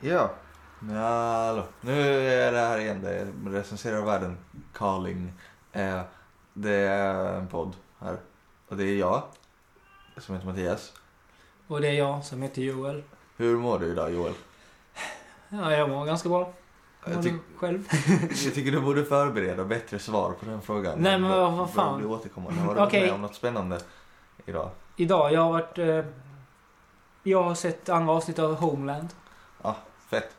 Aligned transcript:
Ja. 0.00 0.30
Ja, 0.90 1.46
hallå. 1.46 1.62
Nu 1.80 2.00
är 2.28 2.52
det 2.52 2.58
här 2.58 2.78
igen. 2.78 3.02
Det 3.02 3.26
recenserar 3.58 4.02
världen. 4.04 4.38
Carling. 4.74 5.32
Eh, 5.72 6.00
det 6.54 6.74
är 6.74 7.34
en 7.38 7.46
podd 7.46 7.76
här. 7.98 8.16
Och 8.68 8.76
det 8.76 8.84
är 8.84 8.96
jag. 8.96 9.22
Som 10.16 10.34
heter 10.34 10.46
Mattias. 10.48 10.92
Och 11.66 11.80
det 11.80 11.88
är 11.88 11.92
jag 11.92 12.24
som 12.24 12.42
heter 12.42 12.62
Joel. 12.62 13.02
Hur 13.36 13.56
mår 13.56 13.78
du 13.78 13.86
idag 13.86 14.12
Joel? 14.14 14.32
Ja, 15.48 15.72
jag 15.72 15.88
mår 15.88 16.06
ganska 16.06 16.28
bra. 16.28 16.52
Jag, 17.06 17.22
tyck, 17.22 17.32
du 17.32 17.58
själv? 17.58 17.84
jag 18.44 18.54
tycker 18.54 18.72
du 18.72 18.80
borde 18.80 19.04
förbereda 19.04 19.64
bättre 19.64 19.98
svar 19.98 20.32
på 20.40 20.46
den 20.46 20.62
frågan. 20.62 20.98
Nej, 20.98 21.18
men 21.18 21.30
vad- 21.30 21.52
vad 21.52 21.70
fan. 21.70 21.98
bli 21.98 22.06
återkommande. 22.06 22.60
Har 22.60 22.74
du 22.74 22.80
Okej. 22.80 23.00
med 23.02 23.12
om 23.12 23.22
något 23.22 23.34
spännande 23.34 23.80
idag? 24.46 24.70
Idag, 24.96 25.32
jag 25.32 25.40
har 25.40 25.52
varit... 25.52 25.78
Eh, 25.78 26.04
jag 27.22 27.42
har 27.42 27.54
sett 27.54 27.88
andra 27.88 28.12
avsnitt 28.12 28.38
av 28.38 28.54
Homeland. 28.54 29.08
Fett. 30.10 30.36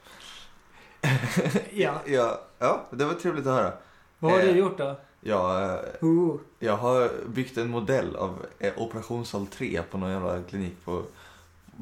Ja. 1.71 1.93
ja, 2.05 2.39
ja, 2.59 2.85
det 2.91 3.05
var 3.05 3.13
trevligt 3.13 3.47
att 3.47 3.53
höra. 3.55 3.73
Vad 4.19 4.31
har 4.31 4.39
Eh. 4.39 4.45
du 4.45 4.51
gjort 4.51 4.77
då? 4.77 4.95
Jag, 5.21 5.63
eh, 5.63 5.79
Oh. 6.01 6.37
jag 6.59 6.77
har 6.77 7.09
byggt 7.27 7.57
en 7.57 7.69
modell 7.69 8.15
av 8.15 8.45
eh, 8.59 8.73
operationssal 8.77 9.47
3 9.47 9.81
på 9.91 9.97
någon 9.97 10.11
jävla 10.11 10.41
klinik 10.49 10.73
på, 10.85 11.03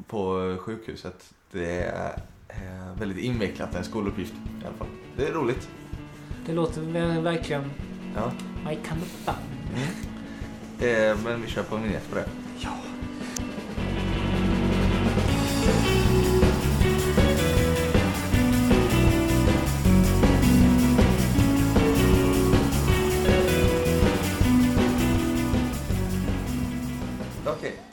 på 0.06 0.56
sjukhuset. 0.60 1.30
Det 1.50 1.80
är 1.82 2.22
eh, 2.48 2.98
väldigt 2.98 3.18
invecklat, 3.18 3.74
en 3.74 3.84
skoluppgift 3.84 4.32
i 4.62 4.66
alla 4.66 4.76
fall. 4.76 4.86
Det 5.16 5.26
är 5.26 5.32
roligt. 5.32 5.68
Det 6.46 6.52
låter 6.52 6.80
ver- 6.80 7.20
verkligen... 7.22 7.70
Ja. 8.16 8.32
My 8.64 8.74
kind 8.74 9.02
of 9.02 9.08
fun. 9.08 9.34
Eh, 10.88 11.16
men 11.24 11.42
vi 11.42 11.48
kör 11.48 11.62
på 11.62 11.76
en 11.76 11.82
vignett 11.82 12.08
på 12.10 12.14
det. 12.16 12.24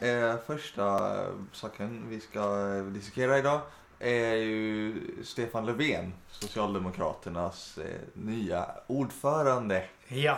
Eh, 0.08 0.36
första 0.48 1.12
saken 1.52 2.06
vi 2.10 2.20
ska 2.20 2.76
eh, 2.78 2.84
diskutera 2.84 3.38
idag 3.38 3.62
är 4.00 4.34
ju 4.36 5.02
Stefan 5.24 5.66
Löfven, 5.66 6.14
Socialdemokraternas 6.30 7.78
eh, 7.78 7.86
nya 8.14 8.66
ordförande. 8.88 9.84
Ja. 10.08 10.38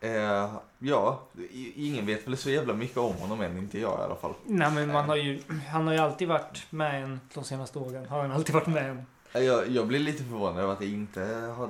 Eh, 0.00 0.54
ja, 0.78 1.22
ingen 1.74 2.06
vet 2.06 2.26
väl 2.28 2.36
så 2.36 2.50
jävla 2.50 2.74
mycket 2.74 2.96
om 2.96 3.14
honom 3.16 3.40
än, 3.40 3.58
inte 3.58 3.80
jag 3.80 4.00
i 4.00 4.02
alla 4.02 4.16
fall. 4.16 4.34
Nej, 4.46 4.70
men 4.70 4.92
man 4.92 5.08
har 5.08 5.16
ju... 5.16 5.42
Han 5.68 5.86
har 5.86 5.94
ju 5.94 6.00
alltid 6.00 6.28
varit 6.28 6.66
med 6.70 7.02
en 7.02 7.20
de 7.34 7.44
senaste 7.44 7.78
åren. 7.78 8.06
Har 8.08 8.20
han 8.22 8.32
alltid 8.32 8.54
varit 8.54 8.66
med 8.66 8.90
en. 8.90 9.06
Eh, 9.32 9.42
Jag, 9.42 9.68
jag 9.68 9.86
blir 9.86 9.98
lite 9.98 10.24
förvånad 10.24 10.58
över 10.62 10.72
att 10.72 10.80
jag 10.80 10.90
inte 10.90 11.20
har 11.56 11.66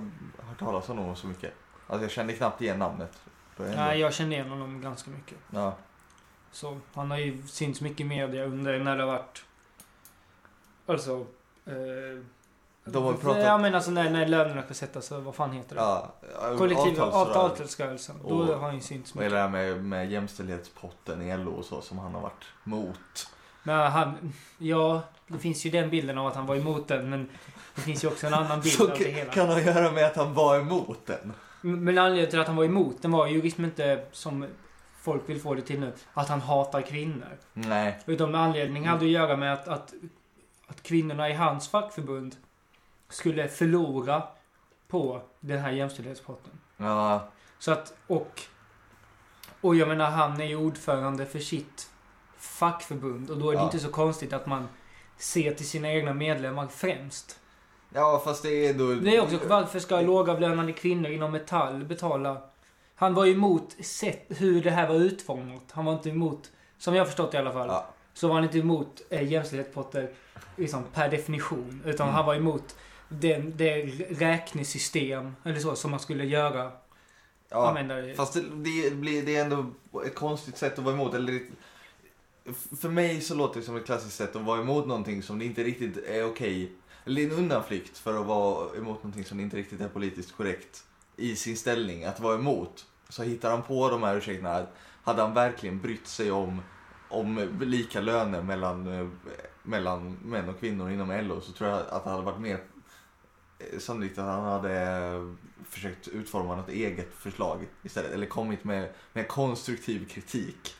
hört 0.48 0.58
talas 0.58 0.88
om 0.88 0.98
honom 0.98 1.16
så 1.16 1.26
mycket. 1.26 1.52
Alltså 1.86 2.04
jag 2.04 2.10
kände 2.10 2.32
knappt 2.32 2.62
igen 2.62 2.78
namnet. 2.78 3.12
Nej, 3.56 4.00
jag 4.00 4.14
känner 4.14 4.32
igen 4.36 4.48
honom 4.48 4.80
ganska 4.80 5.10
mycket. 5.10 5.38
ja. 5.50 5.76
Så 6.56 6.78
han 6.94 7.10
har 7.10 7.18
ju 7.18 7.42
synts 7.46 7.80
mycket 7.80 8.00
i 8.00 8.04
media 8.04 8.44
under 8.44 8.78
när 8.78 8.96
det 8.96 9.02
har 9.02 9.12
varit... 9.12 9.44
Alltså... 10.86 11.26
Eh, 11.66 12.22
De 12.84 13.04
har 13.04 13.12
pratat- 13.12 13.42
Ja 13.44 13.58
men 13.58 13.74
alltså 13.74 13.90
när, 13.90 14.10
när 14.10 14.26
lönerna 14.28 14.62
ska 14.62 14.74
sättas, 14.74 15.10
vad 15.10 15.34
fan 15.34 15.52
heter 15.52 15.74
det? 15.76 15.80
Ja, 15.82 16.14
Kollektiv 16.58 17.02
avtalsrörelse. 17.02 17.38
avtalsrörelsen. 17.40 18.16
Då 18.22 18.28
Och- 18.28 18.46
har 18.46 18.56
han 18.66 18.74
ju 18.74 18.80
synts 18.80 19.10
Och 19.10 19.16
mycket. 19.16 19.32
det 19.32 19.38
här 19.38 19.48
med, 19.48 19.84
med 19.84 20.10
jämställdhetspotten 20.12 21.22
i 21.22 21.36
LO 21.36 21.50
och 21.52 21.64
så 21.64 21.80
som 21.80 21.98
han 21.98 22.14
har 22.14 22.20
varit 22.20 22.44
mot. 22.64 23.30
Men 23.62 23.92
han... 23.92 24.32
Ja, 24.58 25.02
det 25.26 25.38
finns 25.38 25.66
ju 25.66 25.70
den 25.70 25.90
bilden 25.90 26.18
av 26.18 26.26
att 26.26 26.34
han 26.36 26.46
var 26.46 26.56
emot 26.56 26.88
den 26.88 27.10
men 27.10 27.28
det 27.74 27.80
finns 27.80 28.04
ju 28.04 28.08
också 28.08 28.26
en 28.26 28.34
annan 28.34 28.60
bild 28.60 28.74
Så 28.76 28.90
av 28.92 28.98
det 28.98 29.04
hela. 29.10 29.32
kan 29.32 29.46
ha 29.48 29.56
att 29.56 29.64
göra 29.66 29.90
med 29.92 30.06
att 30.06 30.16
han 30.16 30.34
var 30.34 30.58
emot 30.58 31.06
den. 31.06 31.32
Men 31.60 31.98
anledningen 31.98 32.30
till 32.30 32.40
att 32.40 32.46
han 32.46 32.56
var 32.56 32.64
emot 32.64 33.02
den 33.02 33.10
var 33.12 33.26
ju 33.26 33.42
liksom 33.42 33.64
inte 33.64 34.04
som 34.12 34.46
folk 35.06 35.28
vill 35.28 35.40
få 35.40 35.54
det 35.54 35.62
till 35.62 35.80
nu, 35.80 35.92
att 36.14 36.28
han 36.28 36.40
hatar 36.40 36.82
kvinnor. 36.82 37.38
Nej. 37.52 37.98
Utan 38.06 38.34
anledning 38.34 38.86
hade 38.86 39.04
att 39.04 39.10
göra 39.10 39.36
med 39.36 39.52
att, 39.52 39.68
att, 39.68 39.94
att 40.66 40.82
kvinnorna 40.82 41.28
i 41.30 41.32
hans 41.32 41.68
fackförbund 41.68 42.36
skulle 43.08 43.48
förlora 43.48 44.22
på 44.88 45.20
den 45.40 45.58
här 45.58 45.70
jämställdhetspotten. 45.70 46.52
Ja, 46.76 47.28
Så 47.58 47.72
att, 47.72 47.94
och, 48.06 48.40
och 49.60 49.76
jag 49.76 49.88
menar 49.88 50.10
han 50.10 50.40
är 50.40 50.44
ju 50.44 50.56
ordförande 50.56 51.26
för 51.26 51.38
sitt 51.38 51.90
fackförbund 52.38 53.30
och 53.30 53.38
då 53.38 53.48
är 53.50 53.52
det 53.52 53.58
Ja. 53.58 53.64
inte 53.64 53.78
så 53.78 53.88
konstigt 53.90 54.32
att 54.32 54.46
man 54.46 54.68
ser 55.16 55.54
till 55.54 55.68
sina 55.68 55.88
egna 55.92 56.14
medlemmar 56.14 56.66
främst. 56.66 57.38
ja 57.94 58.22
fast 58.24 58.42
det 58.42 58.48
är 58.66 58.70
ändå... 58.70 58.94
Det 58.94 59.16
är 59.16 59.20
också, 59.22 59.38
varför 59.48 59.78
ska 59.78 60.00
lågavlönade 60.00 60.72
kvinnor 60.72 61.10
inom 61.10 61.32
Metall 61.32 61.84
betala? 61.84 62.42
Han 62.98 63.14
var 63.14 63.24
ju 63.24 63.32
emot 63.32 63.76
sätt, 63.84 64.24
hur 64.28 64.62
det 64.62 64.70
här 64.70 64.88
var 64.88 64.94
utformat. 64.94 65.62
Han 65.70 65.84
var 65.84 65.92
inte 65.92 66.08
emot, 66.10 66.50
som 66.78 66.94
jag 66.94 67.06
förstått 67.06 67.34
i 67.34 67.36
alla 67.36 67.52
fall, 67.52 67.68
Ja, 67.68 67.86
så 68.14 68.28
var 68.28 68.34
han 68.34 68.44
inte 68.44 68.58
emot 68.58 69.02
eh, 69.10 69.32
jämställdhetspotter 69.32 70.10
liksom, 70.56 70.84
per 70.94 71.10
definition. 71.10 71.82
Utan 71.84 72.06
Mm. 72.06 72.14
han 72.14 72.26
var 72.26 72.34
emot 72.34 72.76
den, 73.08 73.52
det 73.56 73.82
räknesystem, 74.10 75.36
eller 75.44 75.58
så, 75.60 75.76
som 75.76 75.90
man 75.90 76.00
skulle 76.00 76.24
göra. 76.24 76.72
ja. 77.48 77.82
Det. 77.82 78.14
Fast 78.14 78.34
det, 78.34 78.40
det, 78.40 78.90
blir, 78.96 79.22
det 79.26 79.36
är 79.36 79.44
ändå 79.44 79.66
ett 80.06 80.14
konstigt 80.14 80.56
sätt 80.56 80.78
att 80.78 80.84
vara 80.84 80.94
emot. 80.94 81.14
Eller, 81.14 81.32
det- 81.32 81.46
för 82.80 82.88
mig 82.88 83.20
så 83.20 83.34
låter 83.34 83.60
det 83.60 83.66
som 83.66 83.76
ett 83.76 83.86
klassiskt 83.86 84.16
sätt 84.16 84.36
att 84.36 84.42
vara 84.42 84.60
emot 84.60 84.86
någonting 84.86 85.22
som 85.22 85.38
det 85.38 85.44
inte 85.44 85.64
riktigt 85.64 85.96
är 85.96 86.24
okej. 86.24 86.72
Eller 87.04 87.22
en 87.22 87.30
undanflykt 87.32 87.98
för 87.98 88.20
att 88.20 88.26
vara 88.26 88.76
emot 88.76 88.96
någonting 89.02 89.24
som 89.24 89.40
inte 89.40 89.56
riktigt 89.56 89.80
är 89.80 89.88
politiskt 89.88 90.36
korrekt 90.36 90.84
i 91.16 91.36
sin 91.36 91.56
ställning. 91.56 92.04
Att 92.04 92.20
vara 92.20 92.34
emot. 92.34 92.86
Så 93.08 93.22
hittar 93.22 93.50
han 93.50 93.62
på 93.62 93.90
de 93.90 94.02
här 94.02 94.16
ursäkterna. 94.16 94.66
Hade 95.02 95.22
han 95.22 95.34
verkligen 95.34 95.80
brytt 95.80 96.06
sig 96.06 96.30
om, 96.32 96.62
om 97.08 97.58
lika 97.60 98.00
löner 98.00 98.42
mellan, 98.42 98.98
eh, 99.00 99.08
mellan 99.62 100.16
män 100.24 100.48
och 100.48 100.60
kvinnor 100.60 100.90
inom 100.90 101.10
LO 101.10 101.40
så 101.40 101.52
tror 101.52 101.70
jag 101.70 101.80
att 101.88 102.04
det 102.04 102.10
hade 102.10 102.22
varit 102.22 102.40
mer 102.40 102.60
eh, 103.58 103.78
sannolikt 103.78 104.18
att 104.18 104.24
han 104.24 104.44
hade 104.44 104.80
eh, 104.80 105.34
försökt 105.68 106.08
utforma 106.08 106.56
något 106.56 106.68
eget 106.68 107.14
förslag 107.14 107.66
istället. 107.82 108.10
Eller 108.10 108.26
kommit 108.26 108.64
med, 108.64 108.92
med 109.12 109.28
konstruktiv 109.28 110.08
kritik. 110.08 110.76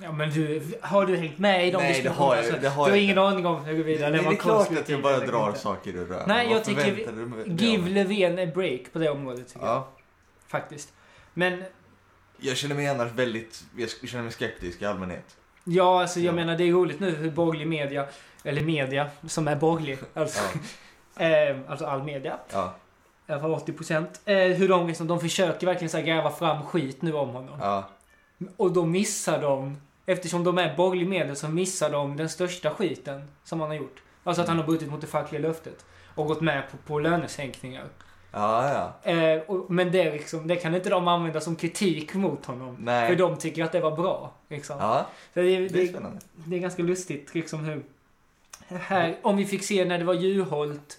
Ja 0.00 0.12
men 0.12 0.30
du, 0.30 0.62
har 0.80 1.06
du 1.06 1.16
hängt 1.16 1.38
med 1.38 1.68
i 1.68 1.70
de 1.70 1.76
Nej, 1.82 2.02
det 2.02 2.08
har 2.08 2.36
jag- 2.36 2.44
så 2.44 2.52
det 2.56 2.68
har 2.68 2.84
du 2.86 2.90
har 2.90 2.96
jag 2.96 2.98
ingen 2.98 3.10
inte. 3.18 3.20
aning 3.22 3.46
om 3.46 3.64
huruvida 3.64 4.08
Nej, 4.08 4.12
det 4.22 4.28
det 4.28 4.34
är 4.34 4.38
klart 4.38 4.70
att 4.78 4.88
jag 4.88 5.02
bara 5.02 5.18
drar 5.18 5.48
inte. 5.48 5.58
saker 5.60 5.90
ur 5.96 6.06
röven. 6.06 6.28
Nej, 6.28 6.50
jag 6.50 6.64
tycker 6.64 6.92
mig- 7.26 7.44
Give 7.64 7.88
Löfven 7.90 8.48
a 8.48 8.52
break 8.54 8.92
på 8.92 8.98
det 8.98 9.08
området 9.10 9.48
tycker 9.48 9.66
jag. 9.66 9.74
Ja, 9.74 9.88
Faktiskt. 10.48 10.92
Men 11.34 11.64
jag 12.40 12.56
känner 12.56 12.74
mig 12.74 12.88
annars 12.88 13.12
väldigt, 13.12 13.64
jag 13.76 13.90
känner 14.08 14.22
mig 14.24 14.32
skeptisk 14.32 14.82
i 14.82 14.84
allmänhet. 14.84 15.36
ja, 15.64 16.00
alltså 16.00 16.20
jag 16.20 16.32
Ja. 16.32 16.36
menar 16.36 16.56
det 16.56 16.64
är 16.64 16.72
roligt 16.72 17.00
nu 17.00 17.10
hur 17.10 17.30
borgerlig 17.30 17.66
media, 17.66 18.06
eller 18.44 18.62
media 18.62 19.10
som 19.26 19.48
är 19.48 19.56
borgerlig, 19.56 19.98
alltså, 20.14 20.42
eh, 21.16 21.56
alltså 21.68 21.86
all 21.86 22.02
media, 22.02 22.38
Ja, 22.52 22.74
i 23.28 23.32
alla 23.32 23.40
fall 23.40 23.52
80 23.54 23.72
procent, 23.72 24.20
eh, 24.24 24.36
hur 24.36 24.68
de 24.68 24.86
liksom, 24.86 25.06
de 25.06 25.20
försöker 25.20 25.66
verkligen 25.66 25.90
så 25.90 26.00
gräva 26.00 26.30
fram 26.30 26.62
skit 26.66 27.02
nu 27.02 27.12
om 27.12 27.28
honom. 27.28 27.58
ja, 27.60 27.88
Och 28.56 28.72
då 28.72 28.84
missar 28.84 29.40
de, 29.42 29.76
eftersom 30.08 30.44
de 30.44 30.58
är 30.58 30.76
borgerlig 30.76 31.08
media, 31.08 31.34
så 31.34 31.48
missar 31.48 31.90
de 31.90 32.16
den 32.16 32.28
största 32.28 32.70
skiten 32.70 33.28
som 33.44 33.60
han 33.60 33.68
har 33.68 33.76
gjort. 33.76 34.02
Alltså 34.24 34.42
att 34.42 34.48
han 34.48 34.56
har 34.56 34.64
brutit 34.64 34.90
mot 34.90 35.00
det 35.00 35.06
fackliga 35.06 35.42
löftet. 35.42 35.84
Och 36.14 36.26
gått 36.26 36.40
med 36.40 36.62
på, 36.70 36.76
på 36.76 36.98
lönesänkningar. 36.98 37.84
ja, 38.32 38.92
ja. 39.04 39.12
Eh, 39.12 39.40
och, 39.40 39.70
men 39.70 39.92
det, 39.92 40.12
liksom, 40.12 40.46
det 40.46 40.56
kan 40.56 40.74
inte 40.74 40.90
de 40.90 41.08
använda 41.08 41.40
som 41.40 41.56
kritik 41.56 42.14
mot 42.14 42.46
honom. 42.46 42.76
Nej. 42.80 43.08
För 43.08 43.16
de 43.16 43.36
tycker 43.36 43.64
att 43.64 43.72
det 43.72 43.80
var 43.80 43.96
bra. 43.96 44.32
Liksom. 44.48 44.76
Ja, 44.78 45.06
Så 45.34 45.40
det, 45.40 45.46
det 45.46 45.56
är 45.56 45.68
det, 45.68 45.88
spännande. 45.88 46.20
det 46.34 46.56
är 46.56 46.60
ganska 46.60 46.82
lustigt 46.82 47.34
liksom 47.34 47.64
hur... 47.64 47.82
Här, 48.68 49.16
om 49.22 49.36
vi 49.36 49.46
fick 49.46 49.64
se 49.64 49.84
när 49.84 49.98
det 49.98 50.04
var 50.04 50.14
Juholt, 50.14 50.98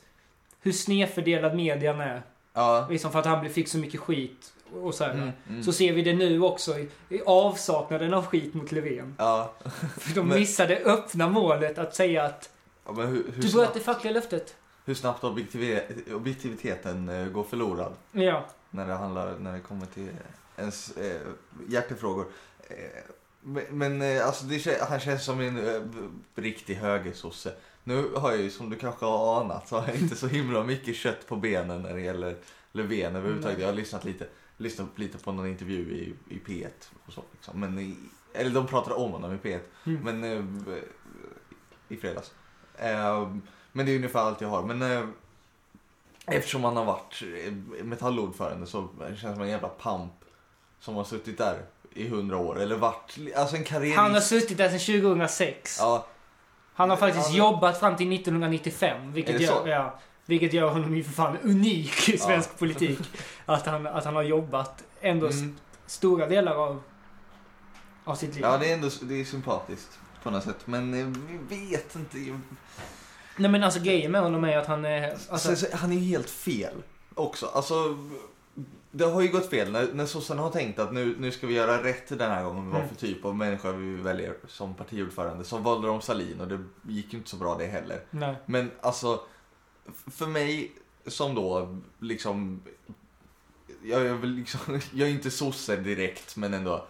hur 0.62 0.72
snedfördelad 0.72 1.56
median 1.56 2.02
är. 2.02 2.22
Ja. 2.54 2.88
Liksom 2.90 3.12
för 3.12 3.20
att 3.20 3.26
han 3.26 3.50
fick 3.50 3.68
så 3.68 3.78
mycket 3.78 4.00
skit 4.00 4.54
och 4.74 4.96
så. 4.96 5.04
Mm, 5.04 5.30
mm. 5.50 5.64
Så 5.64 5.74
ser 5.74 5.94
vi 5.94 6.02
det 6.02 6.14
nu 6.14 6.42
också 6.42 6.80
i, 6.80 6.90
i 7.10 7.22
avsaknaden 7.26 8.14
av 8.14 8.26
skit 8.26 8.54
mot 8.54 8.72
Löfven. 8.72 9.16
Ja. 9.18 9.54
För 10.00 10.16
de 10.16 10.28
Men- 10.28 10.40
missade 10.40 10.76
öppna 10.86 11.30
målet 11.30 11.78
att 11.78 11.96
säga 11.96 12.24
att 12.26 12.50
ja 12.86 12.92
men 12.92 13.08
hur, 13.08 13.32
hur, 13.36 13.42
du 13.42 13.52
bröt 13.54 13.74
det 13.74 13.80
fackliga 13.80 14.14
löftet. 14.14 14.56
hur 14.86 14.94
snabbt 14.94 15.24
objektivi- 15.24 16.14
objektiviteten 16.14 17.10
eh, 17.10 17.26
går 17.28 17.44
förlorad 17.44 17.94
Ja. 18.12 18.46
när 18.70 18.88
det, 18.88 18.94
handlar, 18.94 19.36
när 19.40 19.54
det 19.54 19.60
kommer 19.60 19.86
till 19.86 20.10
ens 20.58 20.98
eh, 20.98 21.22
hjärtefrågor. 21.68 22.26
Eh, 22.70 22.76
men 23.42 23.64
men 23.70 24.02
eh, 24.02 24.26
alltså 24.28 24.46
det, 24.46 24.82
han 24.90 25.00
känns 25.00 25.26
som 25.26 25.40
en 25.40 25.76
eh, 25.76 25.82
riktig 26.36 26.76
högersosse. 26.76 27.54
Nu 27.84 28.10
har 28.16 28.32
jag 28.32 28.42
ju 28.42 28.50
som 28.50 28.70
du 28.70 28.76
kanske 28.76 29.06
har 29.06 29.42
anat 29.42 29.68
så 29.68 29.78
har 29.80 29.88
jag 29.88 29.98
inte 29.98 30.16
så 30.16 30.28
himla 30.28 30.64
mycket 30.64 30.96
kött 30.96 31.28
på 31.28 31.36
benen 31.36 31.82
när 31.82 31.94
det 31.94 32.02
gäller 32.02 32.36
Löfven 32.72 33.16
överhuvudtaget. 33.16 33.60
Jag 33.60 33.68
har 33.68 33.74
lyssnat 33.74 34.04
lite, 34.06 34.26
lyssnat 34.60 34.88
lite 34.96 35.18
på 35.18 35.32
någon 35.32 35.48
intervju 35.48 35.92
i, 35.96 36.16
i 36.36 36.40
P1 36.40 36.68
och 37.08 37.14
så. 37.14 37.24
Liksom. 37.32 37.60
Men 37.60 37.80
i, 37.80 37.96
eller 38.34 38.52
de 38.52 38.68
pratade 38.68 38.96
om 38.96 39.12
honom 39.12 39.34
i 39.34 39.38
P1. 39.38 39.60
Mm. 39.86 40.02
Men 40.04 40.24
eh, 40.24 40.76
i 41.88 41.98
fredags. 41.98 42.32
Eh, 42.78 43.30
men 43.72 43.86
det 43.86 43.92
är 43.92 43.96
ungefär 43.96 44.20
allt 44.20 44.42
jag 44.42 44.50
har. 44.50 44.64
Men 44.64 44.82
eh, 44.82 45.04
eftersom 46.26 46.64
han 46.64 46.78
har 46.78 46.86
varit 46.86 47.24
metallordförande 47.84 48.68
så 48.68 48.88
känns 49.00 49.22
det 49.22 49.34
som 49.34 49.42
en 49.42 49.50
jävla 49.50 49.70
pamp 49.70 50.14
som 50.80 50.96
har 50.96 51.04
suttit 51.04 51.38
där 51.38 51.66
i 51.94 52.08
hundra 52.08 52.38
år. 52.38 52.60
Eller 52.60 52.78
varit, 52.78 53.18
alltså 53.36 53.56
en 53.56 53.64
karriärist. 53.64 53.98
Han 53.98 54.14
har 54.14 54.22
suttit 54.22 54.58
där 54.58 54.70
sedan 54.78 55.02
2006. 55.02 55.78
Ja, 55.80 56.08
Han 56.74 56.90
har 56.90 56.98
faktiskt 56.98 57.26
Ja, 57.26 57.30
men- 57.32 57.38
jobbat 57.54 57.80
fram 57.80 57.96
till 57.96 58.14
1995. 58.14 59.12
Vilket 59.14 59.36
Är 59.36 59.40
det 59.40 59.46
gör, 59.46 59.62
så? 59.64 59.68
ja, 59.68 60.00
vilket 60.30 60.54
gör 60.54 60.70
honom 60.70 60.96
ju 60.96 61.04
för 61.04 61.12
fan 61.12 61.38
unik 61.44 62.10
i 62.10 62.12
Ja. 62.12 62.18
svensk 62.26 62.58
politik. 62.60 63.00
Att 63.46 63.66
han, 63.66 63.88
att 63.88 64.06
han 64.06 64.16
har 64.16 64.24
jobbat 64.24 64.84
ändå 65.02 65.28
mm, 65.28 65.56
stora 65.86 66.28
delar 66.28 66.56
av, 66.56 66.82
av 68.04 68.16
sitt 68.16 68.34
liv. 68.36 68.44
ja 68.44 68.58
det 68.58 68.70
är 68.70 68.74
ändå 68.74 68.90
det 69.02 69.22
är 69.22 69.26
sympatiskt 69.26 70.00
på 70.24 70.30
något 70.32 70.44
sätt. 70.44 70.58
Men 70.66 70.94
eh, 70.94 71.08
vi 71.50 71.56
vet 71.70 71.96
inte. 71.96 72.18
Nej 73.38 73.52
men 73.52 73.64
alltså 73.64 73.80
grejen 73.80 74.12
med 74.12 74.22
honom 74.22 74.44
är 74.44 74.58
att 74.58 74.68
han 74.68 74.86
är... 74.86 75.12
Alltså, 75.12 75.32
Alltså, 75.32 75.56
så- 75.56 75.78
han 75.78 75.92
är 75.92 75.96
ju 75.96 76.02
helt 76.02 76.30
fel 76.30 76.74
också. 77.16 77.46
Alltså, 77.46 77.98
det 78.92 79.06
har 79.06 79.22
ju 79.22 79.28
gått 79.28 79.50
fel 79.50 79.72
när, 79.72 79.88
när 79.94 80.06
sossarna 80.06 80.42
har 80.42 80.50
tänkt 80.50 80.80
att 80.80 80.94
nu, 80.94 81.16
nu 81.20 81.32
ska 81.32 81.48
vi 81.48 81.54
göra 81.54 81.84
rätt 81.84 82.08
den 82.20 82.32
här 82.32 82.44
gången. 82.44 82.70
Vad 82.70 82.76
Mm. 82.82 82.90
för 82.90 82.96
typ 82.96 83.26
av 83.26 83.36
människa 83.36 83.72
vi 83.72 83.96
väljer 83.96 84.34
som 84.48 84.74
partiordförande. 84.74 85.44
Så 85.44 85.58
valde 85.58 85.88
de 85.88 86.02
Salin 86.02 86.42
och 86.42 86.48
det 86.48 86.60
gick 86.88 87.14
ju 87.14 87.18
inte 87.18 87.30
så 87.30 87.38
bra 87.38 87.56
det 87.58 87.66
heller. 87.66 88.00
nej. 88.12 88.36
Men 88.46 88.72
alltså, 88.82 89.20
för 90.08 90.28
mig 90.28 90.72
som 91.08 91.36
då 91.36 91.78
liksom, 92.00 92.62
jag 93.84 94.02
är 94.02 94.14
väl 94.14 94.30
liksom, 94.30 94.60
jag 94.94 95.08
är 95.08 95.12
inte 95.12 95.32
sosse 95.32 95.76
direkt 95.76 96.36
men 96.36 96.54
ändå. 96.54 96.88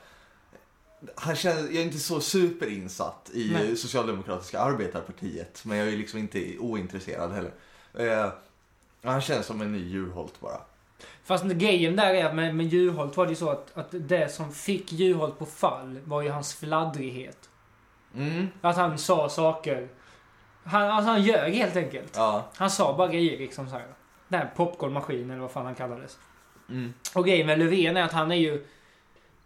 Han 1.16 1.36
känner, 1.36 1.62
jag 1.62 1.76
är 1.76 1.84
inte 1.84 2.00
så 2.00 2.22
superinsatt 2.22 3.30
i 3.34 3.50
Nej. 3.54 3.78
Socialdemokratiska 3.78 4.60
arbetarpartiet. 4.60 5.66
Men 5.66 5.78
jag 5.78 5.88
är 5.88 5.98
liksom 5.98 6.20
inte 6.20 6.58
ointresserad 6.58 7.32
heller. 7.32 7.54
Eh, 7.94 8.32
han 9.04 9.22
känns 9.22 9.46
som 9.46 9.62
en 9.62 9.72
ny 9.72 9.90
Juholt 9.90 10.40
bara. 10.40 10.62
Fast 11.24 11.46
grejen 11.46 11.96
där 11.96 12.14
är 12.14 12.26
att 12.26 12.36
med, 12.36 12.56
med 12.56 12.66
Juholt 12.66 13.18
var 13.18 13.26
det 13.26 13.30
ju 13.30 13.36
så 13.36 13.50
att, 13.50 13.78
att 13.78 13.88
det 13.92 14.34
som 14.34 14.54
fick 14.54 14.92
Juholt 14.92 15.40
på 15.40 15.46
fall 15.46 16.00
var 16.04 16.22
ju 16.22 16.30
hans 16.30 16.54
fladdrighet. 16.54 17.50
Mm. 18.16 18.48
Att 18.62 18.76
han 18.76 18.98
sa 18.98 19.30
saker. 19.30 19.90
Han, 20.70 20.82
alltså 20.82 21.12
han 21.12 21.24
ljög 21.24 21.54
helt 21.54 21.76
enkelt. 21.76 22.14
Ja. 22.16 22.50
Han 22.56 22.70
sa 22.70 22.98
bara 22.98 23.08
grejer 23.08 23.38
liksom 23.38 23.70
så 23.70 23.76
här. 23.76 23.86
Den 24.28 24.40
här 24.40 24.52
popcornmaskin 24.56 25.30
eller 25.32 25.42
vad 25.42 25.52
fan 25.52 25.66
han 25.66 25.76
kallades. 25.76 26.18
Mm. 26.70 26.94
Och 27.16 27.26
grejen 27.26 27.48
med 27.48 27.60
Löfven 27.60 27.98
är 27.98 28.04
att 28.04 28.12
han 28.12 28.32
är 28.32 28.36
ju 28.36 28.66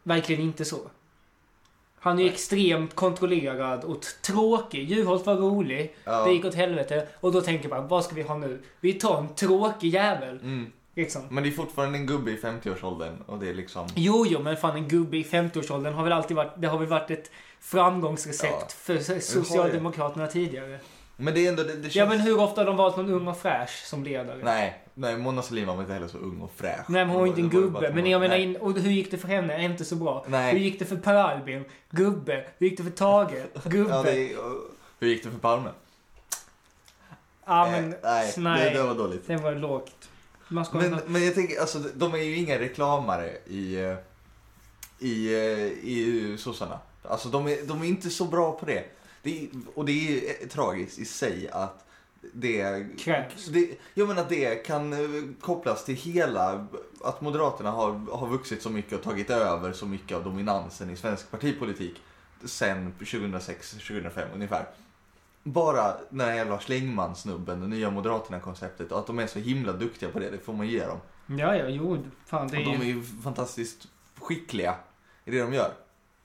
verkligen 0.03 0.41
inte 0.41 0.65
så. 0.65 0.79
Han 1.99 2.19
är 2.19 2.23
ju 2.23 2.29
extremt 2.29 2.95
kontrollerad 2.95 3.83
och 3.83 4.01
tråkig. 4.21 4.91
Juholt 4.91 5.25
var 5.25 5.35
rolig. 5.35 5.95
Ja. 6.03 6.25
Det 6.25 6.31
gick 6.31 6.45
åt 6.45 6.55
helvete. 6.55 7.07
Och 7.19 7.31
då 7.31 7.41
tänker 7.41 7.69
man, 7.69 7.87
vad 7.87 8.03
ska 8.03 8.15
vi 8.15 8.21
ha 8.21 8.37
nu? 8.37 8.61
Vi 8.79 8.93
tar 8.93 9.17
en 9.17 9.35
tråkig 9.35 9.89
jävel. 9.93 10.39
Mm. 10.39 10.71
Liksom. 10.95 11.21
Men 11.29 11.43
det 11.43 11.49
är 11.49 11.51
fortfarande 11.51 11.97
en 11.97 12.05
gubbe 12.05 12.31
i 12.31 12.37
50-årsåldern 12.37 13.21
och 13.25 13.39
det 13.39 13.49
är 13.49 13.53
liksom... 13.53 13.87
Jo, 13.95 14.25
jo, 14.27 14.39
men 14.39 14.57
fan 14.57 14.75
en 14.75 14.87
gubbe 14.87 15.17
i 15.17 15.23
50-årsåldern 15.23 15.93
har 15.93 16.03
väl 16.03 16.13
alltid 16.13 16.37
varit, 16.37 16.51
det 16.57 16.67
har 16.67 16.77
väl 16.77 16.87
varit 16.87 17.11
ett 17.11 17.31
framgångsrecept 17.59 18.53
Ja. 18.87 18.95
för 18.99 19.19
Socialdemokraterna 19.19 20.27
tidigare. 20.27 20.79
Men 21.15 21.33
det 21.33 21.45
är 21.45 21.49
ändå, 21.49 21.63
det, 21.63 21.73
det 21.73 21.81
känns... 21.81 21.95
Ja, 21.95 22.05
men 22.05 22.19
hur 22.19 22.39
ofta 22.39 22.61
har 22.61 22.65
de 22.65 22.77
valt 22.77 22.97
någon 22.97 23.09
ung 23.09 23.27
och 23.27 23.37
fräsch 23.37 23.85
som 23.85 24.03
ledare? 24.03 24.39
Nej, 24.43 24.83
nej 24.93 25.17
Mona 25.17 25.41
Sahlin 25.41 25.67
var 25.67 25.73
väl 25.73 25.81
inte 25.81 25.93
heller 25.93 26.07
så 26.07 26.17
ung 26.17 26.41
och 26.41 26.51
fräsch. 26.55 26.85
Nej, 26.87 27.05
men 27.05 27.09
hon 27.09 27.19
var 27.19 27.27
inte 27.27 27.41
en 27.41 27.49
gubbe. 27.49 27.91
Men 27.93 28.05
jag 28.05 28.21
menar, 28.21 28.35
in, 28.35 28.55
och 28.55 28.73
hur 28.73 28.91
gick 28.91 29.11
det 29.11 29.17
för 29.17 29.27
henne? 29.27 29.63
Inte 29.63 29.85
så 29.85 29.95
bra. 29.95 30.23
Hur 30.25 30.31
Nej. 30.31 30.57
gick 30.63 30.79
det 30.79 30.85
för 30.85 30.95
Per 30.97 31.15
Albin? 31.15 31.65
Gubbe. 31.89 32.45
Hur 32.57 32.67
gick 32.67 32.77
det 32.77 32.83
för 32.83 32.91
Tage? 32.91 33.31
Gubbe. 33.63 33.89
Ja, 33.93 33.97
Ja, 33.97 34.03
det 34.03 34.35
hur 34.99 35.07
gick 35.07 35.23
det 35.23 35.31
för 35.31 35.39
Palme? 35.39 35.69
men... 37.45 37.93
Eh, 37.93 37.99
nej, 38.03 38.33
nej. 38.37 38.69
Det, 38.69 38.77
det 38.77 38.83
var 38.83 38.95
dåligt. 38.95 39.27
Det 39.27 39.35
var 39.37 39.55
lågt. 39.55 40.09
Man 40.47 40.65
ska 40.65 40.77
Men, 40.77 40.93
inte... 40.93 41.03
men 41.07 41.25
jag 41.25 41.35
tänker, 41.35 41.61
alltså 41.61 41.79
de 41.79 42.13
är 42.13 42.17
ju 42.17 42.35
inga 42.35 42.59
reklamare 42.59 43.29
i, 43.47 43.75
eh, 43.75 43.95
i, 44.99 45.33
eh, 45.33 45.89
i 45.89 46.35
sossarna. 46.39 46.79
Alltså 47.03 47.29
de 47.29 47.47
är, 47.47 47.57
de 47.67 47.81
är 47.81 47.85
inte 47.85 48.09
så 48.09 48.25
bra 48.25 48.51
på 48.51 48.65
det. 48.65 48.83
Det 49.23 49.43
är, 49.43 49.49
och 49.75 49.85
det 49.85 50.29
är 50.29 50.47
tragiskt 50.47 50.99
i 50.99 51.05
sig 51.05 51.49
att 51.49 51.85
det... 52.33 52.87
Kräks. 52.99 53.45
Det, 53.45 53.77
jag 53.93 54.07
menar 54.07 54.21
att 54.21 54.29
det 54.29 54.55
kan 54.55 54.93
eh, 54.93 55.23
kopplas 55.41 55.85
till 55.85 55.95
hela, 55.95 56.67
att 57.03 57.21
Moderaterna 57.21 57.71
har, 57.71 58.17
har 58.17 58.27
vuxit 58.27 58.61
så 58.61 58.69
mycket 58.69 58.93
och 58.93 59.03
tagit 59.03 59.29
över 59.29 59.73
så 59.73 59.85
mycket 59.85 60.17
av 60.17 60.23
dominansen 60.23 60.89
i 60.89 60.95
svensk 60.95 61.31
partipolitik 61.31 62.01
sen 62.45 62.93
2006-2005 62.99 64.25
ungefär. 64.33 64.65
Bara 65.43 65.93
den 66.09 66.19
här 66.19 66.33
jävla 66.33 66.59
Schlingmann-snubben, 66.59 67.61
det 67.61 67.67
nya 67.67 67.89
Moderaterna-konceptet 67.89 68.91
och 68.91 68.99
att 68.99 69.07
de 69.07 69.19
är 69.19 69.27
så 69.27 69.39
himla 69.39 69.73
duktiga 69.73 70.09
på 70.09 70.19
det, 70.19 70.29
det 70.29 70.37
får 70.37 70.53
man 70.53 70.67
ge 70.67 70.85
dem. 70.85 70.97
Ja, 71.25 71.55
ja, 71.55 71.67
jo. 71.67 72.05
Fan, 72.25 72.47
det 72.47 72.57
Och 72.57 72.63
är 72.63 72.65
de 72.65 72.81
är 72.81 72.85
ju 72.85 73.03
fantastiskt 73.03 73.87
skickliga 74.19 74.75
i 75.25 75.31
det 75.31 75.41
de 75.41 75.53
gör. 75.53 75.73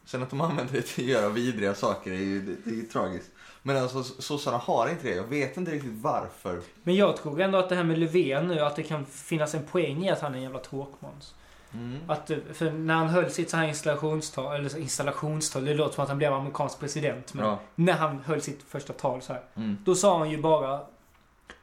Sen 0.09 0.23
att 0.23 0.31
de 0.31 0.41
använder 0.41 0.73
det 0.75 0.83
till 0.83 1.05
att 1.05 1.11
göra 1.11 1.29
vidriga 1.29 1.75
saker 1.75 2.11
är 2.13 2.17
ju, 2.17 2.41
det, 2.43 2.57
det 2.65 2.71
är 2.71 2.75
ju 2.75 2.83
tragiskt. 2.83 3.31
Men 3.63 3.77
alltså 3.77 4.03
sossarna 4.03 4.57
har 4.57 4.89
inte 4.89 5.09
det, 5.09 5.15
jag 5.15 5.25
vet 5.25 5.57
inte 5.57 5.71
riktigt 5.71 5.93
varför. 6.03 6.61
Men 6.83 6.95
jag 6.97 7.17
tror 7.17 7.41
ändå 7.41 7.59
att 7.59 7.69
det 7.69 7.75
här 7.75 7.85
med 7.85 7.99
Löfven 7.99 8.49
nu, 8.49 8.61
att 8.61 8.77
det 8.77 8.83
kan 8.83 9.07
finnas 9.07 9.55
en 9.55 9.65
poäng 9.67 10.05
i 10.05 10.11
att 10.11 10.21
han 10.21 10.33
är 10.33 10.37
en 10.37 10.43
jävla 10.43 10.59
tråkmåns. 10.59 11.35
Mm. 11.75 11.99
Att, 12.07 12.31
eh, 12.31 12.37
för 12.53 12.71
när 12.71 12.95
han 12.95 13.09
höll 13.09 13.31
sitt 13.31 13.51
så 13.51 13.57
här 13.57 13.69
installationstal, 13.69 14.57
eller 14.57 14.79
installationstal, 14.79 15.65
det 15.65 15.75
låter 15.75 15.95
som 15.95 16.03
att 16.03 16.09
han 16.09 16.19
blev 16.19 16.33
amerikansk 16.33 16.81
president. 16.81 17.35
Men 17.35 17.45
Ja. 17.47 17.59
när 17.75 17.93
han 17.93 18.19
höll 18.21 18.41
sitt 18.41 18.63
första 18.69 18.93
tal 18.93 19.23
så 19.23 19.33
här, 19.33 19.43
Mm. 19.57 19.79
då 19.85 19.95
sa 19.95 20.19
han 20.19 20.31
ju 20.31 20.39
bara... 20.39 20.81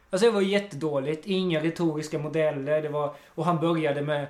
Alltså 0.10 0.26
det 0.28 0.32
var 0.32 0.42
jättedåligt, 0.42 1.26
inga 1.26 1.64
retoriska 1.64 2.20
modeller, 2.20 2.82
det 2.82 2.90
var... 2.90 3.14
Och 3.28 3.46
han 3.46 3.60
började 3.60 4.02
med... 4.02 4.28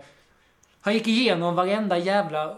Han 0.82 0.94
gick 0.94 1.08
igenom 1.08 1.56
varenda 1.56 1.98
jävla 1.98 2.56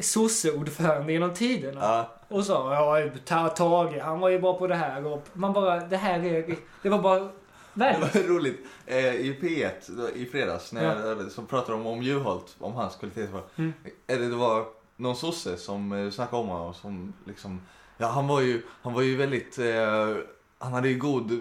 sosseordförande 0.00 1.12
genom 1.12 1.34
tiderna. 1.34 1.80
Ja, 1.80 2.10
Och 2.28 2.44
sa 2.44 2.74
ja, 2.74 3.10
Ta- 3.24 3.48
Tage, 3.48 4.00
han 4.02 4.20
var 4.20 4.28
ju 4.28 4.38
bra 4.38 4.58
på 4.58 4.66
det 4.66 4.74
här 4.74 5.06
och 5.06 5.26
man 5.32 5.52
bara, 5.52 5.80
det 5.80 5.96
här 5.96 6.24
är... 6.24 6.56
Det 6.82 6.88
var 6.88 6.98
bara... 7.02 7.18
det 7.18 7.30
Världens 7.74 8.14
var 8.14 8.22
roligt. 8.22 8.66
Eh, 8.86 8.96
I 9.14 9.38
P1 9.42 9.96
då, 9.96 10.10
i 10.10 10.26
fredags 10.26 10.72
när 10.72 10.84
jag, 10.84 10.94
hörde- 10.94 11.30
så 11.30 11.42
pratade 11.42 11.72
de 11.78 11.86
om 11.86 12.02
Juholt, 12.02 12.56
om 12.58 12.72
hans 12.74 12.96
kvalitetsval. 12.96 13.42
Mm. 13.56 13.72
Eller 14.06 14.28
det 14.28 14.36
var 14.36 14.64
någon 14.96 15.16
sosse 15.16 15.56
som 15.56 15.92
eh, 15.92 16.10
snackade 16.10 16.42
om 16.42 16.48
honom 16.48 16.74
som 16.74 17.12
liksom, 17.26 17.60
ja 17.98 18.06
han 18.06 18.26
var 18.28 18.40
ju, 18.40 18.62
han 18.82 18.92
var 18.94 19.02
ju 19.02 19.16
väldigt, 19.16 19.58
eh, 19.58 20.16
han 20.58 20.72
hade 20.72 20.88
ju 20.88 20.98
god 20.98 21.32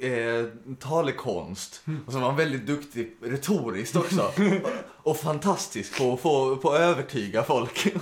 eh, 0.00 0.44
talekonst. 0.80 1.82
Mm. 1.86 2.00
Och 2.06 2.12
så 2.12 2.18
var 2.18 2.26
han 2.26 2.36
väldigt 2.36 2.66
duktig 2.66 3.16
retoriskt 3.22 3.96
också. 3.96 4.30
och, 5.10 5.16
fantastisk 5.16 5.98
på 5.98 6.12
att 6.12 6.20
få, 6.20 6.56
på 6.56 6.70
att 6.70 6.80
övertyga 6.80 7.42
folk. 7.42 7.86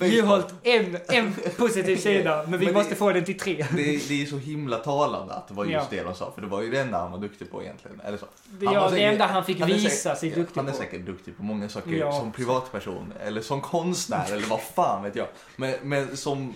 Juholt, 0.00 0.54
en, 0.62 0.96
en 1.08 1.34
positiv 1.58 1.96
sida, 1.96 2.44
men 2.48 2.58
vi 2.60 2.64
Men 2.66 2.74
måste 2.74 2.90
det- 2.90 2.96
få 2.96 3.12
den 3.12 3.24
till 3.24 3.38
tre. 3.38 3.66
det, 3.76 4.08
det 4.08 4.22
är 4.22 4.26
så 4.26 4.38
himla 4.38 4.78
talande 4.78 5.34
att 5.34 5.48
det 5.48 5.54
var 5.54 5.64
just 5.64 5.74
Ja. 5.92 5.98
det 5.98 6.02
de 6.02 6.14
sa. 6.14 6.30
För 6.34 6.40
det 6.40 6.46
var 6.46 6.62
ju 6.62 6.70
det 6.70 6.80
enda 6.80 6.98
han 6.98 7.12
var 7.12 7.18
duktig 7.18 7.50
på 7.50 7.62
egentligen. 7.62 8.00
Eller 8.00 8.18
så. 8.18 8.26
Det, 8.50 8.66
Han 8.66 8.74
ja, 8.74 8.80
var 8.80 8.88
det 8.90 8.94
säkert- 8.96 9.12
enda 9.12 9.26
han 9.26 9.44
fick 9.44 9.60
han 9.60 9.68
visa 9.68 9.88
säkert- 10.14 10.18
sig 10.20 10.30
duktig 10.30 10.56
Han 10.60 10.68
är 10.68 10.72
på. 10.72 10.78
säkert 10.78 11.06
duktig 11.06 11.36
på 11.36 11.42
många 11.42 11.68
saker. 11.68 11.90
Ja. 11.92 12.12
Som 12.20 12.32
privatperson 12.32 13.12
eller 13.20 13.40
som 13.40 13.60
konstnär 13.60 14.32
eller 14.32 14.46
vad 14.46 14.60
fan 14.62 15.02
vet 15.02 15.16
jag. 15.16 15.26
Men, 15.56 15.74
men 15.82 16.16
som 16.16 16.54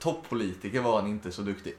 toppolitiker 0.00 0.80
var 0.80 1.00
han 1.00 1.10
inte 1.10 1.32
så 1.32 1.42
duktig. 1.42 1.74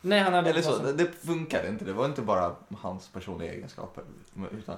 Nej, 0.00 0.20
han 0.20 0.32
hade 0.34 0.50
Eller 0.50 0.62
så, 0.62 0.78
det, 0.78 0.92
det 0.92 1.06
funkade 1.26 1.68
inte. 1.68 1.84
Det 1.84 1.92
var 1.92 2.04
inte 2.06 2.22
bara 2.22 2.52
hans 2.80 3.08
personliga 3.08 3.52
egenskaper. 3.52 4.04
Utan. 4.58 4.76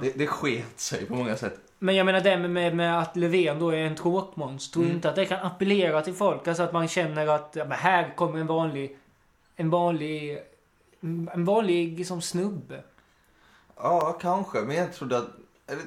Det, 0.00 0.18
det 0.18 0.26
sket 0.26 0.80
sig 0.80 1.06
på 1.06 1.14
många 1.14 1.36
sätt. 1.36 1.60
Men 1.78 1.96
jag 1.96 2.06
menar 2.06 2.20
det 2.20 2.36
med, 2.38 2.76
med, 2.76 2.98
att 2.98 3.16
Löfven 3.16 3.58
då 3.58 3.70
är 3.70 3.76
en 3.76 3.96
tråkmåns. 3.96 4.70
Tror 4.70 4.84
Mm. 4.84 4.96
inte 4.96 5.08
att 5.08 5.16
det 5.16 5.26
kan 5.26 5.46
appellera 5.46 6.02
till 6.02 6.14
folk? 6.14 6.48
Alltså 6.48 6.62
att 6.62 6.72
man 6.72 6.88
känner 6.88 7.26
att 7.26 7.52
ja, 7.56 7.64
men 7.64 7.78
här 7.78 8.14
kommer 8.16 8.38
en 8.38 8.46
vanlig... 8.46 8.96
En 9.56 9.70
vanlig... 9.70 10.38
En 11.32 11.44
vanlig 11.44 12.06
som 12.06 12.20
snubbe. 12.22 12.82
Ja, 13.76 14.18
kanske. 14.20 14.60
Men 14.60 14.76
jag 14.76 14.92
trodde 14.94 15.18
att... 15.18 15.28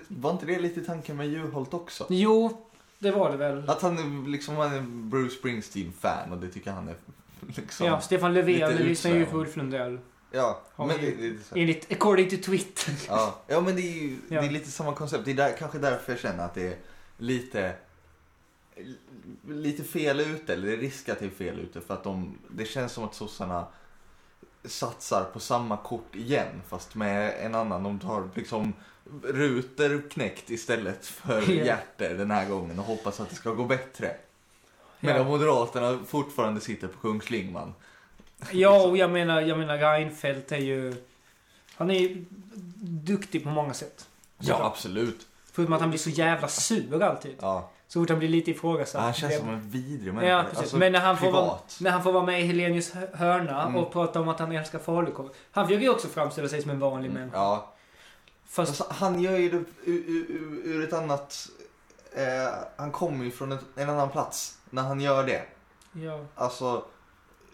Var 0.07 0.31
inte 0.31 0.45
det 0.45 0.59
lite 0.59 0.81
tanken 0.81 1.17
med 1.17 1.27
Juholt 1.27 1.73
också? 1.73 2.05
Jo, 2.09 2.61
det 2.99 3.11
var 3.11 3.31
det 3.31 3.37
väl. 3.37 3.69
Att 3.69 3.81
han 3.81 4.25
liksom 4.31 4.55
han 4.55 4.73
är 4.73 4.81
Bruce 4.81 5.35
Springsteen-fan 5.35 6.31
och 6.31 6.37
det 6.37 6.47
tycker 6.47 6.71
han 6.71 6.87
är 6.87 6.95
liksom... 7.55 7.87
Ja, 7.87 8.01
Stefan 8.01 8.33
Löfven 8.33 8.75
lyssnar 8.75 9.11
ju 9.11 9.25
på. 9.25 9.37
Ulf 9.37 9.55
Lundell. 9.55 9.99
Ja, 10.35 10.61
men 10.75 10.87
det, 10.87 10.95
det, 10.95 11.27
är 11.27 11.37
så. 11.49 11.55
Enligt, 11.55 11.91
according 11.91 12.29
to 12.29 12.35
Twitter. 12.45 12.93
Ja, 13.07 13.41
ja 13.47 13.61
men 13.61 13.75
det 13.75 13.81
är 13.81 14.01
ju 14.01 14.17
det 14.27 14.35
är 14.35 14.49
lite 14.49 14.71
samma 14.71 14.95
koncept. 14.95 15.25
Det 15.25 15.31
är 15.31 15.35
där, 15.35 15.55
kanske 15.59 15.77
därför 15.77 16.11
jag 16.11 16.19
känner 16.19 16.45
att 16.45 16.53
det 16.53 16.67
är 16.67 16.77
lite 17.17 17.75
lite 19.47 19.83
fel 19.83 20.19
ute, 20.19 20.53
eller 20.53 20.67
det 20.67 20.73
är 20.73 20.77
risk 20.77 21.09
att 21.09 21.19
det 21.19 21.25
är 21.25 21.29
fel 21.29 21.59
ute 21.59 21.81
för 21.81 21.93
att 21.93 22.03
de, 22.03 22.37
det 22.49 22.65
känns 22.65 22.91
som 22.91 23.03
att 23.03 23.15
sossarna 23.15 23.67
satsar 24.65 25.23
på 25.33 25.39
samma 25.39 25.77
kort 25.77 26.15
igen 26.15 26.61
fast 26.67 26.95
med 26.95 27.33
en 27.39 27.55
annan. 27.55 27.83
De 27.83 27.99
tar 27.99 28.29
liksom 28.35 28.73
ruter 29.23 30.01
knäckt 30.09 30.49
istället 30.49 31.05
för 31.05 31.41
Ja. 31.41 31.65
hjärter 31.65 32.13
den 32.17 32.31
här 32.31 32.49
gången 32.49 32.79
och 32.79 32.85
hoppas 32.85 33.19
att 33.19 33.29
det 33.29 33.35
ska 33.35 33.51
gå 33.51 33.65
bättre. 33.65 34.15
Medan 34.99 35.27
Moderaterna 35.27 35.99
fortfarande 36.07 36.61
sitter 36.61 36.87
på 36.87 36.99
kung 36.99 37.19
Schlingmann. 37.19 37.73
Ja, 38.51 38.83
och 38.83 38.97
jag 38.97 39.09
menar, 39.11 39.41
jag 39.41 39.57
menar 39.57 39.77
Reinfeldt 39.77 40.51
är 40.51 40.57
ju... 40.57 40.95
Han 41.75 41.91
är 41.91 41.99
ju 41.99 42.25
duktig 42.81 43.43
på 43.43 43.49
många 43.49 43.73
sätt. 43.73 44.07
Ja, 44.37 44.63
absolut. 44.65 45.27
Förutom 45.51 45.73
att 45.73 45.81
han 45.81 45.89
blir 45.89 45.99
så 45.99 46.09
jävla 46.09 46.47
sur 46.47 47.03
alltid. 47.03 47.35
Ja. 47.41 47.69
Så 47.87 47.99
fort 48.01 48.09
han 48.09 48.19
blir 48.19 48.29
lite 48.29 48.51
ifrågasatt. 48.51 49.01
Han 49.01 49.13
känns 49.13 49.37
som 49.37 49.49
en 49.49 49.69
vidrig 49.69 50.13
människa. 50.13 50.31
Ja, 50.31 50.43
precis. 50.43 50.59
Alltså, 50.59 50.77
Men 50.77 50.91
när 50.91 50.99
han, 50.99 51.17
får 51.17 51.31
vara, 51.31 51.43
privat. 51.43 51.77
när 51.81 51.91
han 51.91 52.03
får 52.03 52.11
vara 52.11 52.25
med 52.25 52.41
i 52.41 52.45
Helenius 52.45 52.91
hörna 53.13 53.61
Mm. 53.63 53.75
och 53.75 53.91
prata 53.93 54.21
om 54.21 54.27
att 54.29 54.39
han 54.39 54.51
älskar 54.51 54.79
falukorv. 54.79 55.29
Han 55.51 55.67
försöker 55.67 55.83
ju 55.83 55.89
också 55.89 56.07
framställa 56.07 56.47
sig 56.49 56.61
som 56.61 56.71
en 56.71 56.79
vanlig 56.79 57.09
Mm, 57.09 57.21
människa. 57.21 57.37
Ja, 57.37 57.73
Fast, 58.47 58.69
Alltså, 58.69 58.85
han 58.89 59.21
gör 59.21 59.37
ju 59.37 59.49
det 59.49 59.57
ur, 59.91 60.03
ur, 60.07 60.61
ur 60.63 60.83
ett 60.83 60.93
annat... 60.93 61.47
Eh, 62.15 62.53
han 62.75 62.91
kommer 62.91 63.25
ju 63.25 63.31
från 63.31 63.51
ett, 63.51 63.59
en 63.75 63.89
annan 63.89 64.09
plats 64.09 64.57
när 64.69 64.81
han 64.81 65.01
gör 65.01 65.23
det. 65.23 65.41
ja. 65.93 66.19
Alltså, 66.35 66.85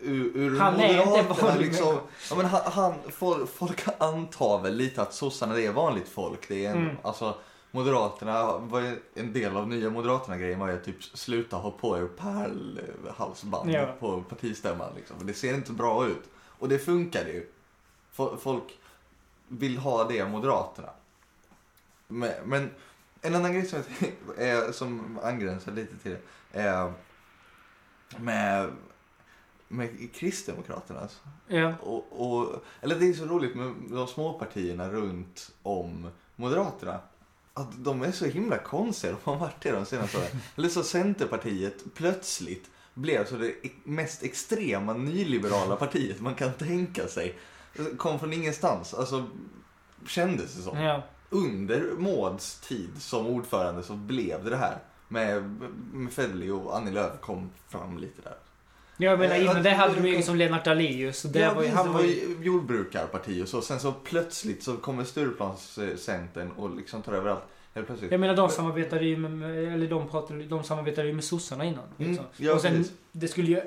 ur, 0.02 0.38
ur 0.38 0.60
Han 0.60 0.80
är 0.80 0.90
inte 0.94 1.06
Moderaterna 1.10 1.56
liksom, 1.56 1.98
ja, 2.30 2.36
men 2.36 2.46
han, 2.46 2.62
han, 2.72 2.94
folk, 3.48 3.80
antar 3.98 4.62
väl 4.62 4.76
lite 4.76 5.02
att 5.02 5.14
sossarna 5.14 5.54
det 5.54 5.66
är 5.66 5.72
vanligt 5.72 6.10
folk. 6.10 6.48
Det 6.48 6.66
är 6.66 6.72
en, 6.72 6.78
Mm. 6.84 6.96
alltså, 7.02 7.36
Moderaterna 7.72 8.58
var 8.58 8.80
ju 8.82 9.00
en 9.14 9.34
del 9.34 9.58
av 9.58 9.68
nya 9.68 9.90
Moderaterna-grejen 9.90 10.60
var 10.60 10.68
ju 10.70 10.80
typ 10.80 11.04
sluta 11.04 11.56
ha 11.58 11.72
på 11.72 11.98
er 11.98 12.08
pärlhalsband 12.08 13.72
Ja. 13.72 13.96
på 14.00 14.22
partistämman. 14.22 14.92
Liksom. 14.96 15.16
Det 15.28 15.34
ser 15.34 15.54
inte 15.54 15.72
bra 15.72 16.06
ut. 16.08 16.30
Och 16.60 16.70
det 16.70 16.80
funkar 16.80 17.26
ju. 17.26 17.50
Fo- 18.16 18.38
Folk 18.38 18.64
vill 19.48 19.78
ha 19.78 20.04
det 20.04 20.26
Moderaterna. 20.26 20.90
Men, 22.08 22.32
men 22.46 22.70
en 23.22 23.36
annan 23.36 23.54
grej 23.54 23.66
som, 23.66 23.84
jag 24.38 24.48
är, 24.48 24.72
som 24.72 25.20
angränsar 25.24 25.72
lite 25.72 25.98
till 25.98 26.16
det 26.52 26.60
är 26.60 26.94
med, 28.18 28.70
med 29.70 30.14
Kristdemokraterna. 30.14 31.00
alltså. 31.00 31.20
ja. 31.48 31.74
Och, 31.82 32.06
och, 32.12 32.64
eller 32.82 32.96
det 32.96 33.10
är 33.10 33.14
så 33.14 33.26
roligt 33.26 33.56
med 33.56 33.76
de 33.90 34.08
små 34.08 34.34
partierna 34.34 34.90
runt 34.90 35.52
om 35.64 36.10
Moderaterna. 36.36 37.00
Att 37.54 37.84
de 37.84 38.02
är 38.02 38.12
så 38.12 38.26
himla 38.26 38.58
konstiga, 38.58 39.14
de 39.14 39.32
har 39.32 39.38
varit 39.38 39.62
det 39.62 39.72
de 39.72 39.86
senaste 39.86 40.18
åren. 40.18 40.42
Eller 40.56 40.70
så 40.70 40.84
Centerpartiet 40.84 41.84
plötsligt 41.96 42.70
blev 42.94 43.26
så 43.26 43.36
det 43.36 43.54
mest 43.84 44.24
extrema 44.24 44.94
nyliberala 44.94 45.76
partiet 45.76 46.22
man 46.22 46.36
kan 46.36 46.54
tänka 46.54 47.08
sig. 47.08 47.36
Kom 47.98 48.20
från 48.20 48.34
ingenstans, 48.34 48.94
alltså 48.94 49.26
kändes 50.08 50.56
det 50.56 50.62
som. 50.62 50.78
ja. 50.80 51.04
Under 51.30 51.82
Mauds 51.98 52.60
tid 52.60 52.90
som 53.02 53.28
ordförande 53.28 53.84
så 53.84 53.94
blev 53.94 54.44
det 54.44 54.50
det 54.50 54.58
här. 54.58 54.78
Med, 55.08 55.44
med 55.94 56.14
Federley 56.14 56.52
och 56.52 56.78
Annie 56.78 56.92
Lööf 56.92 57.22
kom 57.22 57.50
fram 57.68 57.98
lite 57.98 58.22
där. 58.22 58.38
Jag 59.02 59.20
menar 59.20 59.36
Eh, 59.36 59.42
innan 59.42 59.64
det 59.64 59.70
hade 59.70 60.02
de 60.02 60.08
ju 60.08 60.22
som 60.22 60.36
Lennart 60.36 60.66
Daléus. 60.66 61.22
Det 61.22 61.40
ja, 61.40 61.54
var 61.54 61.64
ju, 61.64 61.70
han 61.70 61.94
var 61.94 62.02
ju... 62.02 62.38
jordbrukarparti 62.42 63.44
och 63.44 63.48
så. 63.48 63.62
Sen 63.62 63.80
så 63.80 63.92
plötsligt 63.92 64.64
så 64.64 64.78
kommer 64.78 65.04
Stureplanscentern 65.04 66.52
och 66.52 66.76
liksom 66.76 67.02
tar 67.02 67.14
över 67.14 67.30
allt. 67.30 67.44
Jag 68.10 68.20
menar 68.20 68.36
de 68.36 68.50
samarbetade 68.50 69.06
ju 69.06 69.18
med, 69.18 69.74
eller 69.74 69.88
de 69.88 70.08
pratade, 70.08 70.44
de 70.44 70.64
samarbetade 70.64 71.08
ju 71.08 71.14
med 71.14 71.24
sossarna 71.24 71.66
innan. 71.66 71.84
Mm, 71.98 72.10
Liksom. 72.12 72.26
ja, 72.38 72.54
och 72.54 72.62
sen, 72.62 72.74
precis. 72.78 72.94
det 73.12 73.28
skulle 73.28 73.48
ju 73.48 73.62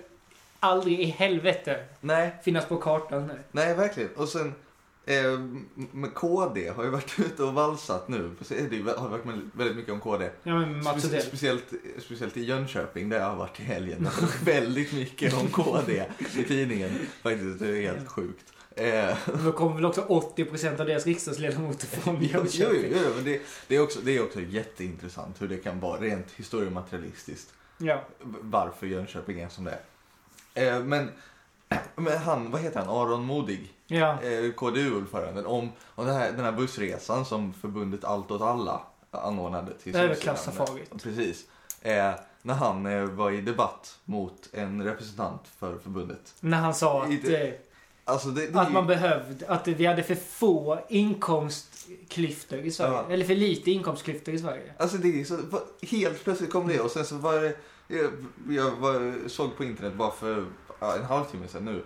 aldrig 0.61 1.01
i 1.01 1.05
helvete 1.05 1.85
Nej, 2.01 2.33
finnas 2.43 2.67
på 2.67 2.77
kartan 2.77 3.33
nej 3.53 3.75
verkligen. 3.75 4.11
Och 4.17 4.29
sen 4.29 4.55
eh, 5.07 5.39
med 5.93 6.15
KD 6.15 6.69
har 6.69 6.85
ju 6.85 6.91
varit 6.91 7.19
ute 7.19 7.43
och 7.43 7.55
valsat 7.55 8.09
nu. 8.09 8.31
Det 8.49 8.93
har 8.99 9.09
varit 9.09 9.25
väldigt 9.53 9.77
mycket 9.77 9.93
om 9.93 10.01
KD. 10.01 10.31
Ja 10.43 10.59
men 10.61 10.83
Mats 10.83 11.05
Odell. 11.05 11.23
Speciellt, 11.23 11.65
speciellt 11.99 12.37
i 12.37 12.45
Jönköping 12.45 13.09
där 13.09 13.19
jag 13.19 13.27
har 13.29 13.37
varit 13.37 13.61
i 13.61 13.63
helgen. 13.63 14.09
Väldigt 14.45 14.93
mycket 14.93 15.35
om 15.35 15.49
KD 15.49 16.05
i 16.39 16.45
tidningen. 16.45 16.91
Faktiskt, 17.23 17.59
det 17.59 17.69
är 17.69 17.93
helt 17.93 18.09
sjukt. 18.09 18.53
Eh, 18.77 19.17
Då 19.45 19.53
kommer 19.53 19.75
väl 19.75 19.85
också 19.85 20.01
80% 20.37 20.81
av 20.81 20.87
deras 20.87 21.07
riksdagsledamöter 21.07 21.87
från 21.87 22.17
Jo, 22.21 22.29
jo, 22.33 22.39
Jönköping. 22.39 22.93
jo, 23.05 23.11
men 23.17 23.25
det, 23.25 23.41
det, 23.69 23.77
är 23.77 23.81
också, 23.83 24.01
det 24.05 24.17
är 24.17 24.23
också 24.23 24.41
jätteintressant 24.41 25.43
hur 25.43 25.49
det 25.49 25.57
kan 25.57 25.81
vara 25.81 26.01
rent 26.01 26.31
historiematerialistiskt. 26.37 27.55
Ja. 27.79 28.05
Varför 28.41 28.87
Jönköping 28.87 29.41
är 29.41 29.49
som 29.49 29.65
det 29.65 29.79
är. 30.55 30.77
Eh, 30.77 30.85
men, 30.85 31.09
men 31.97 32.19
han, 32.19 32.50
vad 32.50 32.61
heter 32.61 32.81
han, 32.81 32.88
Aron 32.88 33.23
Modig, 33.25 33.73
Ja. 33.87 34.23
eh, 34.23 34.52
KDU-ordföranden, 34.52 35.47
om, 35.47 35.73
om 35.87 36.07
den, 36.07 36.14
här, 36.17 36.33
den 36.33 36.45
här 36.45 36.52
bussresan 36.52 37.25
som 37.25 37.52
förbundet 37.52 38.05
Allt 38.05 38.31
åt 38.31 38.43
alla 38.43 38.81
anordnade 39.11 39.73
till 39.75 39.93
Det 39.93 39.99
är 39.99 40.09
väl 40.09 40.17
klassafarigt. 40.17 41.02
Precis. 41.02 41.45
Eh, 41.83 42.11
när 42.43 42.55
han 42.55 42.87
eh, 42.87 43.05
var 43.05 43.31
i 43.31 43.41
debatt 43.41 43.99
mot 44.05 44.49
en 44.52 44.85
representant 44.85 45.41
för 45.59 45.79
förbundet. 45.79 46.35
När 46.41 46.59
han 46.59 46.75
sa 46.75 47.02
att, 47.02 47.09
det- 47.23 47.69
Alltså 48.05 48.29
det, 48.29 48.47
det, 48.47 48.61
att 48.61 48.73
man 48.73 48.87
behövde, 48.87 49.49
att 49.49 49.69
vi 49.69 49.87
hade 49.87 50.02
för 50.02 50.14
få 50.14 50.79
inkomstklyftor 50.88 52.59
i 52.59 52.71
Sverige. 52.71 52.93
Ja. 52.93 53.07
Eller 53.11 53.25
för 53.25 53.35
lite 53.35 53.71
inkomstklyftor 53.71 54.35
i 54.35 54.38
Sverige. 54.38 54.73
Alltså 54.79 54.97
det 54.97 55.21
är 55.21 55.25
så, 55.25 55.38
helt 55.83 56.25
plötsligt 56.25 56.50
kom 56.52 56.69
det 56.69 56.81
och 56.81 56.91
sen 56.91 57.05
så 57.05 57.14
var 57.17 57.41
det, 57.41 57.57
jag, 57.89 58.12
jag 58.49 58.71
var, 58.71 59.29
såg 59.29 59.57
på 59.57 59.65
internet 59.65 59.95
bara 59.95 60.11
för 60.11 60.47
en 60.81 61.05
halvtimme 61.05 61.49
sedan 61.49 61.83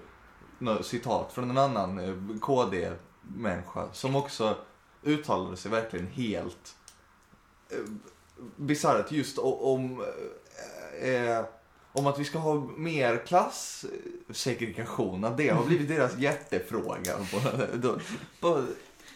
nu, 0.59 0.83
citat 0.83 1.33
från 1.33 1.51
en 1.51 1.59
annan 1.59 1.99
eh, 1.99 2.15
KD-människa 2.41 3.89
som 3.93 4.17
också 4.17 4.57
uttalade 5.03 5.57
sig 5.57 5.71
verkligen 5.71 6.07
helt 6.07 6.77
eh, 7.71 7.79
bisarrt 8.57 9.13
just 9.13 9.39
om, 9.39 10.05
eh, 11.01 11.45
om 11.93 12.07
att 12.07 12.19
vi 12.19 12.25
ska 12.25 12.39
ha 12.39 12.55
mer 12.77 13.27
klassegregation, 13.27 15.25
att 15.25 15.37
det 15.37 15.49
har 15.49 15.65
blivit 15.65 15.89
deras 15.89 16.19
hjärtefråga. 16.19 17.17
På, 17.17 17.41
då, 17.75 17.99
på, 18.41 18.65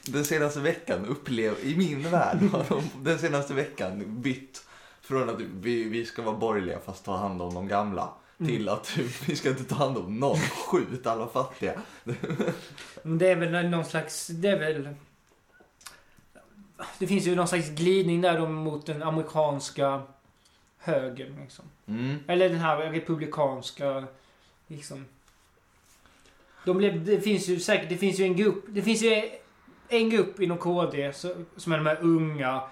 den 0.04 0.24
senaste 0.24 0.60
veckan 0.60 1.06
upplev, 1.06 1.54
i 1.62 1.76
min 1.76 2.10
värld 2.10 2.42
har 2.52 2.64
de 2.68 2.90
den 3.02 3.18
senaste 3.18 3.54
veckan 3.54 4.20
bytt 4.22 4.62
från 5.10 5.30
att 5.30 5.40
vi, 5.40 5.84
vi 5.84 6.04
ska 6.04 6.22
vara 6.22 6.36
borgerliga 6.36 6.78
fast 6.78 7.04
ta 7.04 7.16
hand 7.16 7.42
om 7.42 7.54
de 7.54 7.68
gamla 7.68 8.08
till 8.46 8.68
att 8.68 8.96
vi 9.26 9.36
ska 9.36 9.48
inte 9.48 9.64
ta 9.64 9.74
hand 9.74 9.96
om 9.96 10.16
någon, 10.16 10.38
skjut 10.38 11.06
alla 11.06 11.26
fattiga. 11.26 11.80
Men 13.02 13.18
det 13.18 13.28
är 13.28 13.36
väl 13.36 13.68
någon 13.68 13.84
slags, 13.84 14.26
det 14.26 14.48
är 14.48 14.58
väl... 14.58 14.88
Det 16.98 17.06
finns 17.06 17.26
ju 17.26 17.34
någon 17.34 17.48
slags 17.48 17.68
glidning 17.68 18.20
där 18.20 18.38
då 18.38 18.48
mot 18.48 18.86
den 18.86 19.02
amerikanska 19.02 20.02
högern 20.78 21.36
liksom. 21.40 21.64
Mm. 21.86 22.18
Eller 22.26 22.48
den 22.48 22.58
här 22.58 22.76
republikanska, 22.76 24.04
liksom. 24.66 25.04
De 26.64 26.76
blev, 26.76 27.04
det 27.04 27.20
finns 27.20 27.48
ju 27.48 27.60
säkert, 27.60 27.88
det 27.88 27.96
finns 27.96 28.20
ju 28.20 28.24
en 28.24 28.36
grupp, 28.36 28.64
det 28.68 28.82
finns 28.82 29.02
ju 29.02 29.30
en 29.88 30.10
grupp 30.10 30.40
inom 30.40 30.58
KD 30.58 31.12
som 31.56 31.72
är 31.72 31.76
de 31.76 31.86
här 31.86 31.98
unga, 32.00 32.62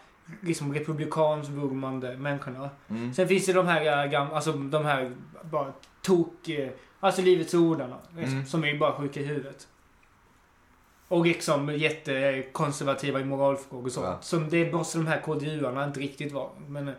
liksom 0.40 0.74
republikansvurmande 0.74 2.16
människorna. 2.16 2.70
Mm. 2.88 3.14
Sen 3.14 3.28
finns 3.28 3.46
det 3.46 3.52
de 3.52 3.66
här 3.66 4.04
äh, 4.04 4.10
gamla, 4.10 4.34
alltså 4.34 4.52
de 4.52 4.84
här 4.84 5.12
bara 5.50 5.72
tok, 6.02 6.48
eh, 6.48 6.70
alltså 7.00 7.22
livets 7.22 7.54
ordarna. 7.54 7.96
Liksom, 8.16 8.34
Mm. 8.34 8.46
Som 8.46 8.64
är 8.64 8.78
bara 8.78 8.92
sjuka 8.92 9.20
i 9.20 9.24
huvudet. 9.24 9.68
Och 11.08 11.26
liksom 11.26 11.68
jättekonservativa 11.76 13.20
i 13.20 13.24
moralfrågor 13.24 13.84
och 13.86 13.92
sånt. 13.92 14.06
Ja. 14.06 14.18
Som 14.20 14.48
det 14.48 14.72
måste 14.72 14.98
de 14.98 15.06
här 15.06 15.20
KDU-arna 15.20 15.84
inte 15.84 16.00
riktigt 16.00 16.32
vara. 16.32 16.50
Men, 16.68 16.88
eh, 16.88 16.94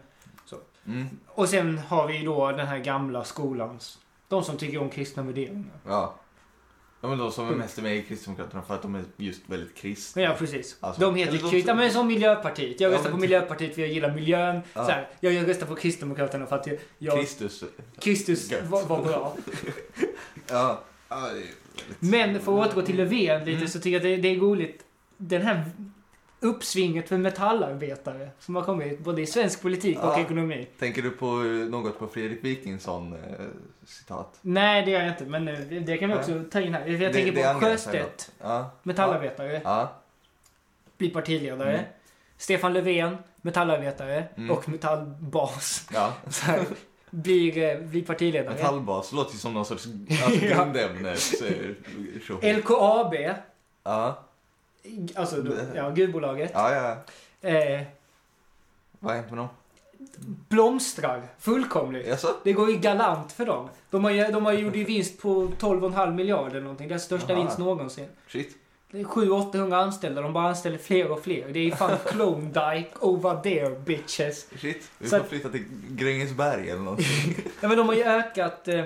Mm. 0.86 1.08
och 1.28 1.50
sen 1.50 1.78
har 1.78 2.08
vi 2.08 2.24
då 2.26 2.52
den 2.52 2.68
här 2.68 2.78
gamla 2.80 3.24
skolans. 3.24 4.00
De 4.28 4.44
som 4.44 4.58
tycker 4.58 4.82
om 4.82 4.90
kristna 4.90 5.24
värderingar. 5.24 5.80
Ja. 5.88 6.16
Ja 7.02 7.08
men 7.10 7.18
de 7.18 7.32
som 7.32 7.48
är 7.50 7.56
mest 7.56 7.78
med 7.82 7.98
i 7.98 8.02
Kristdemokraterna 8.04 8.62
för 8.64 8.74
att 8.76 8.82
de 8.82 8.96
är 8.96 9.04
just 9.18 9.42
väldigt 9.50 9.76
kristna. 9.76 10.22
Ja, 10.22 10.36
precis. 10.40 10.78
Alltså, 10.80 11.02
de 11.02 11.16
heter 11.16 11.50
kristna, 11.52 11.74
men 11.76 11.92
som 11.92 12.08
Miljöpartiet. 12.08 12.80
Jag 12.80 12.92
Ja, 12.92 12.96
röstar 12.96 13.10
men- 13.10 13.18
på 13.18 13.22
Miljöpartiet 13.22 13.74
för 13.76 13.82
jag 13.82 13.92
gillar 13.92 14.16
miljön. 14.16 14.60
Ja. 14.74 14.86
Så 14.86 14.92
här, 14.92 15.10
jag, 15.20 15.34
jag 15.34 15.48
röstar 15.50 15.68
på 15.68 15.76
Kristdemokraterna 15.76 16.46
för 16.46 16.56
att 16.56 16.68
jag, 16.68 16.78
jag 16.98 17.20
Kristus. 17.20 17.64
Kristus 18.00 18.52
var, 18.70 18.84
var 18.86 19.04
bra. 19.04 19.36
Ja. 20.48 20.82
ja 21.10 21.30
Men 22.00 22.40
för 22.40 22.62
att 22.62 22.68
återgå 22.68 22.82
till 22.82 22.98
Löfven 22.98 23.40
lite 23.46 23.52
Mm. 23.58 23.68
så 23.68 23.80
tycker 23.80 23.90
jag 23.90 23.98
att 23.98 24.04
det, 24.04 24.30
det 24.30 24.36
är 24.36 24.40
roligt. 24.40 24.84
Den 25.18 25.42
här 25.42 25.66
uppsvinget 26.42 27.10
för 27.10 27.18
metallarbetare 27.18 28.30
som 28.40 28.56
har 28.56 28.64
kommit 28.64 29.00
både 29.00 29.22
i 29.22 29.26
svensk 29.26 29.62
politik 29.62 29.98
och 30.00 30.06
Ja. 30.06 30.20
ekonomi. 30.20 30.68
Tänker 30.80 31.02
du 31.02 31.10
på 31.12 31.26
något 31.70 32.00
på 32.00 32.08
Fredrik 32.08 32.44
Wikingsson 32.44 33.14
eh, 33.14 33.20
citat? 33.86 34.38
Nej, 34.42 34.86
det 34.86 34.92
gör 34.92 35.00
jag 35.00 35.10
inte. 35.10 35.26
Men 35.26 35.48
eh, 35.48 35.60
det 35.60 35.98
kan 35.98 36.10
vi 36.10 36.16
också 36.16 36.44
ta 36.52 36.62
in 36.62 36.74
här. 36.74 36.88
Jag 36.88 37.00
Det- 37.00 37.14
tänker 37.14 37.32
det 37.32 37.54
på 37.54 37.60
Sjöstedt, 37.60 38.32
Ja. 38.42 38.72
metallarbetare, 38.84 39.62
Ja. 39.64 39.92
blir 40.98 41.10
partiledare. 41.10 41.74
Mm. 41.74 41.86
Stefan 42.38 42.74
Löfven, 42.74 43.18
metallarbetare 43.42 44.24
Mm. 44.38 44.52
och 44.52 44.70
metallbas. 44.70 45.90
Ja. 45.94 46.14
Här, 46.44 46.66
blir, 47.10 47.58
eh, 47.58 47.80
blir 47.82 48.04
partiledare. 48.04 48.54
Metallbas 48.56 49.12
låter 49.12 49.34
ju 49.34 49.38
som 49.40 49.54
någon 49.54 49.66
sorts 49.66 49.86
alltså, 49.86 50.46
Ja. 50.46 50.56
grundämnes... 50.56 51.34
LKAB, 52.42 53.14
Ja. 53.84 54.20
Alltså 55.16 55.42
då, 55.42 55.54
ja, 55.76 55.90
gruvbolaget. 55.90 56.52
Ja, 56.54 56.74
ja. 56.74 57.50
Eh, 57.50 57.82
Vad 59.00 59.12
har 59.12 59.18
hänt 59.22 59.30
med 59.32 59.38
dem? 59.38 59.48
blomstrar 60.50 61.22
fullkomligt. 61.40 62.12
Alltså? 62.12 62.36
Det 62.44 62.54
går 62.54 62.70
ju 62.72 62.78
galant 62.78 63.32
för 63.32 63.46
dem. 63.46 63.70
De 63.90 64.04
har 64.04 64.32
de 64.32 64.46
har 64.46 64.54
gjort 64.54 64.76
ju 64.76 64.84
vinst 64.84 65.22
på 65.22 65.48
12,5 65.60 66.14
miljarder 66.14 66.50
eller 66.52 66.62
någonting. 66.62 66.88
Deras 66.88 67.04
största 67.04 67.34
Jaha. 67.34 67.40
vinst 67.42 67.58
någonsin. 67.58 68.06
Shit. 68.28 68.58
Det 68.92 69.00
är 69.00 69.04
700-800 69.04 69.74
anställda. 69.84 70.22
De 70.22 70.34
bara 70.34 70.48
anställer 70.50 70.78
fler 70.78 71.12
och 71.12 71.24
fler. 71.24 71.48
Det 71.50 71.60
är 71.60 71.76
fan 71.76 71.98
Klondike 72.06 72.90
over 73.00 73.42
there 73.42 73.70
bitches. 73.80 74.48
Shit. 74.58 74.92
Vi 74.98 75.10
får 75.10 75.20
flytta 75.20 75.50
till 75.50 75.66
Grängesberg 75.90 76.70
eller 76.70 76.82
någonting. 76.82 77.06
Ja, 77.62 77.68
men 77.68 77.78
de 77.78 77.88
har 77.88 77.96
ju 77.96 78.04
ökat... 78.04 78.68
Eh, 78.68 78.84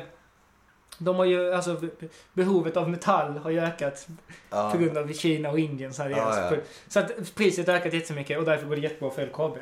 de 0.98 1.16
har 1.16 1.26
ju, 1.26 1.54
alltså 1.54 1.74
be- 1.74 1.90
behovet 2.34 2.78
av 2.78 2.90
metall 2.90 3.38
har 3.38 3.50
ju 3.50 3.60
ökat 3.60 4.08
Ja. 4.50 4.70
på 4.72 4.78
grund 4.78 4.98
av 4.98 5.14
Kina 5.14 5.50
och 5.50 5.60
Indien. 5.60 5.94
Så, 5.94 6.04
här, 6.04 6.10
Ja, 6.10 6.50
ja. 6.52 6.58
så 6.88 7.00
att 7.00 7.36
priset 7.36 7.68
har 7.68 7.74
ökat 7.76 7.94
jättemycket 7.94 8.38
och 8.40 8.46
därför 8.46 8.66
går 8.68 8.76
det 8.76 8.82
jättebra 8.82 9.10
för 9.12 9.26
LKAB. 9.26 9.58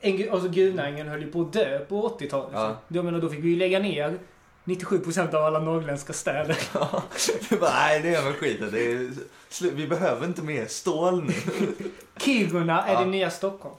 En, 0.00 0.30
alltså 0.32 0.48
gruvnäringen 0.48 1.08
höll 1.08 1.22
ju 1.22 1.32
på 1.32 1.40
att 1.40 1.52
dö 1.52 1.78
på 1.78 2.08
80-talet. 2.18 2.50
Ja. 2.54 2.76
Jag 2.88 3.04
menar, 3.04 3.18
då 3.20 3.28
fick 3.28 3.38
vi 3.44 3.48
ju 3.48 3.56
lägga 3.56 3.78
ner 3.78 4.18
97% 4.64 5.34
av 5.34 5.44
alla 5.44 5.58
norrländska 5.60 6.12
städer. 6.12 6.58
Det 7.50 7.60
bara, 7.60 7.70
nej 7.70 8.00
det 8.00 8.14
är 8.14 8.22
väl 8.24 8.32
skiten. 8.32 8.68
Det 8.72 8.92
är, 8.92 8.98
slu- 9.50 9.72
vi 9.74 9.86
behöver 9.86 10.26
inte 10.26 10.42
mer 10.42 10.66
stål 10.66 11.24
nu. 11.24 11.32
Kiruna 12.20 12.84
är 12.86 12.92
Ja. 12.92 13.00
det 13.00 13.06
nya 13.06 13.30
Stockholm. 13.30 13.74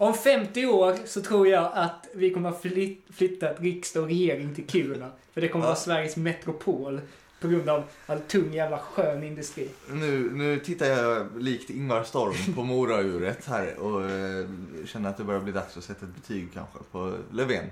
Om 0.00 0.14
50 0.14 0.66
år 0.66 0.96
så 1.06 1.20
tror 1.22 1.48
jag 1.48 1.70
att 1.74 2.06
vi 2.14 2.30
kommer 2.30 2.48
att 2.48 2.62
fly- 2.62 2.96
flytta 3.12 3.52
riksdag 3.52 4.02
och 4.02 4.08
regering 4.08 4.54
till 4.54 4.66
Kiruna. 4.68 5.10
För 5.34 5.40
det 5.40 5.48
kommer 5.48 5.64
Ja. 5.64 5.68
vara 5.68 5.76
Sveriges 5.76 6.16
metropol. 6.16 7.00
På 7.40 7.48
grund 7.48 7.68
av 7.68 7.82
all 8.06 8.20
tung 8.20 8.52
jävla 8.54 8.78
skön 8.78 9.22
industri. 9.22 9.68
Nu, 9.90 10.30
nu 10.32 10.58
tittar 10.60 10.86
jag 10.86 11.42
likt 11.42 11.70
Ingvar 11.70 12.02
Storm 12.04 12.54
på 12.54 12.62
Morauret 12.64 13.46
här 13.46 13.78
och 13.78 14.10
eh, 14.10 14.46
känner 14.86 15.10
att 15.10 15.16
det 15.16 15.24
börjar 15.24 15.40
bli 15.40 15.52
dags 15.52 15.76
att 15.76 15.84
sätta 15.84 16.06
ett 16.06 16.14
betyg 16.14 16.48
kanske 16.54 16.78
på 16.92 17.14
Löfven. 17.32 17.64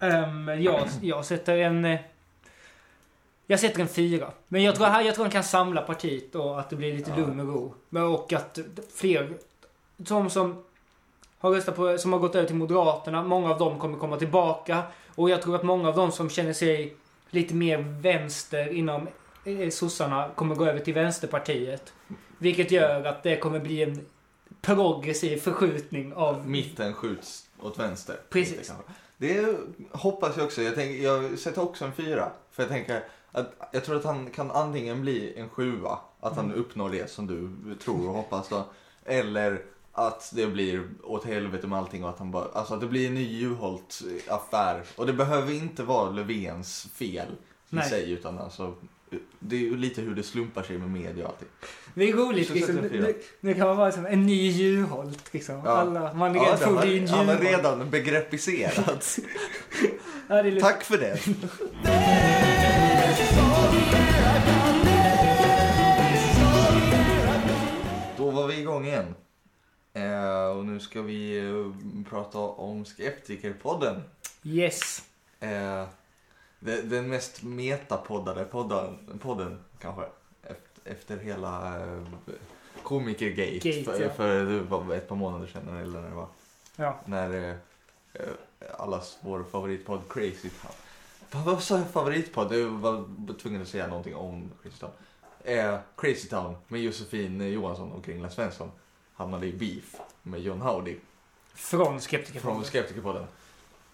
Um, 0.00 0.48
jag, 0.62 0.88
jag 1.02 1.24
sätter 1.24 1.56
en... 1.58 1.84
eh, 1.84 2.00
Jag 3.46 3.60
sätter 3.60 3.80
en 3.80 3.88
fyra. 3.88 4.30
Men 4.48 4.62
jag 4.62 4.74
tror, 4.74 4.88
jag 4.88 5.14
tror 5.14 5.24
han 5.24 5.32
kan 5.32 5.44
samla 5.44 5.82
partiet 5.82 6.34
och 6.34 6.60
att 6.60 6.70
det 6.70 6.76
blir 6.76 6.94
lite 6.96 7.10
Ja. 7.10 7.16
lugn 7.16 7.40
och 7.40 7.46
ro. 7.46 7.74
Och 8.14 8.32
att 8.32 8.58
fler... 8.94 9.32
De 9.96 10.30
som 10.30 10.64
har 11.44 11.54
röstat 11.54 11.76
på, 11.76 11.98
som 11.98 12.12
har 12.12 12.20
gått 12.20 12.34
över 12.34 12.46
till 12.46 12.56
Moderaterna, 12.56 13.22
många 13.22 13.50
av 13.50 13.58
dem 13.58 13.78
kommer 13.78 13.98
komma 13.98 14.16
tillbaka. 14.16 14.82
Och 15.14 15.30
jag 15.30 15.42
tror 15.42 15.56
att 15.56 15.62
många 15.62 15.88
av 15.88 15.96
dem 15.96 16.12
som 16.12 16.30
känner 16.30 16.52
sig 16.52 16.96
lite 17.30 17.54
mer 17.54 17.78
vänster 17.78 18.72
inom 18.72 19.08
eh, 19.44 19.70
sossarna 19.70 20.30
kommer 20.34 20.54
gå 20.54 20.64
över 20.66 20.80
till 20.80 20.94
Vänsterpartiet. 20.94 21.92
Vilket 22.38 22.70
gör 22.70 23.04
att 23.04 23.22
det 23.22 23.36
kommer 23.36 23.60
bli 23.60 23.82
en 23.82 24.06
progressiv 24.60 25.36
förskjutning 25.36 26.14
av... 26.14 26.48
Mitten 26.48 26.94
skjuts 26.94 27.48
åt 27.62 27.78
vänster. 27.78 28.16
Precis. 28.30 28.72
Det 29.16 29.56
hoppas 29.92 30.36
jag 30.36 30.46
också. 30.46 30.62
Jag, 30.62 30.74
tänker, 30.74 31.04
jag 31.04 31.38
sätter 31.38 31.62
också 31.62 31.84
en 31.84 31.92
fyra. 31.92 32.30
För 32.50 32.62
jag 32.62 32.70
tänker 32.70 33.04
att 33.32 33.68
jag 33.72 33.84
tror 33.84 33.96
att 33.96 34.04
han 34.04 34.30
kan 34.30 34.50
antingen 34.50 35.00
bli 35.00 35.34
en 35.38 35.48
sjua, 35.48 35.98
att 36.20 36.36
han 36.36 36.44
Mm. 36.44 36.60
uppnår 36.60 36.90
det 36.90 37.10
som 37.10 37.26
du 37.26 37.74
tror 37.74 38.08
och 38.08 38.14
hoppas 38.14 38.48
då. 38.48 38.64
Eller 39.04 39.62
att 39.96 40.32
det 40.34 40.46
blir 40.46 40.82
åt 41.02 41.24
helvete 41.24 41.66
med 41.66 41.78
allting 41.78 42.04
och 42.04 42.10
att 42.10 42.18
han 42.18 42.30
bara, 42.30 42.44
alltså 42.54 42.74
att 42.74 42.80
det 42.80 42.86
blir 42.86 43.06
en 43.08 43.14
ny 43.14 43.38
Juholt-affär. 43.40 44.82
Och 44.96 45.06
det 45.06 45.12
behöver 45.12 45.52
inte 45.52 45.82
vara 45.82 46.10
Löfvens 46.10 46.88
fel 46.94 47.28
i 47.70 47.76
Nej. 47.76 47.88
sig 47.88 48.12
utan 48.12 48.38
alltså 48.38 48.74
det 49.40 49.56
är 49.56 49.60
ju 49.60 49.76
lite 49.76 50.00
hur 50.00 50.14
det 50.14 50.22
slumpar 50.22 50.62
sig 50.62 50.78
med 50.78 50.90
media 50.90 51.24
och 51.24 51.30
allting. 51.30 51.48
Det 51.94 52.08
är 52.08 52.12
roligt 52.12 52.50
liksom. 52.50 52.74
Nu, 52.76 53.14
nu 53.40 53.54
kan 53.54 53.66
man 53.68 53.76
vara 53.76 53.92
som 53.92 54.06
en 54.06 54.26
ny 54.26 54.48
Juholt 54.50 55.34
liksom. 55.34 55.54
Ja. 55.64 55.70
Alla, 55.70 56.14
man 56.14 56.34
Ja, 56.34 56.56
bli 56.82 56.98
en 56.98 57.08
har- 57.08 57.16
han 57.16 57.26
Juholt. 57.28 57.42
redan 57.42 57.90
begreppiserad. 57.90 59.04
Ja, 60.28 60.42
Tack 60.60 60.84
för 60.84 60.98
det. 60.98 61.18
Då 68.16 68.30
var 68.30 68.46
vi 68.46 68.60
igång 68.60 68.86
igen. 68.86 69.14
Eh, 69.94 70.46
och 70.46 70.64
nu 70.64 70.80
ska 70.80 71.02
vi 71.02 71.48
eh, 71.48 72.04
prata 72.10 72.38
om 72.38 72.84
Skeptikerpodden. 72.84 74.02
Yes. 74.42 75.02
Eh, 75.40 75.86
den 76.60 77.08
mest 77.08 77.42
metapoddade 77.42 78.44
podden, 78.44 79.18
podden 79.22 79.58
kanske. 79.78 80.02
Efter, 80.42 80.92
efter 80.92 81.18
hela 81.18 81.80
eh, 81.80 82.02
komikergate. 82.82 83.70
Gate, 83.70 83.84
för, 83.84 84.02
ja. 84.02 84.10
för 84.10 84.44
det 84.44 84.60
var 84.60 84.94
ett 84.94 85.08
par 85.08 85.16
månader 85.16 85.46
sedan 85.46 85.76
eller 85.76 86.00
när 86.00 86.08
det 86.08 86.14
var. 86.14 86.28
Ja. 86.76 87.00
När 87.04 87.34
eh, 87.34 87.56
eh, 88.12 88.28
allas 88.78 89.18
vår 89.20 89.44
favoritpodd 89.44 90.00
Crazy 90.08 90.50
Town. 90.50 90.72
Vad, 91.30 91.44
vad 91.44 91.62
sa 91.62 91.78
jag 91.78 91.90
favoritpodd? 91.90 92.54
Jag 92.54 92.68
var 92.68 93.04
tvungen 93.42 93.62
att 93.62 93.68
säga 93.68 93.86
någonting 93.86 94.14
om 94.14 94.50
Crazy 94.62 94.78
Town. 94.78 94.90
Eh, 95.44 95.78
Crazy 95.96 96.28
Town 96.28 96.56
med 96.68 96.80
Josefin 96.80 97.52
Johansson 97.52 97.92
och 97.92 98.04
Kringla 98.04 98.30
Svensson 98.30 98.70
hamnade 99.14 99.46
i 99.46 99.52
beef 99.52 99.96
med 100.22 100.40
John 100.40 100.60
Howdy 100.60 100.96
Från 101.54 102.00
Skeptiker. 102.00 102.40
från 102.40 102.64
Skeptikerpodden. 102.64 103.24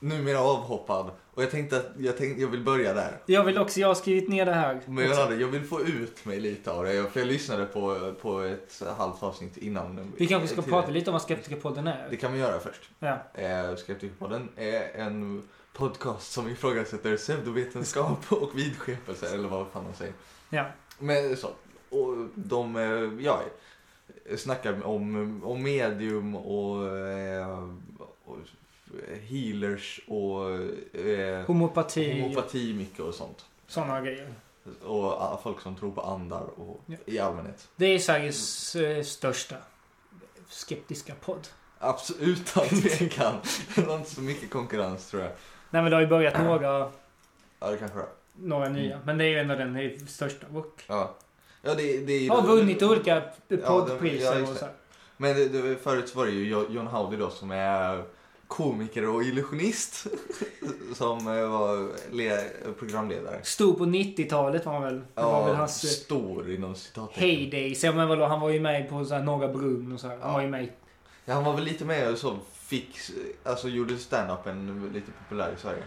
Numera 0.02 0.40
avhoppad. 0.40 1.10
Och 1.34 1.42
jag 1.42 1.50
tänkte 1.50 1.76
att 1.76 1.86
jag, 1.98 2.16
tänkte, 2.16 2.40
jag 2.42 2.48
vill 2.48 2.60
börja 2.64 2.94
där. 2.94 3.18
Jag 3.26 3.44
vill 3.44 3.58
också, 3.58 3.80
jag 3.80 3.88
har 3.88 3.94
skrivit 3.94 4.28
ner 4.28 4.46
det 4.46 4.52
här. 4.54 4.80
Men 4.86 5.04
jag, 5.04 5.16
hade, 5.16 5.34
jag 5.36 5.48
vill 5.48 5.64
få 5.64 5.80
ut 5.80 6.24
mig 6.24 6.40
lite 6.40 6.70
av 6.72 6.84
det. 6.84 6.94
Jag- 6.94 7.10
För 7.10 7.20
jag 7.20 7.26
lyssnade 7.26 7.66
på, 7.66 8.14
på 8.22 8.40
ett 8.40 8.82
halvt 8.98 9.22
avsnitt 9.22 9.56
innan. 9.56 10.12
Vi 10.16 10.26
kanske 10.26 10.48
ska 10.48 10.62
prata 10.62 10.90
lite 10.90 11.10
om 11.10 11.12
vad 11.12 11.22
Skeptikerpodden 11.22 11.84
Det 11.84 11.96
är. 12.10 12.16
kan 12.16 12.32
vi 12.32 12.38
göra 12.38 12.60
först. 12.60 12.90
Ja. 12.98 13.18
Eh, 13.34 13.76
Skeptikerpodden 13.76 14.48
är 14.56 15.00
en 15.00 15.42
podcast 15.72 16.32
som 16.32 16.48
ifrågasätter 16.48 17.16
pseudovetenskap 17.16 18.18
och 18.32 18.58
vidskepelse, 18.58 19.34
eller 19.34 19.48
vad 19.48 19.66
fan 19.72 19.84
man 19.84 19.94
säger. 19.94 20.14
Ja. 20.50 20.64
Men 20.98 21.36
så, 21.36 21.46
och 21.90 22.16
de, 22.34 22.76
eh, 22.76 23.24
ja, 23.24 23.40
snackar 24.36 24.86
om, 24.86 25.40
om 25.44 25.62
medium 25.62 26.36
och, 26.36 26.98
eh, 26.98 27.68
och 28.24 28.36
healers 29.28 30.00
och 30.06 30.50
eh, 31.00 31.44
Homopati. 31.46 32.20
homopati 32.20 32.74
mycket 32.74 33.00
och 33.00 33.14
sånt. 33.14 33.44
Sådana 33.66 34.00
grejer. 34.00 34.34
Och 34.84 35.42
folk 35.42 35.60
som 35.60 35.76
tror 35.76 35.92
på 35.92 36.00
andar 36.00 36.42
och 36.60 36.80
Ja. 36.86 36.96
i 37.06 37.18
allmänhet. 37.18 37.68
Det 37.76 37.86
är 37.86 37.98
Sveriges 37.98 38.76
eh, 38.76 39.02
största 39.02 39.56
skeptiska 40.48 41.14
podd. 41.20 41.48
Absolut, 41.78 42.38
utan 42.56 42.68
tvekan. 42.68 43.34
Det 43.74 43.82
var 43.82 43.96
inte 43.96 44.10
så 44.10 44.20
mycket 44.20 44.50
konkurrens 44.50 45.10
tror 45.10 45.22
jag. 45.22 45.32
Nej 45.70 45.82
men 45.82 45.90
det 45.90 45.96
har 45.96 46.00
ju 46.00 46.06
börjat 46.06 46.38
några, 46.44 46.90
Ja, 47.60 47.70
det 47.70 47.76
kanske 47.76 47.98
det 47.98 48.06
några 48.34 48.68
nya. 48.68 49.00
Men 49.04 49.18
det 49.18 49.24
är 49.24 49.28
ju 49.28 49.38
ändå 49.38 49.54
den 49.54 50.06
största. 50.06 50.46
Och 50.54 50.82
Ja. 50.86 51.14
Ja, 51.62 51.74
det, 51.74 51.98
det 52.06 52.28
har 52.28 52.42
vunnit 52.42 52.82
olika 52.82 53.14
Ja, 53.14 53.22
ja, 53.48 53.56
poddpriser 53.66 54.38
just 54.38 54.52
och 54.52 54.58
så. 54.58 54.66
Men 55.16 55.36
det, 55.36 55.48
det, 55.48 55.76
förut 55.76 56.14
var 56.16 56.26
det 56.26 56.32
ju 56.32 56.44
Jo- 56.48 56.66
John 56.70 56.86
Howdy 56.86 57.16
då 57.16 57.30
som 57.30 57.50
är 57.50 58.04
komiker 58.46 59.08
och 59.08 59.22
illusionist. 59.22 60.06
som 60.94 61.18
eh, 61.26 61.48
var 61.50 61.88
le, 62.10 62.40
programledare. 62.78 63.40
Stor 63.42 63.74
på 63.74 63.84
90-talet 63.84 64.66
var 64.66 64.72
han 64.72 64.82
väl. 64.82 65.00
Det 65.14 65.22
var 65.22 65.46
väl 65.46 65.54
hans 65.56 65.84
eh, 65.84 65.88
stor 65.88 66.50
inom 66.50 66.74
citattecken. 66.74 67.22
heydays. 67.22 67.84
Ja 67.84 67.92
men 67.92 68.08
vadå, 68.08 68.24
han 68.26 68.40
var 68.40 68.50
ju 68.50 68.60
med 68.60 68.88
på 68.88 69.04
så 69.04 69.14
här 69.14 69.22
Norra 69.22 69.48
Brunn 69.48 69.92
och 69.92 70.00
så 70.00 70.08
här. 70.08 70.16
Han 70.18 70.28
Ja. 70.28 70.34
var 70.34 70.42
ju 70.42 70.48
med 70.48 70.68
Ja, 71.24 71.34
han 71.34 71.44
var 71.44 71.54
väl 71.54 71.64
lite 71.64 71.84
med 71.84 72.12
och 72.12 72.18
så 72.18 72.36
fick, 72.54 72.96
alltså 73.44 73.68
gjorde 73.68 73.94
stand-upen 73.98 74.90
lite 74.94 75.10
populär 75.12 75.52
i 75.58 75.60
Sverige. 75.60 75.82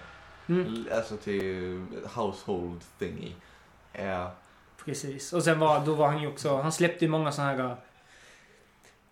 Mm, 0.50 0.86
Alltså 0.96 1.18
till 1.18 1.86
household 2.14 2.80
thingy. 3.00 3.32
Ja, 3.94 4.32
precis. 4.86 5.34
Och 5.34 5.44
sen 5.44 5.60
var, 5.60 5.86
då 5.86 5.94
var 5.94 6.08
han 6.08 6.22
ju 6.22 6.28
också, 6.28 6.58
han 6.58 6.72
släppte 6.72 7.06
ju 7.06 7.12
många 7.12 7.32
såna 7.32 7.48
här 7.48 7.60
uh, 7.60 7.74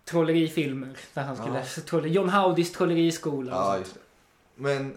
trollerifilmer. 0.04 0.96
Där 1.14 1.22
han 1.22 1.36
skulle, 1.36 1.58
Ja. 1.58 1.82
troller, 1.86 2.08
John 2.08 2.28
Howdys 2.28 2.72
trolleriskola 2.72 3.52
ja 3.52 3.78
just 3.78 3.94
det. 3.94 4.00
Men, 4.54 4.96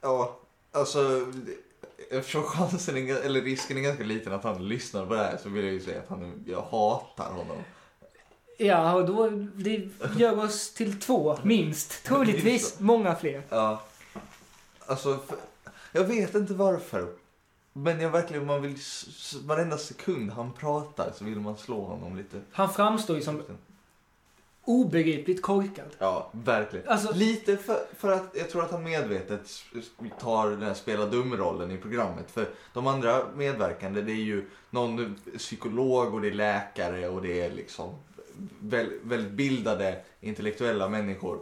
ja, 0.00 0.38
alltså 0.72 1.26
eftersom 2.10 2.42
chansen, 2.42 2.96
är, 2.96 3.16
eller 3.16 3.40
risken 3.42 3.76
är 3.76 3.80
ganska 3.80 4.04
liten 4.04 4.32
att 4.32 4.44
han 4.44 4.68
lyssnar 4.68 5.06
på 5.06 5.14
det 5.14 5.24
här 5.24 5.38
så 5.42 5.48
vill 5.48 5.64
jag 5.64 5.74
ju 5.74 5.80
säga 5.80 5.98
att 6.00 6.08
han, 6.08 6.44
jag 6.46 6.62
hatar 6.62 7.30
honom. 7.30 7.56
Ja, 8.58 8.92
och 8.94 9.06
då, 9.06 9.30
det 9.54 9.88
gör 10.16 10.44
oss 10.44 10.74
till 10.74 11.00
två, 11.00 11.38
minst. 11.42 12.04
Troligtvis 12.04 12.80
många 12.80 13.14
fler. 13.16 13.42
Ja. 13.48 13.82
Alltså, 14.86 15.18
för, 15.28 15.36
jag 15.92 16.04
vet 16.04 16.34
inte 16.34 16.54
varför. 16.54 17.08
Men 17.78 18.00
jag 18.00 18.10
verkligen, 18.10 18.46
man 18.46 18.62
vill, 18.62 18.76
varenda 19.44 19.78
sekund 19.78 20.30
han 20.30 20.52
pratar 20.52 21.12
så 21.14 21.24
vill 21.24 21.40
man 21.40 21.56
slå 21.56 21.84
honom 21.84 22.16
lite. 22.16 22.40
Han 22.52 22.72
framstår 22.72 23.16
ju 23.16 23.22
som 23.22 23.42
obegripligt 24.64 25.42
korkad. 25.42 25.88
Ja, 25.98 26.30
verkligen. 26.32 26.88
Alltså, 26.88 27.14
Lite 27.14 27.56
för, 27.56 27.86
för 27.96 28.12
att 28.12 28.30
jag 28.34 28.50
tror 28.50 28.62
att 28.64 28.70
han 28.70 28.82
medvetet 28.82 29.50
tar 30.20 30.50
den 30.50 30.62
här 30.62 30.74
spela 30.74 31.06
dum-rollen 31.06 31.70
i 31.70 31.76
programmet. 31.78 32.30
För 32.30 32.48
de 32.74 32.86
andra 32.86 33.22
medverkande 33.36 34.02
det 34.02 34.12
är 34.12 34.24
ju 34.24 34.44
någon 34.70 35.16
psykolog 35.38 36.14
och 36.14 36.20
det 36.20 36.28
är 36.28 36.32
läkare 36.34 37.08
och 37.08 37.22
det 37.22 37.40
är 37.40 37.50
liksom 37.50 37.94
väl, 38.60 38.90
väldigt 39.02 39.32
bildade 39.32 40.02
intellektuella 40.20 40.88
människor. 40.88 41.38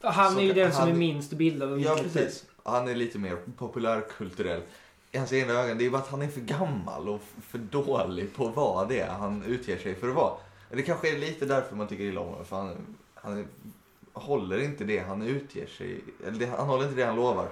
Han 0.00 0.38
är 0.38 0.42
ju 0.42 0.52
den 0.52 0.72
som 0.72 0.80
han- 0.80 0.90
är 0.90 0.94
minst 0.94 1.32
bildad 1.32 1.80
Ja, 1.80 1.98
precis. 2.02 2.44
Han 2.64 2.88
är 2.88 2.94
lite 2.94 3.18
mer 3.18 3.38
populärkulturell. 3.58 4.62
Hans 5.18 5.32
egna 5.32 5.52
ögon, 5.52 5.78
det 5.78 5.86
är 5.86 5.90
bara 5.90 6.02
att 6.02 6.08
han 6.10 6.22
är 6.22 6.28
för 6.28 6.40
gammal 6.40 7.08
och 7.08 7.20
för 7.48 7.58
dålig 7.58 8.34
på 8.36 8.48
att 8.48 8.56
vara 8.56 8.84
det 8.84 9.06
han 9.20 9.42
utger 9.46 9.78
sig 9.78 9.94
för 9.94 10.08
att 10.08 10.14
vara. 10.14 10.32
Det 10.70 10.82
kanske 10.82 11.14
är 11.16 11.18
lite 11.18 11.46
därför 11.46 11.76
man 11.76 11.86
tycker 11.88 12.04
illa 12.04 12.20
om 12.20 12.26
honom, 12.28 12.44
för 12.44 12.56
han, 12.56 12.76
han 13.14 13.46
håller 14.12 14.62
inte 14.64 14.84
det 14.84 14.98
han 14.98 15.22
utger 15.22 15.66
sig, 15.66 16.00
eller 16.26 16.38
det, 16.38 16.46
han 16.46 16.66
håller 16.66 16.84
inte 16.84 16.96
det 16.96 17.06
han 17.06 17.16
lovar. 17.16 17.48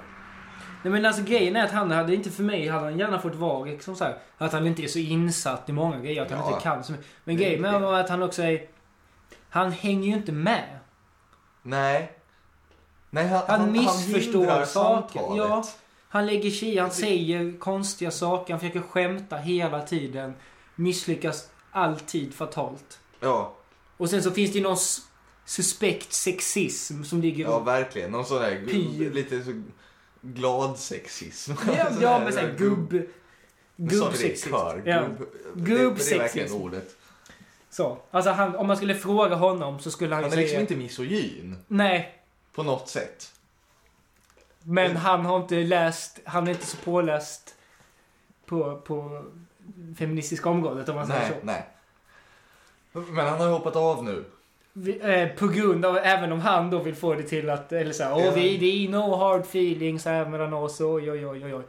Nej 0.83 0.93
men 0.93 1.07
alltså 1.07 1.23
grejen 1.23 1.57
är 1.57 1.65
att 1.65 1.71
han 1.73 1.91
hade 1.91 2.15
inte 2.15 2.31
för 2.31 2.43
mig, 2.43 2.69
hade 2.69 2.85
han 2.85 2.99
gärna 2.99 3.19
fått 3.21 3.35
vara 3.35 3.65
liksom 3.65 3.97
så 3.97 4.05
här, 4.05 4.19
att 4.39 4.53
han 4.53 4.67
inte 4.67 4.83
är 4.83 4.89
så 4.89 4.99
insatt 4.99 5.69
i 5.69 5.73
många 5.73 5.99
grejer, 6.01 6.23
att 6.23 6.31
han 6.31 6.41
Ja. 6.41 6.49
inte 6.51 6.63
kan 6.63 6.85
så 6.85 6.93
mycket. 6.93 7.07
Men 7.25 7.37
grejen 7.37 7.61
med 7.61 7.73
honom 7.73 7.95
att 7.95 8.09
han 8.09 8.23
också 8.23 8.43
är, 8.43 8.67
han 9.49 9.73
hänger 9.73 10.09
ju 10.09 10.15
inte 10.15 10.33
med. 10.33 10.79
Nej. 11.63 12.13
Nej, 13.11 13.27
han, 13.29 13.43
Han 13.61 13.73
missförstår 13.73 14.39
hindrar 14.39 14.65
saker, 14.65 15.19
samtalet. 15.19 15.37
ja. 15.39 15.65
Han 16.15 16.27
lägger 16.27 16.51
sig 16.51 16.77
han 16.79 16.91
säger 16.91 17.59
konstiga 17.59 18.11
saker, 18.11 18.53
han 18.53 18.61
försöker 18.61 18.81
skämta 18.81 19.37
hela 19.37 19.83
tiden. 19.83 20.35
Misslyckas 20.75 21.49
alltid 21.71 22.35
fatalt. 22.35 22.99
Ja, 23.21 23.55
Och 23.97 24.11
sen 24.11 24.23
så 24.23 24.31
finns 24.31 24.53
det 24.53 24.59
ju 24.59 24.65
någon 24.65 24.77
suspekt 25.45 26.13
sexism 26.13 27.03
som 27.05 27.21
ligger 27.21 27.45
ja, 27.45 27.59
verkligen. 27.59 28.11
Någon 28.11 28.25
sån 28.25 28.43
där 28.43 28.67
Pyr. 28.67 29.11
lite 29.11 29.43
så 29.45 29.63
glad 30.23 30.79
sexism. 30.79 31.53
Ja, 31.67 31.87
ja 32.01 32.19
men 32.19 32.33
såhär 32.33 32.55
gubb- 32.59 33.07
Gubbsexism. 33.77 34.51
kör. 34.51 34.83
Ja. 34.87 35.01
Gubb, 35.03 35.19
det, 35.19 35.25
det 35.55 35.75
är 35.75 35.79
Gubbsexism. 35.85 36.19
verkligen 36.19 36.53
ordet. 36.53 36.97
Så. 37.71 37.99
Alltså 38.11 38.31
han, 38.31 38.57
om 38.57 38.67
man 38.67 38.77
skulle 38.77 38.95
fråga 38.95 39.35
honom 39.37 39.81
så 39.81 39.91
skulle 39.91 40.15
han, 40.15 40.25
Han 40.25 40.33
är 40.33 40.37
säga... 40.37 40.43
liksom 40.43 40.61
inte 40.61 40.77
misogyn. 40.77 41.57
Nej, 41.69 42.23
På 42.55 42.63
något 42.63 42.89
sätt. 42.89 43.31
Men 44.65 44.97
han 44.97 45.25
har 45.27 45.37
inte 45.37 45.55
läst, 45.57 46.21
han 46.25 46.47
är 46.49 46.51
inte 46.53 46.67
så 46.67 46.77
påläst 46.77 47.55
på, 48.47 48.77
på 48.77 49.25
feministiska 49.99 50.49
området 50.49 50.89
om 50.89 50.95
man 50.97 51.07
säger 51.07 51.29
så. 51.29 51.35
nej. 51.43 51.67
Men 52.93 53.27
han 53.27 53.39
har 53.39 53.47
ju 53.47 53.53
hoppat 53.53 53.77
av 53.77 54.05
nu. 54.05 54.25
Vi, 54.73 55.01
eh, 55.23 55.29
på 55.39 55.49
grund 55.49 55.85
av, 55.85 55.97
även 55.97 56.33
om 56.33 56.41
han 56.41 56.71
då 56.71 56.79
vill 56.79 56.95
få 56.95 57.15
det 57.15 57.23
till 57.23 57.51
att, 57.51 57.73
eller 57.73 57.93
såhär, 57.93 58.13
åh 58.15 58.35
vi, 58.35 58.57
det 58.59 58.67
är 58.67 58.89
no 58.89 59.17
hard 59.17 59.41
feelings 59.41 60.05
här 60.05 60.25
mellan 60.27 60.53
oss, 60.53 60.81
oj 60.81 61.11
oj 61.11 61.27
oj 61.27 61.45
oj 61.45 61.55
oj. 61.55 61.63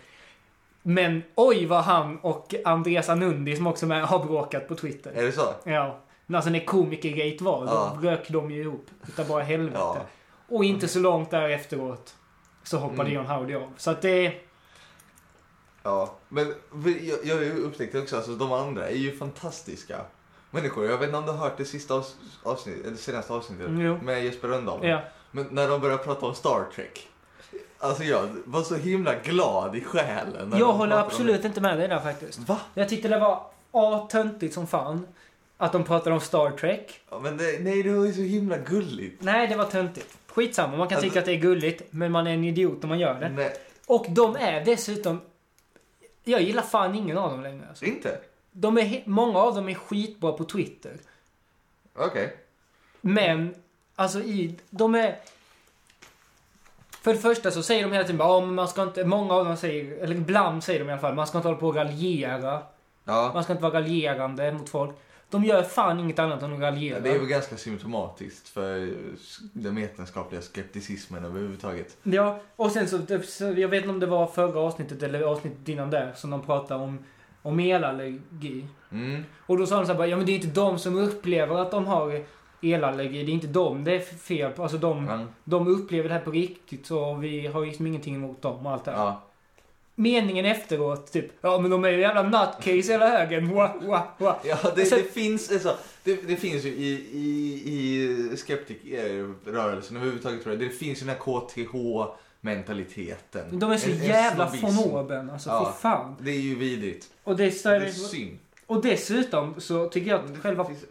Men 0.81 1.23
oj 1.36 1.65
vad 1.65 1.84
han 1.84 2.17
och 2.19 2.55
Andreas 2.65 3.10
Anundi 3.10 3.55
som 3.55 3.67
också 3.67 3.86
är 3.86 3.88
med 3.88 4.05
har 4.05 4.25
bråkat 4.25 4.67
på 4.67 4.75
Twitter. 4.75 5.12
Är 5.15 5.23
det 5.23 5.31
så? 5.31 5.53
Ja. 5.63 5.99
Men 6.25 6.36
alltså 6.36 6.49
när 6.51 6.65
komikergate 6.65 7.43
var, 7.43 7.65
Ja. 7.65 7.97
då 8.01 8.08
rök 8.10 8.29
de 8.29 8.51
ju 8.51 8.62
ihop. 8.62 8.86
Utav 9.08 9.27
bara 9.27 9.43
helvete. 9.43 9.77
Ja. 9.79 9.97
Och 10.49 10.65
inte 10.65 10.88
så 10.88 10.99
långt 10.99 11.31
där 11.31 11.49
efteråt 11.49 12.15
så 12.65 12.78
hoppade 12.78 13.01
Mm. 13.10 13.13
John 13.13 13.25
Howdy 13.25 13.56
av. 13.56 13.73
Så 13.78 13.91
att 13.91 14.01
det... 14.01 14.34
Ja. 15.84 16.15
Men 16.30 16.54
jag, 17.01 17.17
jag 17.23 17.36
har 17.36 17.41
ju 17.43 17.63
upptäckt 17.63 17.95
också, 17.95 18.15
alltså 18.15 18.32
de 18.36 18.51
andra 18.54 18.89
är 18.89 18.95
ju 18.95 19.17
fantastiska 19.17 19.97
människor. 20.51 20.86
Jag 20.86 20.97
vet 20.97 21.08
inte 21.08 21.17
om 21.17 21.25
du 21.25 21.32
har 21.32 21.38
hört 21.38 21.58
det 21.58 21.65
sista 21.65 21.93
avs- 21.93 22.15
avsnittet, 22.43 22.86
eller 22.86 22.97
senaste 22.97 23.34
avsnittet 23.34 23.67
Jo. 23.69 23.97
med 24.04 24.23
Jesper 24.23 24.47
Rönndahl. 24.47 24.88
Ja. 24.88 25.01
Men 25.32 25.47
när 25.51 25.67
de 25.69 25.82
börjar 25.82 25.97
prata 25.97 26.25
om 26.25 26.36
Star 26.36 26.65
Trek. 26.75 27.08
Alltså 27.80 28.04
jag 28.04 28.28
var 28.45 28.62
så 28.63 28.75
himla 28.75 29.15
glad 29.15 29.75
i 29.75 29.82
själen. 29.82 30.49
när 30.49 30.60
Jag 30.60 30.67
de 30.67 30.78
håller 30.78 30.91
pratade 30.91 31.01
om 31.01 31.08
absolut 31.08 31.45
inte 31.45 31.62
med 31.62 31.78
dig 31.78 31.88
där 31.88 31.99
faktiskt. 31.99 32.39
Va? 32.39 32.60
Jag 32.73 32.89
tyckte 32.89 33.08
det 33.08 33.19
var 33.19 33.45
A. 33.71 34.08
töntigt 34.12 34.54
som 34.54 34.67
fan. 34.67 35.08
Att 35.58 35.71
de 35.71 35.84
pratade 35.84 36.15
om 36.15 36.21
Star 36.21 36.51
Trek. 36.51 36.99
Ja, 37.10 37.19
men 37.19 37.38
det, 37.38 37.60
nej, 37.63 37.84
det 37.84 37.91
var 37.91 38.06
ju 38.06 38.13
så 38.13 38.21
himla 38.21 38.58
gulligt. 38.58 39.23
Nej, 39.23 39.47
det 39.47 39.56
var 39.56 39.65
töntigt. 39.65 40.17
Skitsamma, 40.36 40.78
man 40.78 40.88
kan 40.88 40.95
Alltså- 40.95 41.10
tycka 41.10 41.19
att 41.19 41.26
det 41.26 41.32
är 41.32 41.39
gulligt. 41.39 41.82
Men 41.89 42.12
man 42.12 42.28
är 42.28 42.34
en 42.34 42.43
idiot 42.43 42.84
om 42.84 42.89
man 42.89 43.00
gör 43.00 43.19
det. 43.19 43.30
Nej, 43.30 43.54
Och 43.86 44.06
de 44.10 44.36
är 44.36 44.65
dessutom... 44.65 45.21
Jag 46.24 46.41
gillar 46.41 46.63
fan 46.63 46.95
ingen 46.95 47.17
av 47.17 47.32
dem 47.32 47.43
längre. 47.43 47.65
Alltså. 47.69 47.86
inte? 47.86 48.19
De 48.52 48.78
är, 48.78 49.04
många 49.06 49.39
av 49.39 49.56
dem 49.56 49.69
är 49.69 49.74
skitbra 49.74 50.32
på 50.32 50.43
Twitter. 50.43 50.93
Okej. 51.95 52.36
Men, 53.02 53.56
alltså 53.95 54.19
i... 54.19 54.56
De 54.69 54.95
är... 54.95 55.15
För 57.02 57.13
det 57.13 57.19
första 57.19 57.52
så 57.52 57.63
säger 57.63 57.84
de 57.84 57.91
hela 57.91 58.04
tiden 58.04 58.17
bara, 58.17 58.45
man 58.45 58.67
ska 58.67 58.84
inte... 58.84 59.06
Många 59.06 59.34
av 59.34 59.45
dem 59.45 59.58
säger, 59.58 59.98
eller 60.04 60.15
ibland 60.15 60.63
säger 60.63 60.80
de 60.80 60.89
i 60.89 60.91
alla 60.91 61.02
fall, 61.02 61.15
man 61.15 61.28
ska 61.28 61.38
inte 61.38 61.48
hålla 61.48 61.60
på 61.60 61.67
och 61.67 61.76
raljera. 61.76 62.63
Ja. 63.04 63.32
Man 63.34 63.43
ska 63.43 63.54
inte 63.54 63.63
vara 63.63 63.74
raljerande 63.74 64.52
mot 64.52 64.69
folk. 64.69 64.95
De 65.29 65.43
gör 65.43 65.63
fan 65.63 65.99
inget 65.99 66.19
annat 66.19 66.43
än 66.43 66.53
att 66.53 66.59
raljera. 66.59 66.99
Det 66.99 67.09
är 67.09 67.19
väl 67.19 67.27
ganska 67.27 67.57
symptomatiskt 67.57 68.49
för 68.49 68.93
den 69.53 69.75
vetenskapliga 69.75 70.41
skepticismen 70.41 71.25
överhuvudtaget. 71.25 71.97
Ja, 72.03 72.39
och 72.55 72.71
sen 72.71 72.88
så, 72.88 72.99
så, 73.23 73.43
jag 73.43 73.67
vet 73.67 73.81
inte 73.83 73.89
om 73.89 73.99
det 73.99 74.05
var 74.05 74.27
förra 74.27 74.59
avsnittet 74.59 75.03
eller 75.03 75.21
avsnittet 75.21 75.69
innan 75.69 75.89
där, 75.89 76.13
som 76.15 76.29
de 76.29 76.41
pratade 76.41 76.83
om, 76.83 76.99
om 77.41 77.59
elallergi. 77.59 78.67
Mm. 78.91 79.23
Och 79.39 79.57
då 79.57 79.65
sa 79.65 79.75
de 79.75 79.85
så 79.85 79.91
här 79.91 79.97
bara, 79.97 80.07
ja 80.07 80.17
men 80.17 80.25
det 80.25 80.31
är 80.31 80.35
inte 80.35 80.47
de 80.47 80.79
som 80.79 80.97
upplever 80.97 81.55
att 81.55 81.71
de 81.71 81.85
har 81.85 82.23
elallergi, 82.61 83.23
det 83.23 83.31
är 83.31 83.33
inte 83.33 83.47
de 83.47 83.83
det 83.83 83.95
är 83.95 83.99
fel 83.99 84.51
på. 84.51 84.63
Alltså 84.63 84.77
de, 84.77 85.05
Men, 85.05 85.27
de 85.43 85.67
upplever 85.67 86.09
det 86.09 86.15
här 86.15 86.21
på 86.21 86.31
riktigt 86.31 86.85
så 86.85 87.13
vi 87.13 87.47
har 87.47 87.65
liksom 87.65 87.88
ingenting 87.88 88.15
emot 88.15 88.41
dem 88.41 88.65
och 88.65 88.71
allt 88.71 88.85
det 88.85 88.91
här. 88.91 88.97
ja. 88.97 89.21
Meningen 89.97 90.45
efteråt, 90.45 91.12
typ, 91.12 91.31
ja 91.41 91.60
men 91.60 91.71
de 91.71 91.86
är 91.86 91.89
ju 91.89 91.99
jävla 91.99 92.23
nutcase 92.23 92.91
hela 92.91 93.08
högen, 93.10 93.53
wah, 93.55 93.75
wah, 93.86 94.03
wah. 94.17 94.36
Ja, 94.43 94.58
det, 94.63 94.69
Alltså- 94.81 94.95
det 94.95 95.03
finns 95.13 95.51
alltså, 95.51 95.77
det, 96.03 96.15
det 96.27 96.36
finns 96.36 96.65
ju 96.65 96.69
i, 96.69 96.91
i, 97.13 97.53
i 98.34 98.38
skeptikrörelsen 98.38 99.97
överhuvudtaget 99.97 100.43
tror 100.43 100.55
jag, 100.55 100.63
det 100.63 100.69
finns 100.69 101.01
ju 101.01 101.05
den 101.05 101.15
här 101.15 101.21
KTH-mentaliteten. 102.41 103.60
De 103.60 103.71
är 103.71 103.77
så 103.77 103.89
En- 103.89 103.97
en 104.01 104.05
jävla 104.05 104.49
snobbism. 104.51 104.65
von 104.89 104.91
oben, 105.05 105.29
alltså 105.29 105.49
Ja. 105.49 105.73
fy 105.75 105.81
fan. 105.81 106.15
Det 106.19 106.31
är 106.31 106.39
ju 106.39 106.55
vidrigt. 106.55 107.08
Och, 107.23 107.36
det, 107.38 107.63
Det 107.63 107.69
är 107.69 107.91
synd. 107.91 108.38
och 108.65 108.81
dessutom 108.81 109.55
så 109.62 109.89
tycker 109.89 110.12
jag 110.12 110.19
att 110.25 110.38
själva 110.41 110.65
finns- 110.65 110.86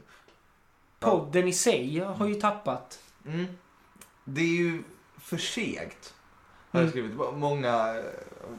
podden 1.01 1.49
i 1.49 1.53
sig 1.53 1.99
har 1.99 2.27
ju 2.29 2.35
tappat. 2.35 2.99
Mm. 3.27 3.47
Det 4.25 4.41
är 4.41 4.57
ju 4.59 4.83
för 5.21 5.37
segt. 5.37 6.14
Har 6.75 6.81
jag 6.81 6.83
Mm. 6.83 6.91
skrivit. 6.91 7.13
Många, 7.37 7.97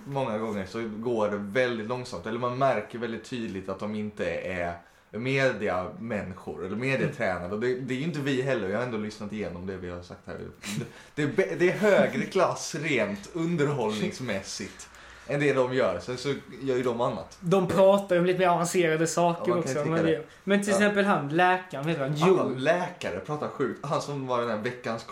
många 0.05 0.37
gånger 0.37 0.65
så 0.65 0.81
går 0.97 1.29
det 1.29 1.37
väldigt 1.37 1.87
långsamt. 1.87 2.25
Eller 2.25 2.39
man 2.39 2.57
märker 2.57 2.99
väldigt 2.99 3.23
tydligt 3.29 3.69
att 3.69 3.79
de 3.79 3.95
inte 3.95 4.29
är 4.35 4.73
mediamänniskor 5.11 6.65
eller 6.65 6.75
medietränade. 6.75 7.53
Och 7.55 7.59
det, 7.61 7.75
det 7.79 7.93
är 7.93 7.97
ju 7.97 8.03
inte 8.03 8.19
vi 8.19 8.41
heller. 8.41 8.69
Jag 8.69 8.77
har 8.77 8.83
ändå 8.85 8.97
lyssnat 8.97 9.33
igenom 9.33 9.65
det 9.67 9.77
vi 9.77 9.89
har 9.89 10.01
sagt 10.01 10.19
här. 10.27 10.37
Det, 11.15 11.25
det, 11.25 11.59
det 11.59 11.69
är 11.71 11.77
högre 11.77 12.25
klass 12.25 12.75
rent 12.75 13.29
underhållningsmässigt 13.33 14.89
än 15.27 15.39
det 15.39 15.53
de 15.53 15.73
gör. 15.73 15.99
Sen 15.99 16.17
så 16.17 16.33
gör 16.61 16.75
ju 16.77 16.83
de 16.83 17.01
annat. 17.01 17.37
De 17.39 17.67
pratar 17.67 18.15
ju 18.15 18.19
om 18.19 18.25
lite 18.25 18.39
mer 18.39 18.47
avancerade 18.47 18.99
Ja, 19.03 19.07
saker 19.07 19.45
kan 19.51 19.59
också. 19.59 19.85
Men, 19.85 20.23
men 20.43 20.59
till 20.63 20.69
Ja. 20.69 20.75
exempel 20.75 21.05
han, 21.05 21.29
läkaren, 21.29 21.85
vet 21.87 21.97
du 21.97 22.03
han? 22.03 22.39
Alla 22.39 22.43
läkare 22.43 23.19
pratar 23.19 23.47
sjukt. 23.47 23.85
Han 23.85 24.01
som 24.01 24.27
var 24.27 24.41
den 24.41 24.49
här 24.49 24.57
veckans 24.57 25.03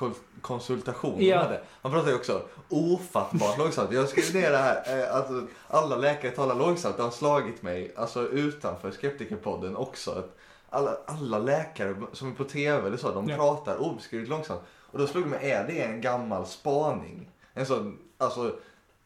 konsultation 0.43 1.15
Ja. 1.25 1.35
de 1.37 1.43
hade. 1.43 1.61
Han 1.81 1.91
pratar 1.91 2.09
ju 2.09 2.15
också 2.15 2.41
ofattbart 2.69 3.57
långsamt. 3.57 3.91
Jag 3.93 4.09
skrev 4.09 4.35
ner 4.41 4.51
det 4.51 4.57
här. 4.57 4.99
Eh, 4.99 5.15
alltså, 5.15 5.47
alla 5.67 5.95
läkare 5.95 6.31
talar 6.31 6.55
långsamt. 6.55 6.97
Det 6.97 7.03
har 7.03 7.11
slagit 7.11 7.61
mig 7.61 7.93
alltså, 7.95 8.27
utanför 8.27 8.91
Skeptikerpodden 8.91 9.75
också. 9.75 10.11
Att 10.11 10.37
alla, 10.69 10.97
alla 11.05 11.39
läkare 11.39 11.95
som 12.13 12.31
är 12.31 12.35
på 12.35 12.43
TV 12.43 12.87
eller 12.87 12.97
så, 12.97 13.11
de 13.11 13.29
Ja. 13.29 13.35
pratar 13.35 13.77
obeskrivligt 13.81 14.29
långsamt. 14.29 14.61
Och 14.91 14.99
då 14.99 15.07
slog 15.07 15.23
det 15.23 15.29
mig, 15.29 15.51
är 15.51 15.67
det 15.67 15.81
en 15.81 16.01
gammal 16.01 16.45
spaning? 16.45 17.29
En 17.53 17.65
sån, 17.65 17.99
alltså 18.17 18.55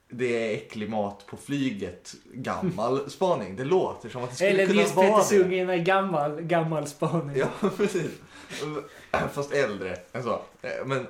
det 0.09 0.25
är 0.51 0.53
äcklig 0.57 0.89
mat 0.89 1.25
på 1.27 1.37
flyget. 1.37 2.13
Gammal 2.33 3.09
spaning. 3.09 3.55
Det 3.55 3.63
låter 3.63 4.09
som 4.09 4.23
att 4.23 4.29
det 4.29 4.35
skulle 4.35 4.49
Eller 4.49 4.65
kunna 4.65 4.81
Nils 4.81 4.95
vara 4.95 5.07
Petter 5.07 5.17
det. 5.37 5.41
Sundgren 5.41 5.69
är 5.69 5.77
gammal, 5.77 6.41
gammal 6.41 6.87
spaning. 6.87 7.37
Ja, 7.37 7.69
precis. 7.77 8.11
Fast 9.33 9.53
äldre 9.53 9.97
än 10.13 10.23
så. 10.23 10.41
Men, 10.85 11.07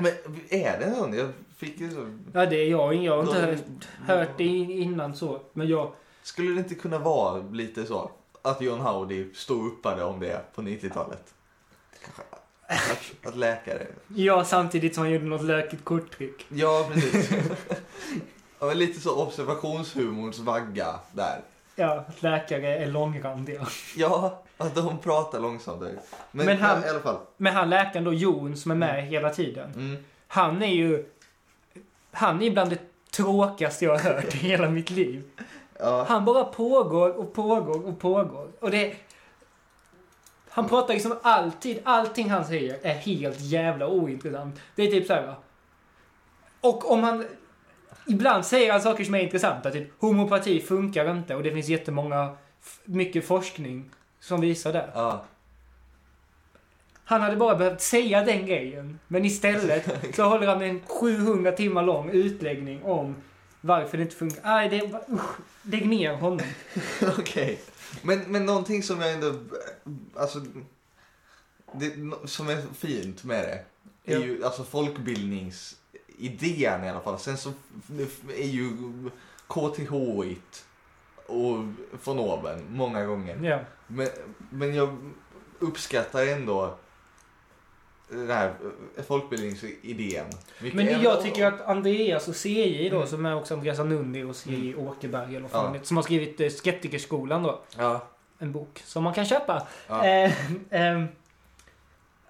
men 0.00 0.12
är 0.48 0.78
det 0.78 0.94
sån? 0.94 1.14
Jag 1.14 1.28
fick 1.56 1.80
ju 1.80 1.90
så... 1.90 2.18
Ja, 2.32 2.46
det 2.46 2.56
är 2.56 2.70
jag. 2.70 2.94
Jag 2.94 3.16
har 3.16 3.22
inte 3.22 3.40
hört, 3.40 3.88
hört 4.06 4.38
det 4.38 4.44
innan 4.44 5.16
så. 5.16 5.40
Men 5.52 5.68
jag... 5.68 5.92
Skulle 6.22 6.50
det 6.50 6.58
inte 6.58 6.74
kunna 6.74 6.98
vara 6.98 7.42
lite 7.42 7.86
så? 7.86 8.10
Att 8.42 8.60
John 8.60 8.80
Howdy 8.80 9.34
stod 9.34 9.66
uppade 9.66 10.04
om 10.04 10.20
det 10.20 10.42
på 10.54 10.62
90-talet? 10.62 11.34
Kanske. 12.04 12.22
Att, 12.66 13.28
att 13.28 13.36
läkare... 13.36 13.86
Ja, 14.08 14.44
samtidigt 14.44 14.94
som 14.94 15.04
han 15.04 15.12
gjorde 15.12 15.24
något 15.24 15.44
lökigt 15.44 15.84
korttryck. 15.84 16.46
Ja, 16.48 16.88
precis. 16.92 17.30
Ja, 18.58 18.72
lite 18.72 19.00
så 19.00 19.22
observationshumorns 19.22 20.38
vagga 20.38 21.00
där. 21.12 21.40
Ja, 21.76 22.04
att 22.08 22.22
läkare 22.22 22.76
är 22.78 22.86
långrandiga. 22.86 23.66
Ja, 23.96 24.42
att 24.58 24.74
de 24.74 24.98
pratar 24.98 25.40
långsamt. 25.40 25.80
Men, 26.30 26.46
Men 26.46 26.58
han- 26.58 26.84
i 26.84 26.88
alla 26.88 27.00
fall. 27.00 27.18
Men 27.36 27.54
han 27.54 27.70
läkaren 27.70 28.04
då, 28.04 28.12
Jon, 28.12 28.56
som 28.56 28.70
är 28.70 28.74
med 28.74 29.06
hela 29.06 29.30
tiden. 29.30 29.72
Mm. 29.74 30.04
Han 30.26 30.62
är 30.62 30.66
ju... 30.74 31.06
Han 32.12 32.42
är 32.42 32.50
bland 32.50 32.70
det 32.70 32.78
tråkigaste 33.10 33.84
jag 33.84 33.98
har 33.98 34.12
hört 34.12 34.34
i 34.34 34.36
hela 34.38 34.70
mitt 34.70 34.90
liv. 34.90 35.22
Ja. 35.78 36.04
Han 36.08 36.24
bara 36.24 36.44
pågår 36.44 37.10
och 37.18 37.32
pågår 37.34 37.86
och 37.86 38.00
pågår. 38.00 38.48
Och 38.60 38.70
det... 38.70 38.94
Han 40.48 40.68
pratar 40.68 40.94
liksom 40.94 41.18
alltid, 41.22 41.80
allting 41.84 42.30
han 42.30 42.44
säger 42.44 42.78
är 42.82 42.94
helt 42.94 43.40
jävla 43.40 43.88
ointressant. 43.88 44.60
Det 44.74 44.82
är 44.82 44.90
typ 44.90 45.06
så 45.06 45.12
här. 45.14 45.26
va. 45.26 45.34
Och 46.60 46.90
om 46.92 47.02
han... 47.02 47.26
Ibland 48.10 48.46
säger 48.46 48.72
han 48.72 48.82
saker 48.82 49.04
som 49.04 49.14
är 49.14 49.20
intressanta, 49.20 49.70
typ 49.70 49.88
homopati 49.98 50.60
funkar 50.60 51.10
inte 51.16 51.34
och 51.34 51.42
det 51.42 51.52
finns 51.52 51.68
jättemånga, 51.68 52.36
mycket 52.84 53.26
forskning 53.26 53.90
som 54.20 54.40
visar 54.40 54.72
det. 54.72 54.90
Ja. 54.94 55.24
Han 57.04 57.20
hade 57.20 57.36
bara 57.36 57.56
behövt 57.56 57.80
säga 57.80 58.24
den 58.24 58.46
grejen. 58.46 58.98
Men 59.08 59.24
istället 59.24 59.88
så 60.16 60.24
håller 60.24 60.46
han 60.46 60.62
en 60.62 60.80
700 60.86 61.52
timmar 61.52 61.82
lång 61.82 62.10
utläggning 62.10 62.82
om 62.82 63.16
varför 63.60 63.96
det 63.96 64.02
inte 64.02 64.16
funkar. 64.16 64.40
Nej, 64.44 64.68
det 64.68 64.82
usch, 65.12 65.36
lägg 65.62 65.88
ner 65.88 66.12
honom. 66.12 66.40
Okej. 67.18 67.58
Men, 68.02 68.20
men 68.20 68.46
någonting 68.46 68.82
som 68.82 69.00
jag 69.00 69.12
ändå, 69.12 69.34
alltså, 70.16 70.40
det, 71.72 71.92
som 72.24 72.48
är 72.48 72.62
fint 72.74 73.24
med 73.24 73.44
det, 73.44 73.64
är 74.14 74.18
Ja. 74.20 74.26
ju 74.26 74.44
alltså 74.44 74.64
folkbildningsidén 76.20 76.84
i 76.84 76.88
alla 76.90 77.00
fall. 77.00 77.18
Sen 77.18 77.36
så 77.36 77.52
är 78.36 78.46
ju 78.46 78.70
KTH 79.48 79.92
it 80.24 80.64
och 81.26 81.56
von 82.04 82.18
oben 82.18 82.64
många 82.70 83.04
gånger. 83.06 83.38
Ja. 83.42 83.58
Men, 83.86 84.08
men 84.50 84.74
jag 84.74 84.96
uppskattar 85.58 86.26
ändå 86.26 86.74
den 88.08 88.30
här 88.30 88.54
folkbildningsidén. 89.06 90.26
Men 90.58 90.88
ändå. 90.88 91.04
jag 91.04 91.22
tycker 91.22 91.46
att 91.46 91.60
Andreas 91.60 92.28
och 92.28 92.36
CJ 92.36 92.88
då, 92.90 93.06
som 93.06 93.26
är 93.26 93.36
också 93.36 93.54
Andreas 93.54 93.78
Anundi 93.78 94.22
och 94.22 94.36
CJ 94.36 94.74
Åkerberg 94.74 95.36
eller 95.36 95.48
vad 95.48 95.76
Ja. 95.76 95.80
som 95.82 95.96
har 95.96 96.04
skrivit 96.04 96.40
eh, 96.40 96.48
Skeptikerskolan 96.48 97.42
då. 97.42 97.60
Ja, 97.76 98.06
En 98.38 98.52
bok 98.52 98.82
som 98.84 99.04
man 99.04 99.14
kan 99.14 99.24
köpa. 99.26 99.66
ja. 99.88 100.04
Eh, 100.06 100.32
eh, 100.70 101.04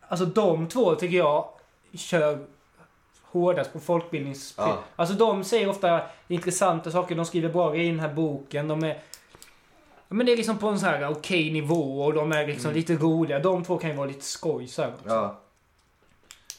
alltså 0.09 0.27
de 0.27 0.69
två 0.69 0.95
tycker 0.95 1.17
jag 1.17 1.49
kör 1.95 2.47
hårdast 3.31 3.73
på 3.73 3.81
folkbildnings... 3.81 4.55
Ja. 4.57 4.79
Alltså 4.97 5.15
de 5.15 5.45
säger 5.45 5.69
ofta 5.69 6.01
intressanta 6.29 6.91
saker, 6.91 7.15
de 7.15 7.25
skriver 7.25 7.49
bra 7.49 7.77
i 7.77 7.87
den 7.87 8.01
här 8.01 8.15
boken. 8.15 8.69
De 8.69 8.85
är... 8.85 8.99
Men 10.09 10.27
det 10.27 10.33
är 10.33 10.37
liksom 10.37 10.59
på 10.59 10.69
en 10.69 10.81
så 10.81 10.87
här 10.87 11.11
okej 11.11 11.51
nivå 11.53 12.03
och 12.03 12.15
de 12.15 12.33
är 12.33 12.47
liksom 12.47 12.69
Mm. 12.71 12.77
lite 12.77 12.95
roliga. 12.95 13.39
De 13.39 13.65
två 13.65 13.79
kan 13.79 13.91
ju 13.91 13.97
vara 13.97 14.07
lite 14.07 14.25
skoj 14.25 14.67
så 14.67 14.83
här. 14.83 14.93
Ja. 15.07 15.41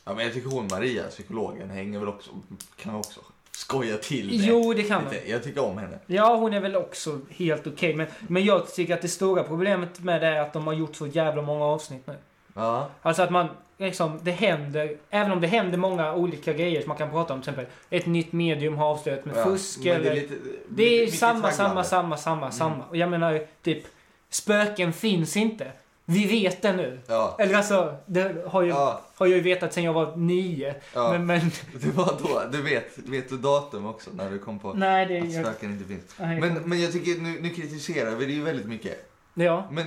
Ja 0.04 0.14
men 0.14 0.26
jag 0.26 0.34
tycker 0.34 0.50
hon 0.50 0.68
Maria, 0.72 1.04
psykologen, 1.04 1.70
hänger 1.70 2.00
väl 2.00 2.08
också, 2.08 2.32
kan 2.76 2.96
också 2.96 3.20
skoja 3.52 3.98
till 3.98 4.28
det. 4.30 4.36
Jo, 4.36 4.74
det 4.74 4.84
kan 4.84 5.04
lite. 5.04 5.30
Jag 5.30 5.44
tycker 5.44 5.64
om 5.64 5.78
henne. 5.78 6.00
Ja, 6.08 6.36
hon 6.36 6.54
är 6.54 6.60
väl 6.60 6.76
också 6.76 7.20
helt 7.30 7.68
okej. 7.68 7.96
Men, 7.96 8.08
men 8.28 8.46
jag 8.46 8.74
tycker 8.74 8.94
att 8.94 9.02
det 9.02 9.08
stora 9.08 9.44
problemet 9.44 10.00
med 10.00 10.22
det 10.22 10.28
är 10.28 10.42
att 10.42 10.54
de 10.54 10.68
har 10.68 10.74
gjort 10.74 10.96
så 10.96 11.08
jävla 11.08 11.42
många 11.42 11.66
avsnitt 11.66 12.08
nu. 12.08 12.16
Ja. 12.54 12.90
Alltså 13.02 13.22
att 13.22 13.30
man, 13.32 13.48
liksom, 13.78 14.20
det 14.22 14.32
händer, 14.32 14.98
även 15.10 15.32
om 15.32 15.42
det 15.42 15.48
händer 15.48 15.78
många 15.78 16.14
olika 16.14 16.54
grejer 16.54 16.82
som 16.82 16.88
man 16.88 16.98
kan 16.98 17.10
prata 17.12 17.34
om, 17.34 17.42
till 17.42 17.50
exempel 17.50 17.74
ett 17.90 18.06
nytt 18.06 18.34
medium 18.34 18.78
har 18.78 18.86
avslöjat 18.86 19.26
med 19.26 19.38
ja. 19.38 19.44
fusk 19.44 19.86
eller... 19.86 20.04
Det 20.04 20.10
är, 20.10 20.16
lite, 20.16 20.34
Det 20.70 20.84
är 20.84 21.02
mycket 21.06 21.20
samma, 21.20 21.52
samma, 21.52 21.84
tragglande. 21.84 21.84
samma, 21.84 22.18
samma, 22.18 22.38
Mm. 22.46 22.52
samma. 22.52 22.84
Och 22.90 22.98
jag 22.98 23.10
menar, 23.10 23.46
typ, 23.64 23.84
spöken 24.30 24.94
finns 24.94 25.38
inte. 25.38 25.72
Vi 26.06 26.26
vet 26.28 26.62
det 26.62 26.74
nu. 26.74 27.00
Ja. 27.08 27.36
Eller 27.40 27.56
alltså, 27.56 27.96
det 28.06 28.46
har, 28.48 28.62
ju, 28.62 28.70
Ja, 28.70 29.02
har 29.16 29.26
jag 29.28 29.36
ju 29.38 29.42
vetat 29.44 29.74
sen 29.74 29.84
jag 29.84 29.94
var 29.94 30.16
nio. 30.16 30.76
ja. 30.94 31.12
Men, 31.12 31.26
men, 31.26 31.40
Det 31.74 31.92
var 31.98 32.14
då, 32.24 32.42
du 32.52 32.62
vet, 32.62 32.98
vet 32.98 33.30
du 33.30 33.38
datum 33.38 33.86
också 33.86 34.10
när 34.14 34.30
du 34.32 34.40
kom 34.40 34.60
på 34.60 34.74
nej 34.74 35.06
det... 35.06 35.20
att 35.22 35.34
Jag, 35.34 35.46
spöken 35.46 35.72
inte 35.72 35.86
finns. 35.86 36.04
nej, 36.18 36.40
Men, 36.40 36.54
men 36.54 36.82
jag 36.82 36.92
tycker, 36.92 37.22
nu, 37.22 37.38
nu 37.42 37.50
kritiserar 37.50 38.16
vi 38.16 38.26
det 38.26 38.32
ju 38.34 38.44
väldigt 38.44 38.66
mycket. 38.68 39.10
ja. 39.34 39.68
Men, 39.72 39.86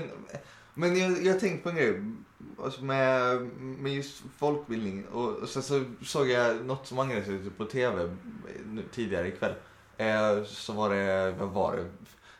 men 0.74 0.98
jag, 0.98 1.24
jag 1.24 1.32
har 1.32 1.40
tänkt 1.40 1.62
på 1.62 1.68
en 1.68 1.76
grej 1.76 2.00
alltså 2.62 2.84
med, 2.84 3.40
med 3.60 3.94
just 3.94 4.22
folkbildning. 4.38 5.06
Och, 5.06 5.30
och 5.30 5.48
sen 5.48 5.62
så 5.62 5.84
såg 6.02 6.28
jag 6.28 6.66
något 6.66 6.86
som 6.86 6.98
angrep 6.98 7.24
sig 7.24 7.50
på 7.50 7.64
tv 7.64 8.16
tidigare 8.92 9.28
ikväll. 9.28 9.54
Eh, 9.96 10.44
så 10.44 10.72
var 10.72 10.90
det, 10.90 11.34
vad 11.38 11.48
var 11.48 11.76
det? 11.76 11.90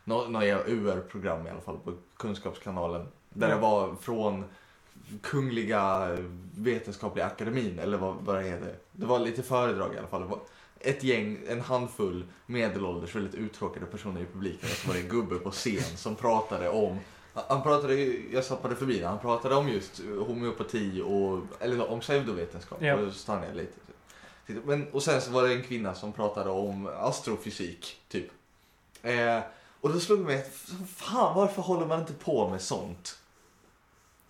Nå, 0.05 0.29
något 0.29 0.45
UR-program 0.67 1.47
i 1.47 1.51
alla 1.51 1.61
fall 1.61 1.79
på 1.79 1.93
Kunskapskanalen. 2.17 3.07
Där 3.29 3.49
det 3.49 3.57
var 3.57 3.95
från 3.95 4.45
Kungliga 5.23 6.17
Vetenskapliga 6.57 7.27
Akademin, 7.27 7.79
eller 7.79 7.99
vad, 7.99 8.17
vad 8.21 8.37
det 8.37 8.43
heter. 8.43 8.77
Det 8.93 9.07
var 9.07 9.19
lite 9.19 9.43
föredrag 9.43 9.95
i 9.95 9.99
alla 9.99 10.09
fall. 10.09 10.39
Ett 10.81 11.05
gäng, 11.05 11.39
en 11.49 11.61
handfull 11.61 12.25
medelålders, 12.47 13.17
väldigt 13.17 13.35
uttråkade 13.35 13.87
personer 13.87 14.21
i 14.21 14.27
publiken. 14.33 14.69
Och 14.71 14.77
så 14.77 14.89
var 14.89 14.95
det 14.95 15.01
en 15.01 15.09
gubbe 15.09 15.39
på 15.39 15.51
scen 15.51 15.97
som 15.97 16.15
pratade 16.15 16.69
om 16.69 16.99
han 17.35 17.63
pratade, 17.63 17.95
jag 18.33 18.45
zappade 18.45 18.77
förbi 18.77 18.99
det, 18.99 19.07
han 19.07 19.19
pratade 19.19 19.55
om 19.55 19.69
just 19.69 20.01
homeopati 20.27 21.03
och, 21.05 21.63
eller 21.63 21.91
om 21.91 22.01
pseudovetenskap. 22.01 22.83
Ja. 22.83 22.95
Och 22.95 23.13
så 23.13 23.41
lite. 23.55 23.73
Men, 24.47 24.89
och 24.93 25.03
sen 25.03 25.21
så 25.21 25.31
var 25.31 25.43
det 25.43 25.55
en 25.55 25.63
kvinna 25.63 25.95
som 25.95 26.13
pratade 26.13 26.51
om 26.51 26.87
astrofysik, 26.87 28.01
typ. 28.09 28.31
Eh, 29.03 29.41
och 29.81 29.93
då 29.93 30.01
slog 30.01 30.19
det 30.19 30.25
mig, 30.25 30.51
fan 30.97 31.37
varför 31.37 31.63
håller 31.63 31.87
man 31.87 32.01
inte 32.01 32.13
på 32.13 32.49
med 32.49 32.61
sånt? 32.61 33.19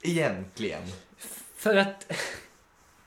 Egentligen. 0.03 0.83
För 1.57 1.77
att 1.77 2.13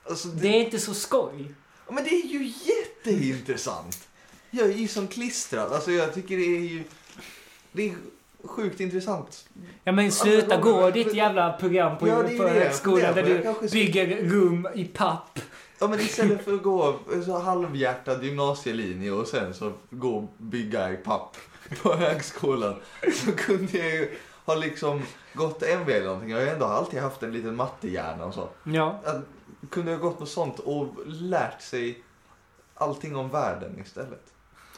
Alltså, 0.08 0.28
det 0.28 0.48
är 0.48 0.64
inte 0.64 0.78
så 0.78 0.94
skoj. 0.94 1.54
Men 1.90 2.04
det 2.04 2.10
är 2.10 2.26
ju 2.26 2.52
jätteintressant. 2.64 4.08
Jag 4.50 4.68
är 4.68 4.74
ju 4.74 4.88
som 4.88 5.08
klistrad. 5.08 5.72
Alltså 5.72 5.92
jag 5.92 6.14
tycker 6.14 6.36
det 6.36 6.56
är 6.56 6.60
ju... 6.60 6.84
Det 7.72 7.88
är 7.88 7.96
sjukt 8.48 8.80
intressant. 8.80 9.48
Ja 9.84 9.92
men 9.92 10.12
sluta 10.12 10.54
Alltså, 10.54 10.72
gå 10.72 10.90
ditt 10.90 11.14
jävla 11.14 11.52
program 11.52 11.98
på, 11.98 12.08
Ja, 12.08 12.22
det 12.22 12.36
på 12.36 12.48
högskolan 12.48 13.14
där. 13.14 13.22
Jag 13.22 13.36
du 13.38 13.42
kanske 13.42 13.68
bygger 13.68 14.22
rum 14.22 14.68
i 14.74 14.84
papp. 14.84 15.38
Ja 15.78 15.88
men 15.88 16.00
istället 16.00 16.44
för 16.44 16.54
att 16.54 16.62
gå 16.62 16.96
så 17.24 17.38
halvhjärtad 17.38 18.24
gymnasielinje 18.24 19.12
och 19.12 19.26
sen 19.26 19.54
så 19.54 19.72
gå 19.90 20.16
och 20.16 20.28
bygga 20.38 20.90
i 20.92 20.96
papp 20.96 21.36
på 21.82 21.94
högskolan. 21.94 22.74
Så 23.24 23.32
kunde 23.32 23.78
jag 23.78 23.90
ju 23.90 24.16
ha 24.44 24.54
liksom 24.54 25.02
gått 25.34 25.62
MV 25.62 25.90
eller 25.92 26.06
någonting. 26.06 26.30
Jag 26.30 26.38
har 26.38 26.44
ju 26.44 26.50
ändå 26.50 26.64
alltid 26.66 27.00
haft 27.00 27.22
en 27.22 27.32
liten 27.32 27.56
mattehjärna 27.56 28.24
och 28.24 28.34
så. 28.34 28.48
Ja. 28.64 29.00
Att, 29.04 29.22
kunde 29.70 29.90
jag 29.90 30.00
gått 30.00 30.20
något 30.20 30.28
sånt 30.28 30.58
och 30.58 30.86
lärt 31.06 31.62
sig 31.62 32.02
allting 32.74 33.16
om 33.16 33.28
världen 33.30 33.78
istället. 33.84 34.22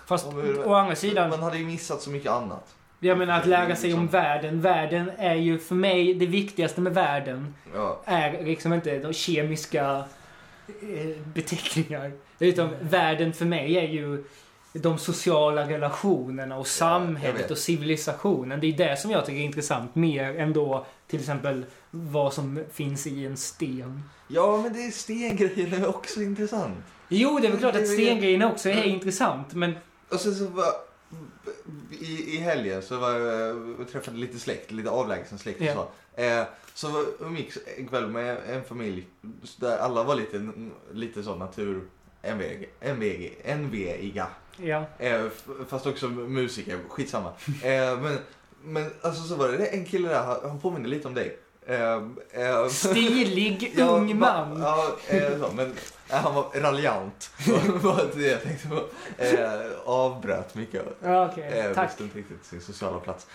Fast 0.07 0.33
hur- 0.33 0.69
å 0.69 0.75
andra 0.75 0.97
sidan, 0.97 1.31
Man 1.31 1.43
hade 1.43 1.59
ju 1.59 1.67
missat 1.67 2.03
så 2.03 2.11
mycket 2.11 2.31
annat. 2.31 2.75
Jag 3.01 3.19
menar 3.19 3.39
att 3.41 3.47
lära 3.47 3.77
sig 3.77 3.95
om 3.95 4.01
Liksom. 4.03 4.21
världen. 4.21 4.61
Världen 4.61 5.11
är 5.19 5.35
ju 5.35 5.59
för 5.59 5.75
mig, 5.75 6.15
det 6.15 6.27
viktigaste 6.27 6.81
med 6.81 6.95
världen 6.95 7.55
Ja. 7.75 8.01
är 8.05 8.45
liksom 8.45 8.73
inte 8.73 8.99
de 8.99 9.13
kemiska 9.13 10.05
eh, 10.83 11.17
beteckningar. 11.35 12.13
Utan 12.39 12.69
världen 12.81 13.33
för 13.33 13.45
mig 13.45 13.77
är 13.77 13.89
ju 13.89 14.25
de 14.73 14.99
sociala 14.99 15.69
relationerna 15.69 16.57
och 16.59 16.67
samhället 16.67 17.41
vet. 17.41 17.51
och 17.51 17.59
civilisationen. 17.59 18.61
Det 18.61 18.67
är 18.67 18.73
det 18.73 18.97
som 19.01 19.11
jag 19.11 19.27
tycker 19.27 19.41
är 19.41 19.45
intressant. 19.45 19.95
Mer 19.95 20.39
än 20.39 20.53
då 20.53 20.87
till 21.07 21.21
exempel 21.21 21.65
vad 21.91 22.33
som 22.35 22.65
finns 22.73 23.07
i 23.07 23.27
en 23.27 23.37
sten. 23.37 24.03
ja, 24.29 24.61
men 24.63 24.73
det 24.73 24.79
är 24.87 24.91
stengrejen 24.91 25.75
är 25.83 25.89
också 25.89 26.23
intressant. 26.23 26.77
Jo, 27.09 27.39
det 27.41 27.47
är 27.47 27.51
väl 27.51 27.61
klart 27.61 27.77
att 27.77 27.89
stengrejerna 27.89 28.53
också 28.53 28.69
är 28.69 28.75
Ja. 28.75 28.85
intressant. 28.85 29.55
Men 29.55 29.75
Och 30.09 30.21
sen 30.21 30.35
så 30.35 30.47
var, 30.47 30.65
i, 32.01 32.35
i 32.37 32.39
helgen 32.39 32.83
så 32.83 32.99
var 32.99 33.11
jag 33.13 33.57
och 33.81 33.89
träffade 33.93 34.17
lite 34.17 34.39
släkt, 34.39 34.71
lite 34.71 34.91
avlägsen 34.91 35.39
släkt 35.39 35.61
och 35.61 35.67
Ja. 35.67 35.75
så. 36.17 36.23
Eh, 36.23 36.45
så 36.75 37.05
umgicks 37.21 37.59
en 37.77 37.89
kväll 37.89 38.07
med 38.07 38.39
en 38.49 38.65
familj 38.65 39.07
där 39.57 39.79
alla 39.79 40.03
var 40.05 40.15
lite, 40.15 40.49
lite 40.93 41.23
så 41.23 41.35
natur, 41.35 41.83
NVG, 42.23 42.69
NVG, 42.81 43.33
NVIga. 43.57 44.27
ja. 44.57 44.85
Eh, 44.99 45.25
fast 45.69 45.87
också 45.87 46.09
musiker, 46.09 46.79
skitsamma. 46.89 47.33
Eh, 47.63 48.01
men, 48.01 48.19
men 48.65 48.91
alltså 49.03 49.23
så 49.23 49.35
var 49.37 49.49
det 49.49 49.67
en 49.67 49.85
kille 49.85 50.09
där, 50.09 50.23
han 50.49 50.61
påminner 50.61 50.89
lite 50.89 51.09
om 51.09 51.15
dig. 51.15 51.39
Eh, 51.71 52.03
eh, 52.43 52.69
Stilig 52.69 53.73
Ja, 53.77 53.87
ung 53.87 54.19
man. 54.19 54.61
Ja, 54.63 54.97
eh, 55.09 55.53
men 55.55 55.67
eh, 56.09 56.17
han 56.17 56.35
var 56.35 56.61
raljant. 56.61 57.31
det 58.15 58.23
jag 58.27 58.43
tänkte 58.43 58.69
på. 58.69 58.85
Eh, 59.19 59.61
avbröt 59.85 60.55
mycket. 60.55 60.85
Ja, 61.03 61.29
okej. 61.33 61.59
Eh, 61.59 61.75
Tack. 61.75 61.91
visste 61.91 62.03
inte 62.03 62.19
riktigt 62.19 62.45
sin 62.45 62.61
sociala 62.61 62.99
plats. 63.01 63.27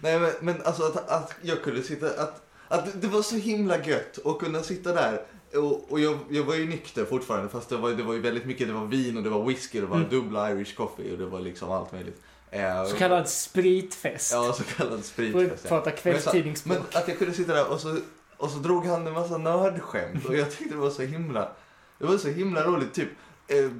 Nej 0.00 0.18
men, 0.20 0.30
men 0.40 0.62
alltså 0.64 0.82
att, 0.82 1.08
att 1.08 1.34
jag 1.42 1.62
kunde 1.62 1.82
sitta, 1.82 2.06
att, 2.06 2.42
att 2.68 3.00
det 3.02 3.06
var 3.06 3.22
så 3.22 3.36
himla 3.36 3.84
gött 3.84 4.26
att 4.26 4.38
kunna 4.38 4.62
sitta 4.62 4.92
där 4.92 5.22
och, 5.54 5.92
och 5.92 6.00
jag, 6.00 6.18
jag 6.30 6.44
var 6.44 6.54
ju 6.54 6.68
nykter 6.68 7.04
fortfarande 7.04 7.48
fast 7.48 7.68
det 7.68 7.76
var, 7.76 7.90
det 7.90 8.02
var 8.02 8.14
ju 8.14 8.20
väldigt 8.20 8.44
mycket, 8.44 8.66
det 8.68 8.72
var 8.74 8.86
vin 8.86 9.16
och 9.16 9.22
det 9.22 9.30
var 9.30 9.44
whisky, 9.44 9.80
det 9.80 9.86
var 9.86 9.96
Mm. 9.96 10.08
dubbla 10.08 10.50
Irish 10.52 10.76
coffee 10.76 11.12
och 11.12 11.18
det 11.18 11.26
var 11.26 11.40
liksom 11.40 11.70
allt 11.70 11.92
möjligt. 11.92 12.22
Eh, 12.50 12.84
Så 12.84 12.96
kallad 12.96 13.28
spritfest. 13.28 14.32
Ja, 14.32 14.52
så 14.52 14.64
kallad 14.64 15.04
spritfest. 15.04 15.64
ja. 15.64 15.68
prata 15.68 15.90
Men 15.90 15.98
kvällstidningsspråk. 15.98 16.94
att 16.94 17.08
jag 17.08 17.18
kunde 17.18 17.34
sitta 17.34 17.54
där 17.54 17.70
och 17.72 17.80
så, 17.80 17.98
och 18.36 18.50
så 18.50 18.58
drog 18.58 18.86
han 18.86 19.06
en 19.06 19.12
massa 19.12 19.38
nördskämt 19.38 20.24
och 20.26 20.36
jag 20.36 20.50
tyckte 20.50 20.74
det 20.74 20.80
var 20.80 20.90
så 20.90 21.02
himla, 21.02 21.48
det 21.98 22.06
var 22.06 22.16
så 22.18 22.28
himla 22.28 22.62
roligt. 22.62 22.94
Typ, 22.94 23.08
eh, 23.48 23.70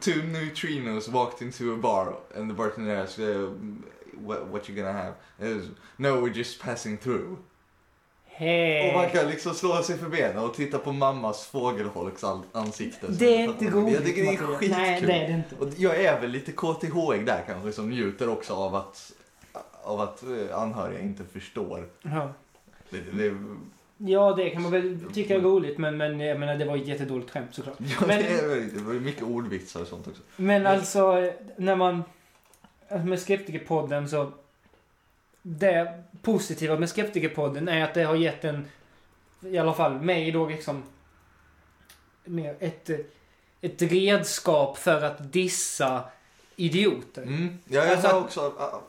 two 0.00 0.22
neutrinos 0.22 1.08
walked 1.08 1.42
into 1.46 1.74
a 1.74 1.76
bar 1.76 2.16
and 2.36 2.50
the 2.50 2.54
bartender 2.54 2.96
asked 2.96 3.18
uh, 3.24 3.50
what, 4.12 4.46
what 4.46 4.68
you 4.68 4.76
gonna 4.76 4.92
have? 4.92 5.14
Was, 5.38 5.68
no, 5.96 6.20
we're 6.22 6.36
just 6.36 6.60
passing 6.62 6.98
through. 6.98 7.36
Hej. 8.36 8.88
Och 8.88 8.94
man 9.00 9.10
kan 9.10 9.28
liksom 9.30 9.54
slå 9.54 9.82
sig 9.82 9.98
för 9.98 10.08
benen 10.08 10.38
och 10.44 10.54
titta 10.54 10.78
på 10.78 10.92
mammas 10.92 11.46
fågelholks 11.46 12.24
an- 12.24 12.42
ansikte. 12.52 13.06
Det 13.10 13.36
är 13.36 13.44
inte 13.44 13.64
roligt. 13.64 13.94
Jag 13.94 14.04
tycker 14.04 14.22
det 14.22 14.28
är 14.28 14.36
skitkul. 14.36 14.70
Nej, 14.70 15.00
det 15.00 15.12
är 15.12 15.28
det 15.28 15.32
inte. 15.34 15.64
Och 15.64 15.68
jag 15.76 16.00
är 16.04 16.20
väl 16.20 16.30
lite 16.30 16.52
KTH 16.52 17.24
där 17.26 17.44
kanske 17.46 17.72
som 17.72 17.90
njuter 17.90 18.28
också 18.28 18.54
av 18.54 18.74
att, 18.74 19.12
av 19.82 20.00
att 20.00 20.22
eh, 20.22 20.58
anhöriga 20.58 21.00
inte 21.00 21.24
förstår. 21.32 21.88
Ja. 22.02 22.32
Det, 22.90 22.98
det, 23.12 23.36
ja, 23.96 24.34
det 24.36 24.50
kan 24.50 24.62
man 24.62 24.72
väl 24.72 24.98
tycka 25.14 25.34
är 25.34 25.40
roligt, 25.40 25.78
men, 25.78 25.96
men 25.96 26.20
jag 26.20 26.40
menar, 26.40 26.56
det 26.56 26.64
var 26.64 26.76
ett 26.76 26.86
jättedåligt 26.86 27.30
skämt 27.30 27.48
såklart. 27.54 27.76
ja, 27.78 28.06
Men- 28.06 28.18
det, 28.22 28.28
är, 28.28 28.68
det 28.74 28.80
var 28.80 28.94
mycket 28.94 29.22
ordvitsar 29.22 29.80
och 29.80 29.86
sånt 29.86 30.06
också. 30.08 30.22
Men 30.36 30.66
alltså, 30.66 31.30
när 31.56 31.76
man... 31.76 32.02
alltså 32.88 33.06
Med 33.06 33.20
Skeptikerpodden 33.20 34.08
så... 34.08 34.32
Det 35.46 36.02
positiva 36.22 36.78
med 36.78 36.88
Skeptikerpodden 36.90 37.68
är 37.68 37.84
att 37.84 37.94
det 37.94 38.02
har 38.04 38.14
gett 38.14 38.44
en... 38.44 38.68
I 39.40 39.58
alla 39.58 39.74
fall 39.74 40.00
mig 40.00 40.32
då 40.32 40.46
liksom... 40.48 40.82
Ett, 42.58 42.90
ett 43.60 43.82
redskap 43.82 44.78
för 44.78 45.02
att 45.02 45.32
dissa 45.32 46.04
idioter. 46.56 47.22
Mm. 47.22 47.58
Ja, 47.68 47.80
jag 47.84 47.92
Alltså 47.92 48.08
har 48.08 48.20
också... 48.20 48.40
ah, 48.58 48.80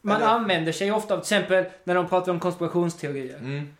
Man 0.00 0.16
eller- 0.16 0.26
använder 0.26 0.72
sig 0.72 0.92
ofta 0.92 1.14
av, 1.14 1.18
till 1.18 1.22
exempel 1.36 1.64
när 1.84 1.94
de 1.94 2.08
pratar 2.08 2.32
om 2.32 2.40
konspirationsteorier. 2.40 3.38
Mm. 3.38 3.74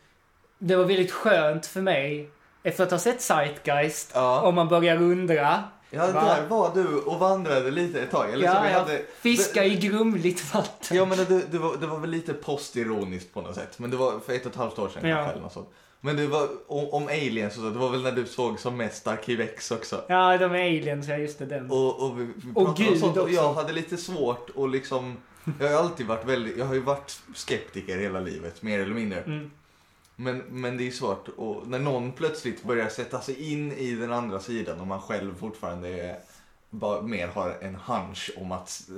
Det 0.59 0.77
var 0.77 0.85
väldigt 0.85 1.13
skönt 1.13 1.67
för 1.67 1.81
mig, 1.81 2.31
efter 2.63 2.85
att 2.85 2.91
ha 2.91 2.99
sett 2.99 3.21
Zeitgeist, 3.23 4.11
Ja. 4.15 4.41
om 4.41 4.55
man 4.55 4.69
börjar 4.69 4.97
undra. 5.03 5.65
Ja, 5.91 6.07
Va? 6.13 6.25
där 6.25 6.47
var 6.49 6.75
du 6.75 6.99
och 6.99 7.19
vandrade 7.19 7.71
lite 7.71 8.03
ett 8.03 8.11
tag. 8.11 8.31
Eller 8.33 8.45
Ja, 8.45 8.61
vi 8.65 8.71
ja. 8.73 8.79
hade, 8.79 9.03
Fiska 9.21 9.65
i 9.65 9.77
grumligt 9.77 10.55
vatten. 10.55 10.97
Ja 10.97 11.05
men 11.05 11.19
det, 11.19 11.43
det, 11.51 11.59
var, 11.59 11.77
det 11.77 11.87
var 11.87 11.99
väl 11.99 12.11
lite 12.11 12.35
postironiskt 12.35 13.35
på 13.35 13.41
något 13.43 13.55
sätt. 13.55 13.79
Men 13.79 13.91
det 13.91 13.97
var 13.97 14.21
för 14.21 14.33
ett 14.33 14.47
och 14.47 14.53
ett 14.53 14.57
halvt 14.59 14.79
år 14.79 14.89
sedan 14.89 15.09
Ja. 15.11 15.17
kanske 15.17 15.33
eller 15.33 15.43
något 15.43 15.53
sånt. 15.53 15.69
Men 16.01 16.17
det 16.17 16.27
var 16.27 16.49
om, 16.67 16.89
om 16.89 17.07
aliens 17.07 17.57
och 17.57 17.63
så, 17.63 17.71
det 17.71 17.79
var 17.79 17.91
väl 17.91 18.03
när 18.03 18.13
du 18.13 18.27
såg 18.27 18.61
som 18.61 18.77
mest 18.77 19.07
Arkiv 19.07 19.41
X 19.41 19.71
också. 19.71 20.05
Ja, 20.09 20.39
de 20.39 20.45
är 20.55 20.59
aliens, 20.67 21.09
ja 21.09 21.17
just 21.17 21.39
det. 21.39 21.47
Den. 21.47 21.71
Och, 21.71 22.03
och 22.03 22.21
vi, 22.21 22.25
vi 22.25 22.33
Och 22.55 22.69
om 22.69 22.75
Gud 22.79 23.01
sånt 23.01 23.17
och 23.17 23.23
också. 23.23 23.35
jag 23.35 23.53
hade 23.55 23.73
lite 23.73 23.97
svårt 23.97 24.51
och 24.51 24.69
liksom 24.69 25.17
jag 25.61 25.69
har 25.69 25.77
alltid 25.79 26.07
varit 26.07 26.25
väldigt, 26.27 26.57
jag 26.59 26.65
har 26.67 26.75
ju 26.75 26.81
varit 26.81 27.21
skeptiker 27.35 27.99
hela 27.99 28.21
livet, 28.21 28.63
mer 28.63 28.81
eller 28.81 28.95
mindre. 28.95 29.21
Mm. 29.21 29.51
Men, 30.21 30.39
men 30.49 30.77
det 30.77 30.87
är 30.87 30.91
svårt 30.91 31.29
och 31.37 31.69
när 31.69 31.79
någon 31.79 32.13
plötsligt 32.13 32.63
börjar 32.63 32.89
sätta 32.89 33.21
sig 33.21 33.53
in 33.53 33.73
i 33.73 33.95
den 33.95 34.13
andra 34.13 34.41
sidan 34.41 34.81
och 34.81 34.87
man 34.87 35.01
själv 35.01 35.39
fortfarande 35.39 35.89
är, 35.89 36.19
bara 36.71 37.03
mer 37.03 37.29
har 37.29 37.57
en 37.61 37.75
hunch 37.75 38.31
om 38.37 38.53
att 38.53 38.89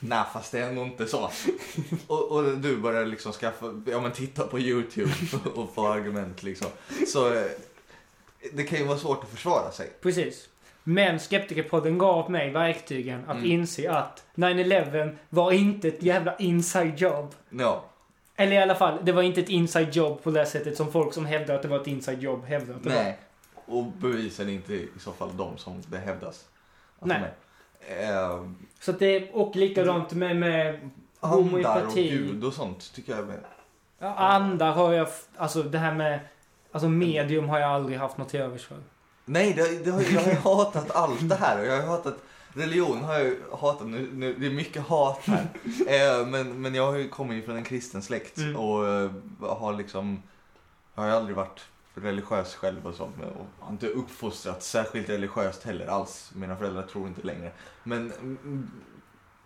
nej 0.00 0.24
fast 0.32 0.52
det 0.52 0.58
är 0.58 0.72
nog 0.72 0.86
inte 0.86 1.06
så. 1.06 1.30
och, 2.06 2.30
och 2.32 2.58
du 2.58 2.76
börjar 2.76 3.06
liksom 3.06 3.32
skaffa, 3.32 3.82
ja 3.86 4.00
men 4.00 4.12
titta 4.12 4.46
på 4.46 4.58
YouTube 4.58 5.12
och 5.54 5.74
få 5.74 5.86
argument 5.88 6.42
liksom. 6.42 6.68
Så 7.06 7.34
eh, 7.34 7.46
det 8.52 8.62
kan 8.64 8.78
ju 8.78 8.84
vara 8.84 8.98
svårt 8.98 9.24
att 9.24 9.30
försvara 9.30 9.70
sig. 9.72 9.90
Precis. 10.02 10.48
Men 10.84 11.20
Skeptikerpodden 11.20 11.98
gav 11.98 12.30
mig 12.30 12.50
verktygen 12.50 13.24
att 13.26 13.36
Mm. 13.36 13.50
inse 13.50 13.90
att 13.92 14.24
9-11 14.34 15.16
var 15.28 15.52
inte 15.52 15.88
ett 15.88 16.02
jävla 16.02 16.36
inside 16.36 16.98
job. 16.98 17.34
Ja, 17.50 17.84
Eller 18.36 18.52
i 18.52 18.58
alla 18.58 18.74
fall, 18.74 18.98
det 19.02 19.12
var 19.12 19.22
inte 19.22 19.40
ett 19.40 19.48
inside 19.48 19.92
job 19.94 20.22
på 20.22 20.30
det 20.30 20.46
sättet 20.46 20.76
som 20.76 20.92
folk 20.92 21.14
som 21.14 21.26
hävdar 21.26 21.54
att 21.54 21.62
det 21.62 21.68
var 21.68 21.80
ett 21.80 21.86
inside 21.86 22.22
job 22.22 22.44
hävdar 22.44 22.74
att 22.74 22.82
det 22.82 22.88
nej. 22.88 23.18
Och 23.66 23.84
bevisen 23.84 24.48
är 24.48 24.52
inte 24.52 24.74
i 24.74 24.88
så 25.00 25.12
fall 25.12 25.36
de 25.36 25.58
som 25.58 25.82
det 25.86 25.98
hävdas. 25.98 26.44
att 27.00 27.06
Nej. 27.06 27.22
är. 27.88 28.32
Eh, 28.32 28.50
Så 28.80 28.92
det, 28.92 29.30
och 29.32 29.56
likadant 29.56 30.12
med, 30.12 30.36
med 30.36 30.90
andar 31.20 31.86
och 31.86 31.94
gud 31.94 32.44
och 32.44 32.52
sånt 32.52 32.92
tycker 32.94 33.16
jag 33.16 33.28
är 33.30 33.40
Ja, 33.98 34.14
andar 34.14 34.72
har 34.72 34.92
jag, 34.92 35.08
alltså 35.36 35.62
det 35.62 35.78
här 35.78 35.94
med, 35.94 36.20
alltså 36.72 36.88
medium 36.88 37.48
har 37.48 37.58
jag 37.58 37.70
aldrig 37.70 37.98
haft 37.98 38.16
något 38.16 38.28
till 38.28 38.40
övers 38.40 38.66
för. 38.66 38.76
Nej, 39.24 39.52
det, 39.52 39.84
det 39.84 39.90
har, 39.90 40.02
jag 40.02 40.20
har 40.20 40.56
hatat 40.56 40.90
allt 40.90 41.28
det 41.28 41.34
här. 41.34 41.60
och 41.60 41.66
Jag 41.66 41.82
har 41.82 41.88
hatat 41.88 42.18
religion 42.56 43.04
har 43.04 43.14
jag 43.14 43.24
ju 43.24 43.42
hatat. 43.60 43.86
Nu, 43.86 44.10
nu, 44.14 44.34
det 44.34 44.46
är 44.46 44.50
mycket 44.50 44.82
hat 44.82 45.20
här. 45.24 45.46
eh, 46.20 46.26
men, 46.26 46.62
men 46.62 46.74
jag 46.74 46.86
har 46.92 46.96
ju 46.98 47.08
kommit 47.08 47.44
från 47.44 47.56
en 47.56 47.64
kristen 47.64 48.02
släkt 48.02 48.38
Mm. 48.38 48.56
och 48.56 48.88
eh, 48.88 49.10
har 49.40 49.72
liksom, 49.72 50.22
jag 50.94 51.02
har 51.02 51.08
ju 51.10 51.14
aldrig 51.16 51.36
varit 51.36 51.60
religiös 51.94 52.54
själv 52.54 52.86
och 52.86 53.08
men- 53.18 53.28
Och 53.28 53.46
har 53.60 53.72
inte 53.72 53.86
uppfostrats 53.88 54.70
särskilt 54.70 55.08
religiöst 55.08 55.62
heller 55.62 55.86
alls. 55.86 56.30
Mina 56.34 56.56
föräldrar 56.56 56.82
tror 56.82 57.06
inte 57.08 57.22
längre. 57.22 57.52
Men, 57.84 58.12
mm, 58.12 58.70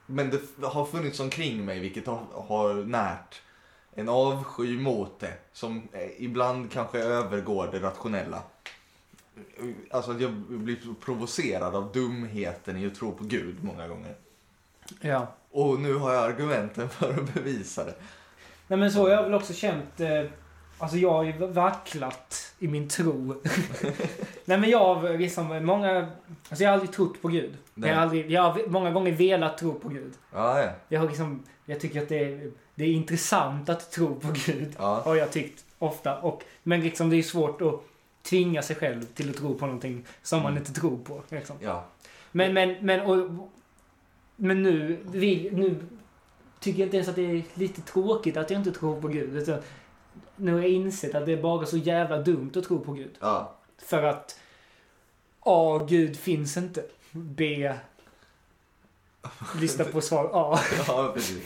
men 0.07 0.31
det 0.31 0.67
har 0.67 0.85
funnits 0.87 1.21
omkring 1.21 1.65
mig 1.65 1.81
vilket 1.81 2.07
har, 2.07 2.21
har 2.33 2.75
närt 2.75 3.43
en 3.95 4.09
avsky 4.09 4.79
mot 4.79 5.21
det. 5.21 5.33
Som 5.53 5.89
eh, 5.93 6.09
ibland 6.25 6.73
kanske 6.73 6.99
övergår 6.99 7.69
det 7.73 7.79
rationella. 7.81 8.43
Alltså 9.91 10.11
att 10.11 10.21
jag 10.21 10.33
blir 10.33 10.79
provocerad 11.05 11.75
av 11.75 11.93
dumheten 11.93 12.77
i 12.77 12.87
att 12.87 12.95
tro 12.95 13.13
på 13.13 13.25
Gud 13.25 13.65
många 13.65 13.89
gånger. 13.89 14.15
Ja. 15.01 15.27
Och 15.51 15.81
nu 15.81 15.95
har 15.95 16.15
jag 16.15 16.25
argumenten 16.25 16.89
för 16.91 17.11
att 17.11 17.35
bevisa 17.35 17.85
det. 17.85 17.95
Nej 18.67 18.79
men 18.79 18.93
så 18.93 19.03
har 19.03 19.09
jag 19.09 19.23
väl 19.23 19.35
också 19.35 19.53
känt, 19.53 20.01
eh, 20.01 20.25
alltså 20.79 20.97
jag 20.97 21.11
har 21.11 21.25
ju 21.25 21.33
vacklat 21.33 22.55
i 22.59 22.69
min 22.69 22.89
tro. 22.89 23.35
Nej 24.45 24.59
men 24.59 24.71
jag 24.71 24.95
har 24.95 25.19
liksom 25.19 25.67
många, 25.67 26.09
alltså 26.49 26.65
jag 26.65 26.71
har 26.71 26.75
aldrig 26.75 26.93
trott 26.93 27.23
på 27.23 27.29
Gud. 27.29 27.57
Jag 27.75 27.95
har, 27.95 28.03
aldrig, 28.03 28.31
jag 28.31 28.43
har 28.43 28.69
många 28.69 28.91
gånger 28.91 29.13
velat 29.13 29.59
tro 29.59 29.75
på 29.75 29.89
Gud. 29.89 30.13
Ja, 30.33 30.63
ja. 30.63 30.71
Jag 30.89 31.01
har 31.01 31.09
liksom, 31.09 31.43
jag 31.65 31.81
tycker 31.81 32.03
att 32.03 32.09
det 32.09 32.25
är, 32.25 32.51
det 32.75 32.85
är 32.85 32.93
intressant 32.93 33.69
att 33.69 33.91
tro 33.91 34.21
på 34.21 34.29
Gud. 34.47 34.77
ja. 34.79 35.03
Har 35.05 35.17
jag 35.17 35.31
tyckt 35.31 35.65
ofta. 35.79 36.21
Och, 36.21 36.43
men 36.63 36.81
liksom 36.81 37.11
det 37.11 37.17
är 37.17 37.23
svårt 37.23 37.63
att 37.63 37.85
tvinga 38.23 38.63
sig 38.63 38.77
själv 38.77 39.05
till 39.05 39.31
att 39.31 39.37
tro 39.37 39.59
på 39.59 39.67
någonting 39.67 40.07
som 40.23 40.43
man 40.43 40.53
Mm. 40.53 40.63
inte 40.67 40.81
tror 40.81 40.99
på. 40.99 41.23
Liksom. 41.29 41.57
ja. 41.61 41.85
Men, 42.33 42.55
men, 42.55 42.77
men, 42.87 43.01
och, 43.01 43.49
men 44.37 44.63
nu, 44.63 44.99
vill, 45.05 45.57
nu 45.57 45.77
tycker 46.61 46.79
jag 46.81 46.87
inte 46.87 46.97
ens 46.97 47.09
att 47.09 47.17
det 47.17 47.23
är 47.31 47.43
lite 47.55 47.83
tråkigt 47.83 48.37
att 48.37 48.51
jag 48.51 48.61
inte 48.61 48.73
tror 48.73 49.01
på 49.01 49.09
Gud. 49.09 49.37
Utan 49.37 49.63
nu 50.37 50.53
har 50.53 50.61
jag 50.61 50.71
insett 50.71 51.15
att 51.15 51.27
det 51.27 51.33
är 51.33 51.43
bara 51.43 51.67
så 51.67 51.77
jävla 51.77 52.19
dumt 52.19 52.53
att 52.57 52.65
tro 52.65 52.81
på 52.85 52.93
Gud. 52.93 53.17
ja. 53.21 53.55
För 53.79 54.03
att 54.03 54.39
A. 55.41 55.87
Gud 55.89 56.17
finns 56.17 56.57
inte. 56.57 56.85
B. 57.13 57.73
Lyssna 59.61 59.85
på 59.85 60.01
svar 60.01 60.31
A. 60.33 60.61
ja 60.87 61.11
precis. 61.15 61.45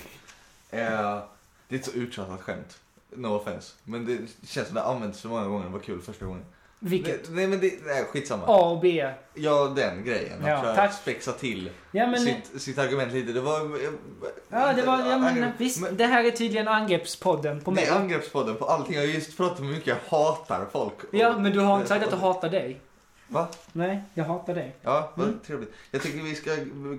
Eh, 0.70 1.22
det 1.68 1.74
är 1.74 1.78
ett 1.78 1.84
så 1.84 1.92
uttjatat 1.92 2.40
skämt. 2.42 2.78
No 3.10 3.26
offense. 3.26 3.72
Men 3.84 4.06
det 4.06 4.18
känns 4.48 4.66
som 4.66 4.74
det 4.74 4.80
har 4.80 4.94
använts 4.94 5.20
så 5.20 5.28
många 5.28 5.46
gånger. 5.48 5.64
Det 5.64 5.70
var 5.72 5.78
kul 5.80 6.02
första 6.02 6.24
gången. 6.26 6.44
Vilket? 6.86 7.30
Nej, 7.30 7.46
men 7.46 7.60
det, 7.60 7.72
nej, 7.86 8.04
skitsamma. 8.04 8.42
A 8.46 8.70
och 8.70 8.80
B. 8.80 9.10
Ja, 9.34 9.72
den 9.76 10.04
grejen. 10.04 10.42
Att 10.42 10.48
Ja, 10.48 10.74
tack. 10.74 10.92
spexa 10.94 11.32
till 11.32 11.70
Ja 11.92 12.06
men, 12.06 12.20
sitt, 12.20 12.62
sitt 12.62 12.78
argument 12.78 13.12
lite. 13.12 13.32
Det 13.32 13.40
var... 13.40 13.60
ja, 14.48 14.72
det 14.72 14.82
var, 14.82 14.98
ja, 15.10 15.18
men 15.18 15.46
visst. 15.58 15.80
men- 15.80 15.96
Det 15.96 16.06
här 16.06 16.24
är 16.24 16.30
tydligen 16.30 16.68
angreppspodden 16.68 17.60
på 17.60 17.70
Det 17.70 17.74
mig. 17.74 17.84
är 17.84 17.92
angreppspodden 17.94 18.56
på 18.56 18.64
allting. 18.64 18.94
Jag 18.94 19.02
har 19.02 19.06
just 19.08 19.36
pratat 19.36 19.58
om 19.60 19.66
hur 19.66 19.72
mycket 19.74 19.86
jag 19.86 20.18
hatar 20.18 20.66
folk. 20.72 20.94
Ja, 21.12 21.38
men 21.38 21.52
du 21.52 21.60
har 21.60 21.76
inte 21.76 21.88
sagt 21.88 22.04
att 22.04 22.10
du 22.10 22.16
hatar 22.16 22.48
dig. 22.50 22.80
Va? 23.28 23.48
Nej, 23.72 24.02
jag 24.14 24.24
hatar 24.24 24.54
dig. 24.54 24.76
Ja, 24.82 25.12
vad 25.14 25.26
Mm. 25.28 25.38
trevligt. 25.46 25.72
Jag 25.90 26.02
tycker 26.02 26.18
vi 26.18 26.34
ska 26.34 26.50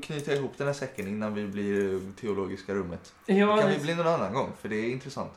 knyta 0.01 0.33
ihop 0.33 0.51
den 0.57 0.67
här 0.67 0.73
säcken 0.73 1.07
innan 1.07 1.33
vi 1.33 1.47
blir 1.47 1.99
teologiska 2.21 2.73
rummet. 2.73 3.13
Det 3.25 3.33
Ja, 3.33 3.57
kan 3.57 3.69
vi 3.69 3.79
bli 3.79 3.95
någon 3.95 4.07
annan 4.07 4.33
gång, 4.33 4.49
för 4.61 4.69
det 4.69 4.75
är 4.75 4.89
intressant. 4.89 5.31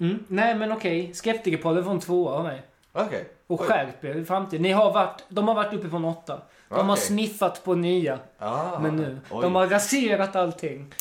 mm, 0.00 0.18
nej 0.28 0.54
men 0.54 0.72
okej. 0.72 1.14
Skeptikerpodden 1.14 1.84
får 1.84 1.90
en 1.90 2.00
tvåa 2.00 2.32
av 2.32 2.44
mig. 2.44 2.62
Okej. 2.96 3.28
Och 3.46 3.60
skärp 3.60 4.04
er 4.04 4.14
i 4.14 4.24
framtiden. 4.24 4.62
Ni 4.62 4.72
har 4.72 4.92
varit, 4.92 5.24
de 5.28 5.48
har 5.48 5.54
varit 5.54 5.72
uppe 5.72 5.88
på 5.88 5.96
en 5.96 6.04
åtta. 6.04 6.40
De 6.68 6.74
har 6.74 6.84
Okej. 6.84 6.96
sniffat 7.04 7.64
på 7.64 7.74
nya. 7.74 8.18
Ah, 8.38 8.78
Men 8.78 8.96
nu, 8.96 9.20
oj. 9.30 9.42
de 9.42 9.54
har 9.54 9.66
raserat 9.66 10.36
allting. 10.36 10.94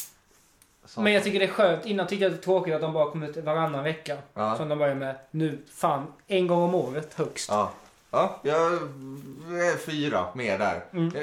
Så. 0.85 1.01
Men 1.01 1.13
jag 1.13 1.23
tycker 1.23 1.39
det 1.39 1.45
är 1.45 1.49
skönt. 1.49 1.85
Innan 1.85 2.07
tyckte 2.07 2.23
jag 2.25 2.31
det 2.31 2.35
var 2.35 2.43
tråkigt 2.43 2.75
att 2.75 2.81
de 2.81 2.93
bara 2.93 3.11
kom 3.11 3.23
ut 3.23 3.37
varannan 3.37 3.83
vecka. 3.83 4.17
Ja. 4.33 4.55
Som 4.57 4.69
de 4.69 4.79
börjar 4.79 4.95
med. 4.95 5.15
Nu, 5.31 5.59
fan, 5.73 6.03
en 6.27 6.47
gång 6.47 6.61
om 6.63 6.75
året 6.75 7.13
högst. 7.13 7.49
Ja. 7.49 7.71
Ja, 8.11 8.39
jag 8.43 8.57
är 8.65 9.77
fyra 9.77 10.25
mer 10.33 10.57
där. 10.59 10.83
Mm. 10.93 11.15
Eh, 11.15 11.21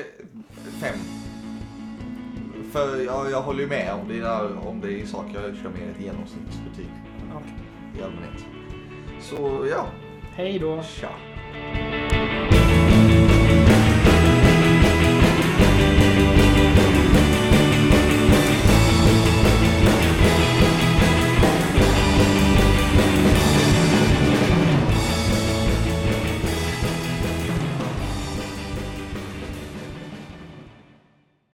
Fem. 0.80 0.99
För 2.72 3.01
jag, 3.05 3.30
jag 3.30 3.42
håller 3.42 3.61
ju 3.61 3.68
med 3.68 3.92
om 3.94 4.09
det, 4.09 4.28
om 4.68 4.80
det 4.80 4.88
är 4.88 4.96
i 4.96 5.07
sak. 5.07 5.24
Jag 5.34 5.42
kör 5.42 5.68
mer 5.70 5.90
ett 5.96 6.01
genomsnittsbetyg 6.01 6.88
Ja. 7.34 7.40
i 8.01 8.03
allmänhet. 8.03 8.44
Så 9.20 9.66
ja, 9.70 9.86
Hej 10.37 10.59
då. 10.59 10.83
Tja. 10.83 11.09